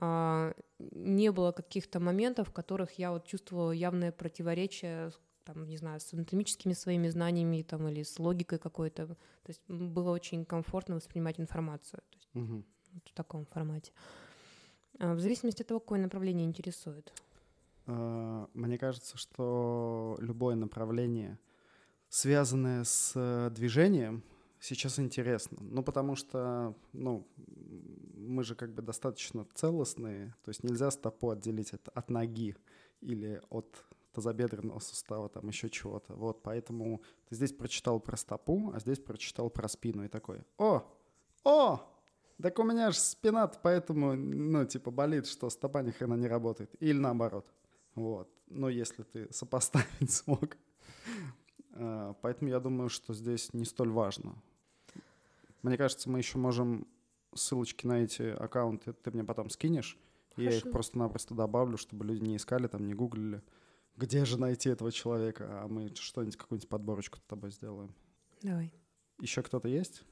не 0.00 1.32
было 1.32 1.52
каких-то 1.52 1.98
моментов, 2.00 2.48
в 2.48 2.52
которых 2.52 2.98
я 2.98 3.10
вот 3.10 3.26
чувствовала 3.26 3.72
явное 3.72 4.12
противоречие 4.12 5.12
там, 5.44 5.66
не 5.66 5.78
знаю, 5.78 5.98
с 5.98 6.12
анатомическими 6.12 6.74
своими 6.74 7.08
знаниями 7.08 7.62
там, 7.62 7.88
или 7.88 8.02
с 8.02 8.18
логикой 8.18 8.58
какой-то. 8.58 9.06
То 9.06 9.16
есть 9.48 9.62
было 9.66 10.10
очень 10.10 10.44
комфортно 10.44 10.96
воспринимать 10.96 11.40
информацию. 11.40 12.02
То 12.10 12.16
есть, 12.16 12.28
угу. 12.34 12.64
вот 12.92 13.08
в 13.08 13.12
таком 13.14 13.46
формате. 13.46 13.92
А, 14.98 15.14
в 15.14 15.20
зависимости 15.20 15.62
от 15.62 15.68
того, 15.68 15.80
какое 15.80 16.00
направление 16.00 16.46
интересует. 16.46 17.12
А, 17.86 18.46
мне 18.52 18.76
кажется, 18.76 19.16
что 19.16 20.18
любое 20.20 20.54
направление, 20.54 21.38
связанное 22.10 22.84
с 22.84 23.50
движением, 23.54 24.22
сейчас 24.60 24.98
интересно. 24.98 25.56
Ну, 25.62 25.82
потому 25.82 26.14
что, 26.14 26.74
ну, 26.92 27.26
мы 28.18 28.42
же 28.44 28.54
как 28.54 28.74
бы 28.74 28.82
достаточно 28.82 29.46
целостные, 29.54 30.34
то 30.44 30.50
есть 30.50 30.64
нельзя 30.64 30.90
стопу 30.90 31.30
отделить 31.30 31.72
от, 31.72 31.88
от 31.88 32.10
ноги 32.10 32.56
или 33.00 33.40
от 33.50 33.84
тазобедренного 34.12 34.80
сустава, 34.80 35.28
там 35.28 35.46
еще 35.48 35.70
чего-то. 35.70 36.14
Вот, 36.14 36.42
поэтому 36.42 37.02
ты 37.28 37.36
здесь 37.36 37.52
прочитал 37.52 38.00
про 38.00 38.16
стопу, 38.16 38.72
а 38.74 38.80
здесь 38.80 38.98
прочитал 38.98 39.50
про 39.50 39.68
спину 39.68 40.04
и 40.04 40.08
такой, 40.08 40.44
о, 40.56 40.82
о, 41.44 41.80
так 42.42 42.58
у 42.58 42.64
меня 42.64 42.90
же 42.90 42.98
спина 42.98 43.48
поэтому, 43.48 44.14
ну, 44.14 44.64
типа, 44.64 44.90
болит, 44.90 45.26
что 45.26 45.50
стопа 45.50 45.82
ни 45.82 45.90
хрена 45.90 46.14
не 46.14 46.28
работает. 46.28 46.70
Или 46.80 46.98
наоборот. 46.98 47.52
Вот. 47.94 48.30
Но 48.46 48.68
если 48.68 49.02
ты 49.02 49.32
сопоставить 49.32 50.10
смог. 50.10 50.56
А, 51.72 52.14
поэтому 52.22 52.50
я 52.50 52.60
думаю, 52.60 52.88
что 52.88 53.12
здесь 53.12 53.52
не 53.54 53.64
столь 53.64 53.90
важно. 53.90 54.40
Мне 55.62 55.76
кажется, 55.76 56.08
мы 56.08 56.18
еще 56.18 56.38
можем 56.38 56.86
ссылочки 57.38 57.86
на 57.86 58.04
эти 58.04 58.22
аккаунты 58.22 58.92
ты 58.92 59.10
мне 59.10 59.24
потом 59.24 59.50
скинешь. 59.50 59.98
Хорошо. 60.34 60.50
Я 60.50 60.56
их 60.56 60.70
просто-напросто 60.70 61.34
добавлю, 61.34 61.76
чтобы 61.76 62.04
люди 62.04 62.22
не 62.22 62.36
искали, 62.36 62.66
там, 62.68 62.86
не 62.86 62.94
гуглили, 62.94 63.42
где 63.96 64.24
же 64.24 64.38
найти 64.38 64.68
этого 64.68 64.92
человека, 64.92 65.62
а 65.62 65.68
мы 65.68 65.92
что-нибудь, 65.94 66.36
какую-нибудь 66.36 66.68
подборочку 66.68 67.18
с 67.18 67.22
тобой 67.22 67.50
сделаем. 67.50 67.94
Давай. 68.42 68.72
Еще 69.18 69.42
кто-то 69.42 69.68
есть? 69.68 70.04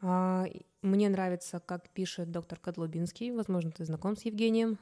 А, 0.00 0.44
мне 0.82 1.08
нравится, 1.08 1.60
как 1.60 1.88
пишет 1.90 2.30
доктор 2.30 2.58
Кодлубинский. 2.58 3.30
Возможно, 3.30 3.70
ты 3.70 3.84
знаком 3.84 4.16
с 4.16 4.22
Евгением. 4.22 4.78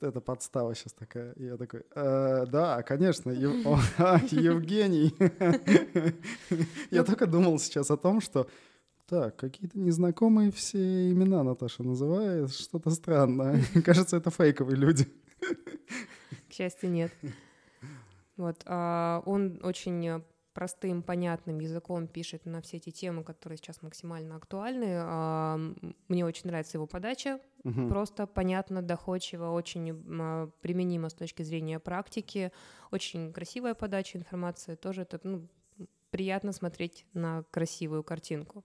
Это 0.00 0.20
подстава 0.20 0.74
сейчас 0.74 0.92
такая. 0.92 1.32
Я 1.36 1.56
такой, 1.56 1.82
э, 1.94 2.46
да, 2.46 2.82
конечно, 2.82 3.32
а, 3.98 4.18
Евгений. 4.30 5.14
Я 6.90 7.02
только 7.02 7.26
думал 7.26 7.58
сейчас 7.58 7.90
о 7.90 7.96
том, 7.96 8.20
что 8.20 8.46
так, 9.06 9.36
какие-то 9.36 9.78
незнакомые 9.78 10.50
все 10.50 11.10
имена 11.10 11.42
Наташа 11.42 11.82
называет, 11.82 12.52
что-то 12.52 12.90
странное. 12.90 13.62
Кажется, 13.84 14.16
это 14.16 14.30
фейковые 14.30 14.76
люди. 14.76 15.06
К 16.48 16.52
счастью, 16.52 16.90
нет. 16.90 17.12
Вот, 18.36 18.62
а 18.66 19.22
он 19.24 19.60
очень 19.62 20.22
простым, 20.56 21.02
понятным 21.02 21.58
языком 21.58 22.06
пишет 22.06 22.46
на 22.46 22.62
все 22.62 22.78
эти 22.78 22.88
темы, 22.88 23.22
которые 23.22 23.58
сейчас 23.58 23.82
максимально 23.82 24.36
актуальны. 24.36 24.96
А, 25.00 25.60
мне 26.08 26.24
очень 26.24 26.48
нравится 26.48 26.78
его 26.78 26.86
подача. 26.86 27.40
Угу. 27.64 27.88
Просто 27.88 28.26
понятно, 28.26 28.80
доходчиво, 28.80 29.50
очень 29.50 30.02
а, 30.18 30.50
применимо 30.62 31.10
с 31.10 31.14
точки 31.14 31.42
зрения 31.42 31.78
практики. 31.78 32.52
Очень 32.90 33.34
красивая 33.34 33.74
подача 33.74 34.16
информации. 34.16 34.76
Тоже 34.76 35.02
это 35.02 35.20
ну, 35.24 35.46
приятно 36.08 36.52
смотреть 36.52 37.04
на 37.12 37.42
красивую 37.50 38.02
картинку. 38.02 38.64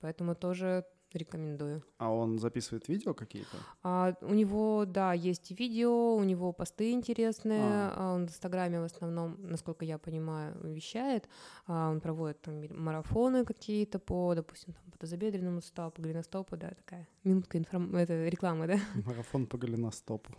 Поэтому 0.00 0.34
тоже 0.34 0.84
рекомендую. 1.14 1.82
А 1.98 2.12
он 2.12 2.38
записывает 2.38 2.88
видео 2.88 3.14
какие-то? 3.14 3.56
А, 3.82 4.14
у 4.20 4.34
него, 4.34 4.84
да, 4.84 5.12
есть 5.12 5.50
видео, 5.58 6.14
у 6.14 6.24
него 6.24 6.52
посты 6.52 6.92
интересные. 6.92 7.62
А. 7.62 7.94
а 7.96 8.14
он 8.14 8.26
в 8.26 8.30
Инстаграме 8.30 8.80
в 8.80 8.84
основном, 8.84 9.36
насколько 9.40 9.84
я 9.84 9.98
понимаю, 9.98 10.56
вещает. 10.62 11.28
А, 11.66 11.90
он 11.90 12.00
проводит 12.00 12.42
там 12.42 12.62
марафоны 12.70 13.44
какие-то 13.44 13.98
по, 13.98 14.34
допустим, 14.34 14.74
там, 14.74 14.90
по 14.90 14.98
тазобедренному 14.98 15.60
стопу, 15.60 16.02
голеностопу, 16.02 16.56
да, 16.56 16.70
такая 16.70 17.08
минутка 17.24 17.58
информ... 17.58 17.94
это 17.96 18.28
реклама, 18.28 18.66
да? 18.66 18.78
Марафон 19.06 19.46
по 19.46 19.58
голеностопу. 19.58 20.34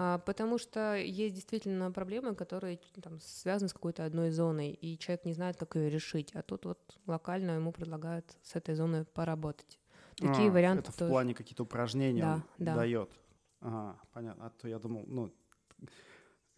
А, 0.00 0.18
потому 0.18 0.58
что 0.58 0.94
есть 0.94 1.34
действительно 1.34 1.90
проблемы, 1.90 2.36
которые 2.36 2.78
там, 3.02 3.18
связаны 3.20 3.68
с 3.68 3.72
какой-то 3.72 4.04
одной 4.04 4.30
зоной, 4.30 4.70
и 4.70 4.96
человек 4.96 5.24
не 5.24 5.32
знает, 5.32 5.56
как 5.56 5.74
ее 5.74 5.90
решить. 5.90 6.30
А 6.34 6.42
тут 6.42 6.66
вот 6.66 6.78
локально 7.08 7.52
ему 7.52 7.72
предлагают 7.72 8.24
с 8.44 8.54
этой 8.54 8.76
зоной 8.76 9.04
поработать. 9.06 9.80
Такие 10.14 10.50
а, 10.50 10.52
варианты. 10.52 10.82
Это 10.82 10.92
в 10.92 10.96
тоже. 10.96 11.10
плане 11.10 11.34
какие-то 11.34 11.64
упражнения 11.64 12.22
да, 12.22 12.42
да. 12.58 12.76
дает. 12.76 13.10
Ага, 13.60 13.98
понятно. 14.12 14.46
А 14.46 14.50
то 14.50 14.68
я 14.68 14.78
думал, 14.78 15.02
ну, 15.08 15.34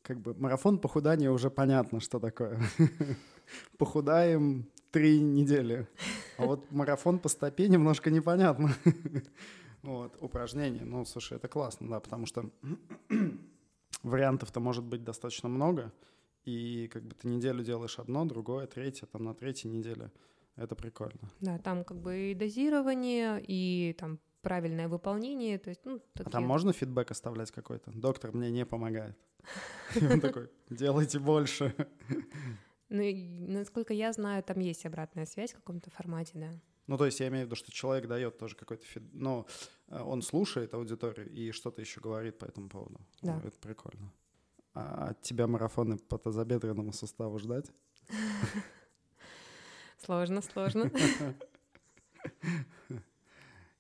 как 0.03 0.21
бы 0.21 0.35
марафон 0.35 0.79
похудания 0.79 1.31
уже 1.31 1.49
понятно, 1.49 2.01
что 2.01 2.21
такое. 2.21 2.61
Похудаем 3.79 4.69
три 4.91 5.19
недели. 5.19 5.89
А 6.37 6.45
вот 6.45 6.71
марафон 6.71 7.19
по 7.19 7.31
стопе 7.31 7.69
немножко 7.69 8.11
непонятно. 8.11 8.75
Вот, 9.83 10.17
упражнения. 10.21 10.85
Ну, 10.85 11.05
слушай, 11.05 11.37
это 11.37 11.49
классно, 11.49 11.89
да, 11.89 12.01
потому 12.01 12.27
что 12.27 12.51
вариантов-то 14.03 14.61
может 14.61 14.85
быть 14.85 15.05
достаточно 15.05 15.49
много, 15.49 15.93
и 16.45 16.89
как 16.93 17.05
бы 17.05 17.15
ты 17.15 17.29
неделю 17.29 17.65
делаешь 17.65 17.99
одно, 17.99 18.25
другое, 18.25 18.67
третье, 18.67 19.07
там 19.07 19.25
на 19.25 19.35
третьей 19.35 19.71
неделе. 19.71 20.11
Это 20.57 20.75
прикольно. 20.75 21.31
Да, 21.41 21.59
там 21.59 21.85
как 21.85 21.99
бы 22.01 22.33
и 22.33 22.35
дозирование, 22.35 23.43
и 23.47 23.95
там 23.99 24.19
правильное 24.43 24.89
выполнение, 24.89 25.59
то 25.59 25.71
есть, 25.71 25.85
ну, 25.85 26.01
такие... 26.15 26.29
А 26.29 26.31
там 26.31 26.45
можно 26.45 26.73
фидбэк 26.73 27.11
оставлять 27.11 27.51
какой-то? 27.51 27.91
Доктор 27.95 28.33
мне 28.33 28.51
не 28.51 28.67
помогает. 28.67 29.17
И 30.01 30.07
он 30.07 30.21
такой, 30.21 30.51
делайте 30.71 31.19
больше. 31.19 31.75
Ну, 32.89 33.03
насколько 33.49 33.95
я 33.95 34.13
знаю, 34.13 34.43
там 34.43 34.59
есть 34.59 34.85
обратная 34.85 35.25
связь 35.25 35.53
в 35.53 35.57
каком-то 35.57 35.91
формате, 35.91 36.33
да. 36.35 36.61
Ну, 36.87 36.99
то 36.99 37.07
есть 37.07 37.21
я 37.21 37.29
имею 37.29 37.45
в 37.45 37.47
виду, 37.47 37.57
что 37.57 37.71
человек 37.71 38.09
дает 38.09 38.39
тоже 38.39 38.57
какой-то 38.57 38.85
фид... 38.85 39.05
Ну, 39.13 39.47
э, 39.89 40.01
он 40.01 40.23
слушает 40.23 40.75
аудиторию 40.75 41.31
и 41.31 41.53
что-то 41.53 41.81
еще 41.81 42.01
говорит 42.01 42.39
по 42.39 42.47
этому 42.47 42.69
поводу. 42.69 43.01
Да. 43.23 43.37
Ну, 43.37 43.49
это 43.49 43.59
прикольно. 43.59 44.13
А 44.75 45.11
от 45.11 45.23
тебя 45.23 45.47
марафоны 45.47 45.99
по 45.99 46.19
тазобедренному 46.19 46.93
суставу 46.93 47.39
ждать? 47.39 47.71
Сложно, 49.99 50.41
сложно. 50.41 50.91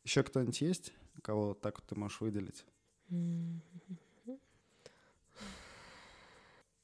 Еще 0.05 0.23
кто-нибудь 0.23 0.61
есть, 0.61 0.93
кого 1.23 1.55
так 1.55 1.79
вот 1.79 1.87
ты 1.87 1.95
можешь 1.95 2.21
выделить? 2.21 2.67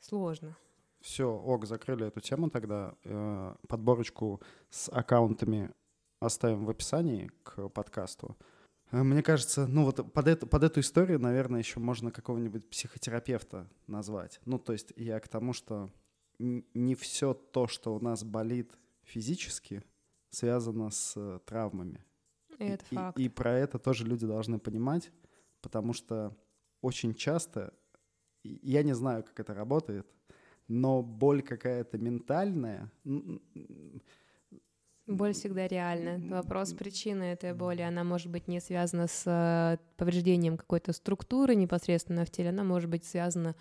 Сложно. 0.00 0.56
Все, 1.00 1.28
ок, 1.28 1.66
закрыли 1.66 2.06
эту 2.06 2.20
тему 2.20 2.50
тогда. 2.50 2.94
Э, 3.04 3.54
подборочку 3.68 4.40
с 4.70 4.88
аккаунтами 4.88 5.72
оставим 6.20 6.64
в 6.64 6.70
описании 6.70 7.30
к 7.42 7.68
подкасту. 7.68 8.36
Э, 8.90 9.02
мне 9.02 9.22
кажется, 9.22 9.66
ну 9.66 9.84
вот 9.84 10.12
под 10.12 10.28
эту, 10.28 10.46
под 10.46 10.62
эту 10.62 10.80
историю, 10.80 11.18
наверное, 11.18 11.60
еще 11.60 11.80
можно 11.80 12.10
какого-нибудь 12.10 12.68
психотерапевта 12.70 13.68
назвать. 13.86 14.40
Ну, 14.44 14.58
то 14.58 14.72
есть 14.72 14.92
я 14.96 15.20
к 15.20 15.28
тому, 15.28 15.52
что 15.52 15.90
не 16.38 16.94
все 16.94 17.34
то, 17.34 17.66
что 17.66 17.94
у 17.94 18.00
нас 18.00 18.24
болит 18.24 18.72
физически, 19.02 19.82
связано 20.30 20.90
с 20.90 21.14
э, 21.16 21.40
травмами. 21.44 22.04
И 22.58 22.64
это 22.64 22.84
факт. 22.86 23.18
И, 23.18 23.24
и 23.24 23.28
про 23.28 23.52
это 23.52 23.78
тоже 23.78 24.04
люди 24.04 24.26
должны 24.26 24.58
понимать, 24.58 25.10
потому 25.60 25.92
что 25.92 26.36
очень 26.82 27.14
часто, 27.14 27.72
я 28.42 28.82
не 28.82 28.94
знаю, 28.94 29.24
как 29.24 29.40
это 29.40 29.54
работает, 29.54 30.06
но 30.68 31.02
боль 31.02 31.42
какая-то 31.42 31.98
ментальная, 31.98 32.90
Боль 35.06 35.34
всегда 35.34 35.68
реальна. 35.68 36.20
Вопрос 36.34 36.72
причины 36.72 37.24
этой 37.24 37.54
боли, 37.54 37.82
она 37.82 38.02
может 38.02 38.28
быть 38.28 38.48
не 38.48 38.60
связана 38.60 39.06
с 39.06 39.22
э, 39.24 39.78
повреждением 39.96 40.56
какой-то 40.56 40.92
структуры 40.92 41.54
непосредственно 41.54 42.24
в 42.24 42.30
теле, 42.30 42.48
она 42.48 42.64
может 42.64 42.90
быть 42.90 43.04
связана 43.04 43.54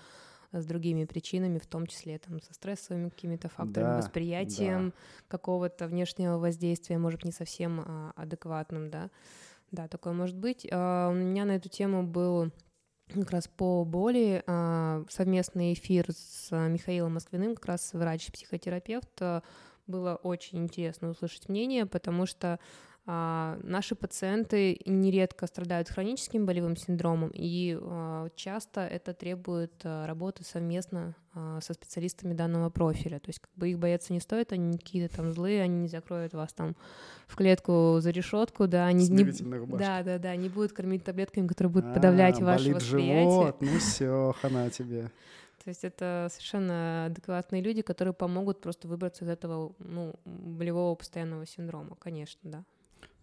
с 0.51 0.65
другими 0.65 1.05
причинами, 1.05 1.59
в 1.59 1.67
том 1.67 1.85
числе 1.85 2.17
там, 2.17 2.41
со 2.41 2.53
стрессовыми 2.53 3.09
какими-то 3.09 3.49
факторами, 3.49 3.91
да, 3.91 3.97
восприятием 3.97 4.89
да. 4.89 4.95
какого-то 5.27 5.87
внешнего 5.87 6.37
воздействия, 6.37 6.97
может 6.97 7.25
не 7.25 7.31
совсем 7.31 7.81
а, 7.81 8.13
адекватным, 8.15 8.89
да. 8.89 9.09
Да, 9.71 9.87
такое 9.87 10.13
может 10.13 10.37
быть. 10.37 10.67
А, 10.71 11.09
у 11.09 11.13
меня 11.13 11.45
на 11.45 11.57
эту 11.57 11.69
тему 11.69 12.03
был 12.03 12.51
как 13.13 13.31
раз 13.31 13.47
по 13.47 13.83
боли 13.85 14.43
а, 14.47 15.03
совместный 15.09 15.73
эфир 15.73 16.07
с 16.11 16.49
Михаилом 16.51 17.15
Москвиным, 17.15 17.55
как 17.55 17.65
раз 17.65 17.93
врач-психотерапевт, 17.93 19.21
было 19.87 20.15
очень 20.15 20.63
интересно 20.63 21.09
услышать 21.09 21.49
мнение, 21.49 21.85
потому 21.85 22.25
что 22.25 22.59
а, 23.07 23.59
наши 23.61 23.93
пациенты 23.93 24.79
нередко 24.85 25.45
страдают 25.45 25.89
хроническим 25.89 26.47
болевым 26.47 26.75
синдромом, 26.75 27.29
и 27.35 27.77
а, 27.79 28.29
часто 28.35 28.81
это 28.81 29.13
требует 29.13 29.73
а, 29.83 30.07
работы 30.07 30.43
совместно 30.43 31.15
а, 31.35 31.59
со 31.61 31.75
специалистами 31.75 32.33
данного 32.33 32.71
профиля. 32.71 33.19
То 33.19 33.29
есть 33.29 33.39
как 33.39 33.51
бы 33.55 33.69
их 33.69 33.77
бояться 33.77 34.11
не 34.11 34.19
стоит, 34.19 34.53
они 34.53 34.69
не 34.69 34.77
какие-то 34.79 35.17
там 35.17 35.33
злые, 35.33 35.61
они 35.61 35.81
не 35.81 35.87
закроют 35.87 36.33
вас 36.33 36.51
там 36.53 36.75
в 37.27 37.35
клетку 37.35 37.97
за 37.99 38.09
решетку, 38.09 38.67
да, 38.67 38.87
они 38.87 39.07
не, 39.07 39.23
да, 39.77 40.01
да, 40.01 40.17
да, 40.17 40.35
не 40.35 40.49
будут 40.49 40.73
кормить 40.73 41.03
таблетками, 41.03 41.45
которые 41.45 41.73
будут 41.73 41.93
подавлять 41.93 42.41
а, 42.41 42.45
ваше 42.45 42.73
восприятие. 42.73 43.19
Живот, 43.19 43.61
ну 43.61 43.77
все, 43.77 44.33
хана 44.41 44.71
тебе. 44.71 45.11
То 45.65 45.69
есть 45.69 45.83
это 45.83 46.27
совершенно 46.29 47.05
адекватные 47.07 47.59
люди, 47.59 47.81
которые 47.81 48.13
помогут 48.13 48.61
просто 48.61 48.87
выбраться 48.87 49.25
из 49.25 49.29
этого 49.29 49.73
ну, 49.79 50.13
болевого 50.23 50.93
постоянного 50.93 51.47
синдрома, 51.47 51.95
конечно, 51.95 52.39
да. 52.43 52.63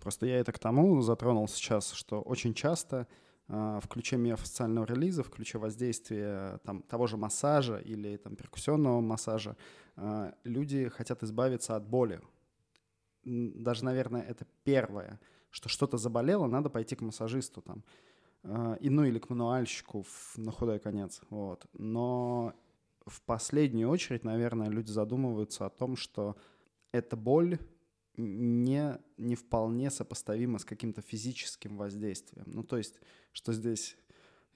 Просто 0.01 0.27
я 0.27 0.41
это 0.41 0.51
к 0.51 0.59
тому 0.59 1.01
затронул 1.03 1.47
сейчас, 1.47 1.93
что 1.93 2.21
очень 2.21 2.53
часто 2.53 3.07
э, 3.47 3.79
в 3.81 3.87
ключе 3.87 4.17
миофасциального 4.17 4.85
релиза, 4.87 5.23
в 5.23 5.31
ключе 5.31 5.59
воздействия 5.59 6.59
там, 6.65 6.83
того 6.83 7.07
же 7.07 7.17
массажа 7.17 7.77
или 7.77 8.17
там, 8.17 8.35
перкуссионного 8.35 9.01
массажа, 9.01 9.57
э, 9.97 10.33
люди 10.43 10.89
хотят 10.89 11.23
избавиться 11.23 11.77
от 11.77 11.87
боли. 11.87 12.21
Даже, 13.23 13.85
наверное, 13.85 14.23
это 14.23 14.49
первое, 14.65 15.21
что 15.51 15.69
что-то 15.69 15.97
заболело, 15.97 16.49
надо 16.49 16.71
пойти 16.71 16.97
к 16.97 17.03
массажисту. 17.03 17.63
Там 17.63 17.85
а, 17.85 18.12
и, 18.45 18.91
ну 18.91 19.05
или 19.05 19.19
к 19.19 19.31
мануальщику 19.31 20.03
в, 20.03 20.37
на 20.37 20.51
худой 20.51 20.81
конец. 20.81 21.21
Вот. 21.31 21.67
Но 21.75 22.55
в 23.07 23.23
последнюю 23.23 23.89
очередь, 23.89 24.25
наверное, 24.25 24.69
люди 24.69 24.91
задумываются 24.91 25.67
о 25.67 25.71
том, 25.71 25.97
что 25.97 26.37
эта 26.91 27.17
боль 27.17 27.59
не, 28.17 28.99
не 29.17 29.37
вполне 29.37 29.91
сопоставима 29.91 30.59
с 30.59 30.65
каким-то 30.65 31.03
физическим 31.03 31.77
воздействием. 31.77 32.47
Ну, 32.47 32.65
то 32.65 32.77
есть, 32.77 33.01
что 33.33 33.53
здесь, 33.53 33.97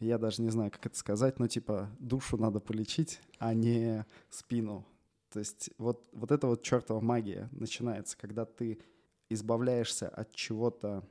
я 0.00 0.18
даже 0.18 0.42
не 0.42 0.50
знаю, 0.50 0.70
как 0.70 0.86
это 0.86 0.96
сказать, 0.96 1.38
но 1.38 1.46
типа 1.46 1.88
душу 1.98 2.36
надо 2.36 2.60
полечить, 2.60 3.20
а 3.38 3.54
не 3.54 4.04
спину. 4.28 4.84
То 5.30 5.38
есть 5.38 5.70
вот, 5.78 6.08
вот 6.12 6.32
эта 6.32 6.48
вот 6.48 6.62
чертова 6.62 7.00
магия 7.00 7.48
начинается, 7.52 8.16
когда 8.18 8.44
ты 8.44 8.80
избавляешься 9.28 10.08
от 10.08 10.32
чего-то, 10.34 11.08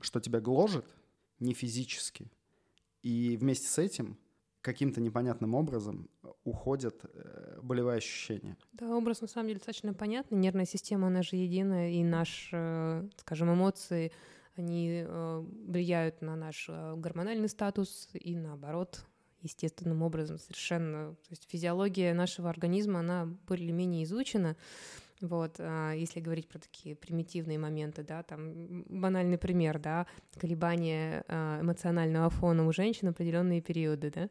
что 0.00 0.20
тебя 0.20 0.40
гложет— 0.40 0.86
не 1.42 1.54
физически. 1.54 2.30
И 3.02 3.36
вместе 3.36 3.66
с 3.66 3.78
этим 3.78 4.18
каким-то 4.60 5.00
непонятным 5.00 5.54
образом 5.54 6.08
уходят 6.44 7.04
э, 7.04 7.58
болевые 7.62 7.98
ощущения. 7.98 8.56
Да, 8.72 8.96
образ 8.96 9.20
на 9.20 9.26
самом 9.26 9.48
деле 9.48 9.58
достаточно 9.58 9.92
понятный. 9.92 10.38
Нервная 10.38 10.66
система, 10.66 11.08
она 11.08 11.22
же 11.22 11.36
единая, 11.36 11.90
и 11.90 12.04
наши, 12.04 12.50
э, 12.52 13.08
скажем, 13.16 13.52
эмоции, 13.52 14.12
они 14.54 15.02
э, 15.04 15.44
влияют 15.66 16.22
на 16.22 16.36
наш 16.36 16.68
гормональный 16.68 17.48
статус 17.48 18.08
и 18.12 18.36
наоборот, 18.36 19.04
естественным 19.40 20.02
образом 20.02 20.38
совершенно. 20.38 21.14
То 21.14 21.30
есть 21.30 21.48
физиология 21.50 22.14
нашего 22.14 22.48
организма, 22.48 23.00
она 23.00 23.26
более-менее 23.46 24.04
изучена. 24.04 24.56
Вот, 25.22 25.54
а, 25.60 25.92
если 25.92 26.18
говорить 26.18 26.48
про 26.48 26.58
такие 26.58 26.96
примитивные 26.96 27.56
моменты, 27.56 28.02
да, 28.02 28.24
там 28.24 28.82
банальный 28.88 29.38
пример, 29.38 29.78
да, 29.78 30.06
колебания 30.36 31.24
а, 31.28 31.60
эмоционального 31.60 32.28
фона 32.28 32.66
у 32.66 32.72
женщин 32.72 33.08
определенные 33.08 33.60
периоды, 33.60 34.10
да, 34.12 34.28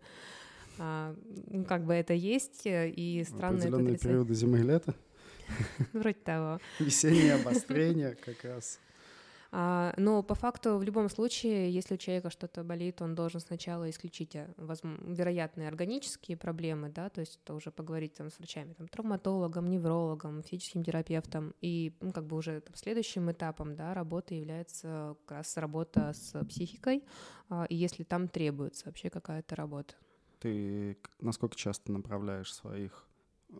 а, 0.79 1.15
ну, 1.47 1.63
как 1.63 1.85
бы 1.85 1.93
это 1.93 2.13
есть, 2.13 2.65
э, 2.65 2.89
и 2.89 3.23
странно 3.23 3.59
Определенные 3.59 3.97
периоды 3.97 4.33
зимы 4.33 4.59
и 4.59 4.63
лета? 4.63 4.93
Вроде 5.93 6.19
того. 6.19 6.59
Весеннее 6.79 7.35
обострение 7.35 8.15
как 8.15 8.43
раз. 8.43 8.79
А, 9.53 9.93
но 9.97 10.23
по 10.23 10.33
факту 10.33 10.77
в 10.77 10.83
любом 10.83 11.09
случае, 11.09 11.69
если 11.73 11.95
у 11.95 11.97
человека 11.97 12.29
что-то 12.29 12.63
болит, 12.63 13.01
он 13.01 13.15
должен 13.15 13.41
сначала 13.41 13.89
исключить 13.89 14.33
э, 14.35 14.47
вероятные 14.57 15.67
органические 15.67 16.37
проблемы, 16.37 16.89
да, 16.89 17.09
то 17.09 17.19
есть 17.19 17.37
это 17.43 17.53
уже 17.53 17.69
поговорить 17.69 18.13
там 18.13 18.31
с 18.31 18.39
врачами, 18.39 18.73
там, 18.73 18.87
травматологом, 18.87 19.69
неврологом, 19.69 20.41
физическим 20.41 20.85
терапевтом, 20.85 21.53
и 21.59 21.93
ну, 21.99 22.13
как 22.13 22.27
бы 22.27 22.37
уже 22.37 22.61
там, 22.61 22.75
следующим 22.75 23.29
этапом, 23.29 23.75
да, 23.75 23.93
работы 23.93 24.35
является 24.35 25.17
как 25.25 25.39
раз 25.39 25.57
работа 25.57 26.13
с 26.13 26.45
психикой, 26.45 27.03
а, 27.49 27.65
и 27.65 27.75
если 27.75 28.03
там 28.03 28.29
требуется 28.29 28.85
вообще 28.85 29.09
какая-то 29.09 29.57
работа. 29.57 29.95
Ты 30.39 30.97
насколько 31.19 31.57
часто 31.57 31.91
направляешь 31.91 32.53
своих 32.53 33.05
э, 33.49 33.55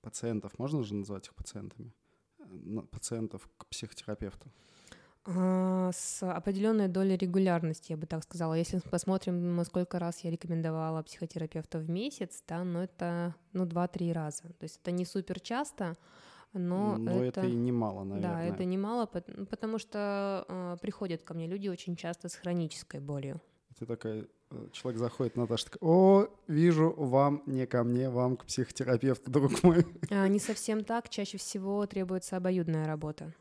пациентов, 0.00 0.60
можно 0.60 0.84
же 0.84 0.94
назвать 0.94 1.26
их 1.26 1.34
пациентами, 1.34 1.92
э, 2.38 2.82
пациентов 2.92 3.50
к 3.56 3.66
психотерапевту? 3.66 4.52
А, 5.36 5.90
с 5.92 6.22
определенной 6.22 6.88
долей 6.88 7.16
регулярности, 7.16 7.92
я 7.92 7.98
бы 7.98 8.06
так 8.06 8.22
сказала. 8.22 8.54
Если 8.54 8.78
посмотрим, 8.78 9.62
сколько 9.64 9.98
раз 9.98 10.20
я 10.20 10.30
рекомендовала 10.30 11.02
психотерапевта 11.02 11.78
в 11.78 11.90
месяц, 11.90 12.42
да, 12.48 12.64
ну 12.64 12.80
это 12.80 13.34
ну, 13.52 13.64
2-3 13.64 14.12
раза. 14.12 14.42
То 14.44 14.62
есть 14.62 14.80
это 14.82 14.90
не 14.90 15.04
супер 15.04 15.40
часто, 15.40 15.98
но, 16.54 16.96
но 16.96 17.22
это, 17.22 17.40
это 17.40 17.46
и 17.46 17.54
немало, 17.54 18.04
наверное. 18.04 18.32
Да, 18.32 18.42
это 18.42 18.64
немало, 18.64 19.04
потому 19.06 19.78
что 19.78 20.46
э, 20.48 20.76
приходят 20.80 21.22
ко 21.22 21.34
мне 21.34 21.46
люди 21.46 21.68
очень 21.68 21.94
часто 21.94 22.30
с 22.30 22.34
хронической 22.34 23.00
болью. 23.00 23.42
Ты 23.78 23.84
такая 23.84 24.26
э, 24.50 24.68
человек 24.72 24.98
заходит, 24.98 25.36
Наташа 25.36 25.66
такая, 25.66 25.80
о, 25.82 26.28
вижу, 26.46 26.94
вам 26.96 27.42
не 27.44 27.66
ко 27.66 27.84
мне, 27.84 28.08
вам 28.08 28.38
к 28.38 28.46
психотерапевту, 28.46 29.30
друг 29.30 29.62
мой. 29.62 29.86
А, 30.10 30.26
не 30.26 30.38
совсем 30.38 30.84
так. 30.84 31.10
Чаще 31.10 31.36
всего 31.36 31.84
требуется 31.86 32.38
обоюдная 32.38 32.86
работа 32.86 33.34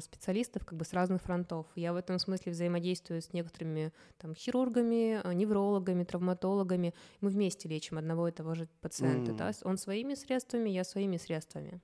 специалистов 0.00 0.64
как 0.64 0.78
бы 0.78 0.84
с 0.84 0.92
разных 0.92 1.22
фронтов. 1.22 1.66
Я 1.74 1.92
в 1.92 1.96
этом 1.96 2.18
смысле 2.18 2.52
взаимодействую 2.52 3.22
с 3.22 3.32
некоторыми 3.32 3.92
там 4.18 4.34
хирургами, 4.34 5.20
а, 5.22 5.32
неврологами, 5.32 6.04
травматологами. 6.04 6.94
Мы 7.20 7.30
вместе 7.30 7.68
лечим 7.68 7.98
одного 7.98 8.28
и 8.28 8.32
того 8.32 8.54
же 8.54 8.68
пациента. 8.80 9.32
Mm. 9.32 9.36
Да? 9.36 9.52
Он 9.62 9.78
своими 9.78 10.14
средствами, 10.14 10.70
я 10.70 10.84
своими 10.84 11.16
средствами. 11.16 11.80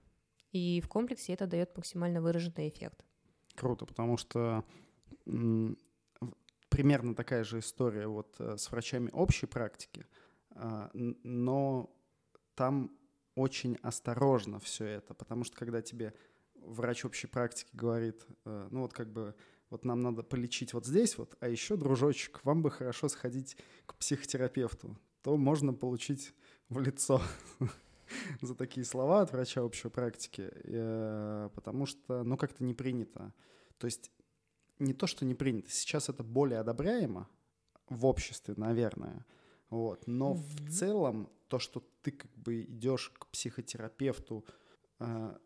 И 0.53 0.81
в 0.81 0.89
комплексе 0.89 1.33
это 1.33 1.47
дает 1.47 1.77
максимально 1.77 2.21
выраженный 2.21 2.69
эффект. 2.69 3.05
Круто, 3.55 3.87
потому 3.87 4.17
что 4.17 4.65
примерно 6.69 7.15
такая 7.15 7.45
же 7.45 7.59
история 7.59 8.07
вот 8.07 8.37
э, 8.39 8.57
с 8.57 8.71
врачами 8.71 9.11
общей 9.13 9.47
практики, 9.47 10.07
а, 10.51 10.91
но 10.95 11.91
там 12.55 12.91
очень 13.35 13.77
осторожно 13.83 14.59
все 14.61 14.87
это, 14.87 15.15
потому 15.15 15.45
что 15.45 15.57
когда 15.57 15.83
тебе 15.83 16.15
врач 16.65 17.05
общей 17.05 17.27
практики 17.27 17.71
говорит, 17.73 18.27
э, 18.45 18.69
ну 18.71 18.83
вот 18.83 18.93
как 18.93 19.13
бы 19.13 19.35
вот 19.71 19.85
нам 19.85 20.01
надо 20.01 20.23
полечить 20.23 20.75
вот 20.75 20.87
здесь 20.87 21.17
вот, 21.17 21.37
а 21.41 21.49
еще, 21.49 21.77
дружочек, 21.77 22.45
вам 22.45 22.63
бы 22.63 22.71
хорошо 22.71 23.09
сходить 23.09 23.57
к 23.87 23.95
психотерапевту, 23.95 24.99
то 25.23 25.37
можно 25.37 25.73
получить 25.73 26.35
в 26.69 26.81
лицо 26.81 27.23
за 28.41 28.55
такие 28.55 28.85
слова 28.85 29.23
от 29.23 29.33
врача 29.33 29.63
общей 29.63 29.89
практики, 29.89 30.51
э, 30.53 31.51
потому 31.55 31.87
что, 31.87 32.25
ну, 32.25 32.37
как-то 32.37 32.65
не 32.65 32.75
принято. 32.75 33.33
То 33.79 33.87
есть 33.87 34.11
не 34.79 34.93
то, 34.93 35.07
что 35.07 35.25
не 35.25 35.35
принято, 35.35 35.71
сейчас 35.71 36.09
это 36.09 36.25
более 36.25 36.59
одобряемо 36.59 37.29
в 37.89 38.07
обществе, 38.07 38.55
наверное, 38.57 39.25
вот, 39.69 40.07
но 40.07 40.35
в 40.35 40.71
целом 40.71 41.29
то, 41.49 41.59
что 41.59 41.85
ты 42.03 42.13
как 42.13 42.31
бы 42.37 42.63
идешь 42.63 43.11
к 43.19 43.27
психотерапевту, 43.29 44.45
э, 44.99 45.37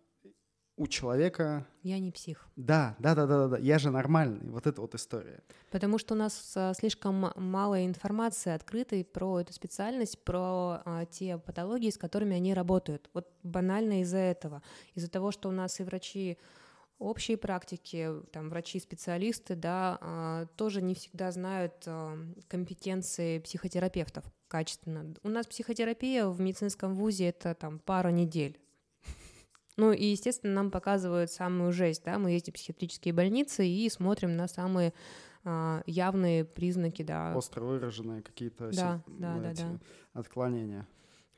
у 0.76 0.86
человека... 0.86 1.66
Я 1.82 1.98
не 1.98 2.10
псих. 2.10 2.48
Да, 2.56 2.96
да, 2.98 3.14
да, 3.14 3.26
да, 3.26 3.48
да, 3.48 3.58
я 3.58 3.78
же 3.78 3.90
нормальный, 3.90 4.50
вот 4.50 4.66
эта 4.66 4.80
вот 4.80 4.94
история. 4.94 5.42
Потому 5.70 5.98
что 5.98 6.14
у 6.14 6.16
нас 6.16 6.52
а, 6.56 6.74
слишком 6.74 7.32
мало 7.36 7.84
информации 7.84 8.52
открытой 8.52 9.04
про 9.04 9.40
эту 9.40 9.52
специальность, 9.52 10.24
про 10.24 10.82
а, 10.84 11.04
те 11.06 11.38
патологии, 11.38 11.90
с 11.90 11.98
которыми 11.98 12.36
они 12.36 12.54
работают. 12.54 13.08
Вот 13.14 13.28
банально 13.42 14.02
из-за 14.02 14.18
этого. 14.18 14.62
Из-за 14.94 15.08
того, 15.08 15.30
что 15.30 15.48
у 15.48 15.52
нас 15.52 15.78
и 15.78 15.84
врачи 15.84 16.38
общей 16.98 17.36
практики, 17.36 18.10
там, 18.32 18.48
врачи-специалисты, 18.48 19.54
да, 19.54 19.98
а, 20.00 20.46
тоже 20.56 20.82
не 20.82 20.94
всегда 20.94 21.30
знают 21.30 21.74
а, 21.86 22.16
компетенции 22.48 23.38
психотерапевтов 23.38 24.24
качественно. 24.48 25.14
У 25.22 25.28
нас 25.28 25.46
психотерапия 25.46 26.26
в 26.26 26.40
медицинском 26.40 26.94
вузе— 26.94 27.28
это 27.28 27.54
там 27.54 27.78
пара 27.78 28.08
недель. 28.08 28.58
Ну 29.76 29.92
и, 29.92 30.06
естественно, 30.06 30.54
нам 30.54 30.70
показывают 30.70 31.30
самую 31.30 31.72
жесть, 31.72 32.04
да, 32.04 32.18
мы 32.18 32.30
ездим 32.30 32.52
в 32.52 32.56
психиатрические 32.56 33.12
больницы 33.12 33.66
и 33.66 33.88
смотрим 33.88 34.36
на 34.36 34.46
самые 34.46 34.92
а, 35.44 35.82
явные 35.86 36.44
признаки, 36.44 37.02
да. 37.02 37.34
Остро 37.36 37.62
выраженные 37.64 38.22
какие-то 38.22 38.70
да, 38.70 39.02
да, 39.06 39.38
да, 39.38 39.52
да. 39.52 39.78
отклонения 40.12 40.86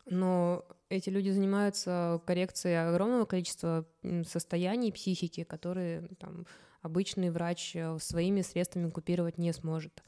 но 0.07 0.65
эти 0.89 1.11
люди 1.11 1.31
занимаются 1.31 2.21
коррекцией 2.27 2.89
огромного 2.89 3.25
количества 3.25 3.87
состояний 4.27 4.93
психики, 4.93 5.45
которые 5.45 6.09
там, 6.19 6.47
обычный 6.81 7.31
врач 7.31 7.75
э, 7.75 7.99
своими 7.99 8.43
средствами 8.43 8.91
купировать 8.91 9.39
не 9.39 9.53
сможет. 9.53 10.05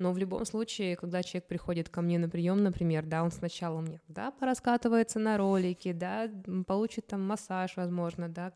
Но 0.00 0.12
в 0.12 0.18
любом 0.18 0.46
случае, 0.46 0.96
когда 0.96 1.22
человек 1.22 1.46
приходит 1.46 1.90
ко 1.90 2.00
мне 2.00 2.18
на 2.18 2.28
прием, 2.28 2.62
например, 2.62 3.04
да, 3.04 3.22
он 3.22 3.30
сначала 3.30 3.80
мне, 3.80 4.00
да, 4.08 4.30
пораскатывается 4.30 5.18
на 5.18 5.36
ролики, 5.36 5.92
да, 5.92 6.30
получит 6.66 7.06
там 7.06 7.20
массаж, 7.22 7.76
возможно, 7.76 8.28
да, 8.30 8.52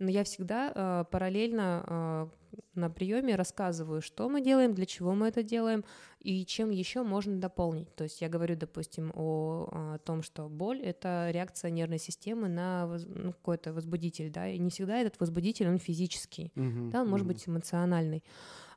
но 0.00 0.10
я 0.10 0.24
всегда 0.24 0.72
э, 0.74 1.04
параллельно 1.08 1.84
э, 1.86 2.26
на 2.74 2.90
приеме 2.90 3.36
рассказываю, 3.36 4.02
что 4.02 4.28
мы 4.28 4.40
делаем, 4.40 4.74
для 4.74 4.84
чего 4.84 5.14
мы 5.14 5.28
это 5.28 5.44
делаем 5.44 5.84
и 6.18 6.44
чем 6.44 6.70
еще 6.70 7.04
можно 7.04 7.38
дополнить. 7.38 7.94
То 7.94 8.04
есть 8.04 8.20
я 8.20 8.28
говорю, 8.28 8.56
допустим, 8.56 9.12
о, 9.14 9.68
о 9.70 9.98
том, 9.98 10.22
что 10.22 10.48
боль— 10.48 10.80
это 10.82 11.28
реакция 11.30 11.70
нервной 11.70 12.00
системы 12.00 12.48
на 12.48 12.88
воз, 12.88 13.06
ну, 13.06 13.32
какой-то 13.32 13.72
возбудитель, 13.72 14.30
да, 14.30 14.48
и 14.48 14.58
не 14.58 14.70
всегда 14.70 14.98
этот 14.98 15.20
возбудитель, 15.20 15.68
он 15.68 15.78
физический, 15.78 16.50
uh-huh, 16.56 16.90
да, 16.90 17.02
он 17.02 17.06
uh-huh. 17.06 17.10
может 17.10 17.26
быть 17.28 17.48
эмоциональный. 17.48 18.24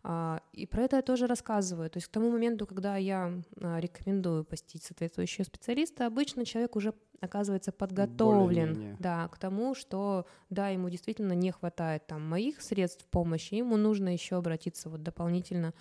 А, 0.08 0.40
и 0.54 0.68
про 0.68 0.84
это 0.84 0.98
я 0.98 1.02
тоже 1.02 1.26
рассказываю. 1.26 1.90
То 1.90 1.98
есть 1.98 2.08
к 2.08 2.12
тому 2.12 2.30
моменту, 2.30 2.68
когда 2.68 2.96
я 2.96 3.42
а, 3.60 3.80
рекомендую 3.80 4.46
посетить 4.46 4.84
соответствующего 4.84 5.46
специалиста, 5.46 6.06
обычно 6.06 6.46
человек 6.46 6.76
уже 6.76 6.94
оказывается 7.22 7.72
подготовлен 7.72 8.98
да, 9.00 9.28
к 9.30 9.40
тому, 9.40 9.74
что 9.74 10.28
да, 10.52 10.70
ему 10.70 10.90
действительно 10.90 11.34
не 11.34 11.52
хватает 11.52 12.06
там 12.06 12.22
моих 12.22 12.62
средств 12.62 13.08
помощи, 13.08 13.56
ему 13.56 13.78
нужно 13.78 14.10
еще 14.14 14.36
обратиться 14.36 14.90
вот 14.90 15.02
дополнительно 15.02 15.74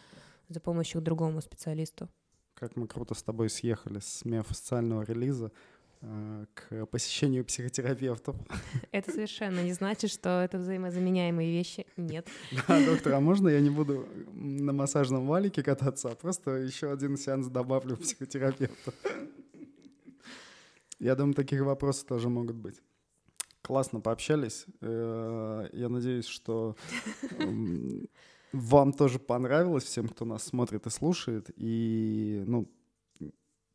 за 0.49 0.61
помощью 0.61 1.03
к 1.03 1.05
другому 1.05 1.43
специалисту. 1.43 2.09
Как 2.55 2.77
мы 2.77 2.87
круто 2.87 3.15
с 3.15 3.23
тобой 3.23 3.51
съехали 3.51 3.99
с 3.99 4.25
миофасциального 4.25 5.03
релиза 5.03 5.53
к 6.55 6.87
посещению 6.87 7.45
психотерапевтов. 7.45 8.37
Это 8.93 9.11
совершенно 9.11 9.61
не 9.61 9.73
значит, 9.73 10.11
что 10.11 10.43
это 10.43 10.59
взаимозаменяемые 10.59 11.51
вещи. 11.51 11.87
Нет. 11.97 12.29
Да, 12.69 12.85
доктор, 12.85 13.15
а 13.15 13.21
можно 13.21 13.49
я 13.49 13.61
не 13.61 13.71
буду 13.71 14.07
на 14.33 14.73
массажном 14.73 15.27
валике 15.27 15.63
кататься, 15.63 16.11
а 16.11 16.15
просто 16.15 16.53
еще 16.53 16.93
один 16.93 17.17
сеанс 17.17 17.47
добавлю 17.47 17.97
психотерапевта? 17.97 18.93
Я 20.99 21.15
думаю, 21.15 21.35
таких 21.35 21.63
вопросов 21.63 22.07
тоже 22.07 22.29
могут 22.29 22.57
быть. 22.57 22.81
Классно 23.63 24.01
пообщались. 24.01 24.67
Э, 24.81 25.69
я 25.73 25.89
надеюсь, 25.89 26.27
что 26.27 26.77
вам 28.53 28.93
тоже 28.93 29.19
понравилось, 29.19 29.85
всем, 29.85 30.09
кто 30.09 30.25
нас 30.25 30.45
смотрит 30.45 30.87
и 30.87 30.91
слушает. 30.91 31.51
И, 31.57 32.45
ну, 32.47 32.71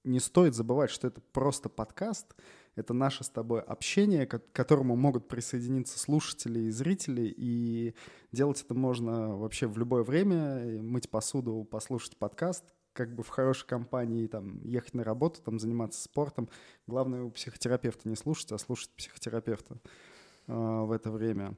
не 0.03 0.19
стоит 0.19 0.55
забывать, 0.55 0.89
что 0.89 1.07
это 1.07 1.21
просто 1.31 1.69
подкаст, 1.69 2.35
это 2.75 2.93
наше 2.93 3.23
с 3.23 3.29
тобой 3.29 3.61
общение, 3.61 4.25
к 4.25 4.39
которому 4.53 4.95
могут 4.95 5.27
присоединиться 5.27 5.99
слушатели 5.99 6.61
и 6.61 6.69
зрители, 6.69 7.33
и 7.35 7.95
делать 8.31 8.61
это 8.61 8.73
можно 8.73 9.35
вообще 9.35 9.67
в 9.67 9.77
любое 9.77 10.03
время, 10.03 10.81
мыть 10.81 11.09
посуду, 11.09 11.67
послушать 11.69 12.17
подкаст, 12.17 12.63
как 12.93 13.13
бы 13.13 13.23
в 13.23 13.29
хорошей 13.29 13.67
компании, 13.67 14.27
там, 14.27 14.61
ехать 14.63 14.93
на 14.93 15.03
работу, 15.03 15.41
там, 15.41 15.59
заниматься 15.59 16.01
спортом. 16.01 16.49
Главное, 16.87 17.23
у 17.23 17.31
психотерапевта 17.31 18.09
не 18.09 18.15
слушать, 18.15 18.51
а 18.51 18.57
слушать 18.57 18.91
психотерапевта 18.91 19.79
э, 20.47 20.53
в 20.53 20.91
это 20.91 21.11
время. 21.11 21.55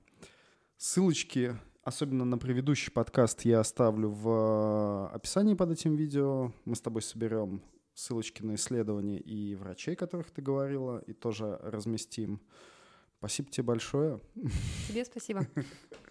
Ссылочки, 0.77 1.55
особенно 1.83 2.25
на 2.25 2.37
предыдущий 2.37 2.91
подкаст, 2.91 3.41
я 3.41 3.59
оставлю 3.59 4.09
в 4.09 5.09
описании 5.13 5.53
под 5.53 5.71
этим 5.71 5.95
видео. 5.95 6.51
Мы 6.65 6.75
с 6.75 6.81
тобой 6.81 7.01
соберем 7.01 7.61
ссылочки 7.93 8.41
на 8.43 8.55
исследования 8.55 9.19
и 9.19 9.55
врачей, 9.55 9.95
которых 9.95 10.31
ты 10.31 10.41
говорила, 10.41 10.99
и 11.07 11.13
тоже 11.13 11.57
разместим. 11.61 12.41
Спасибо 13.19 13.49
тебе 13.49 13.63
большое. 13.63 14.19
Тебе 14.87 15.05
спасибо. 15.05 15.45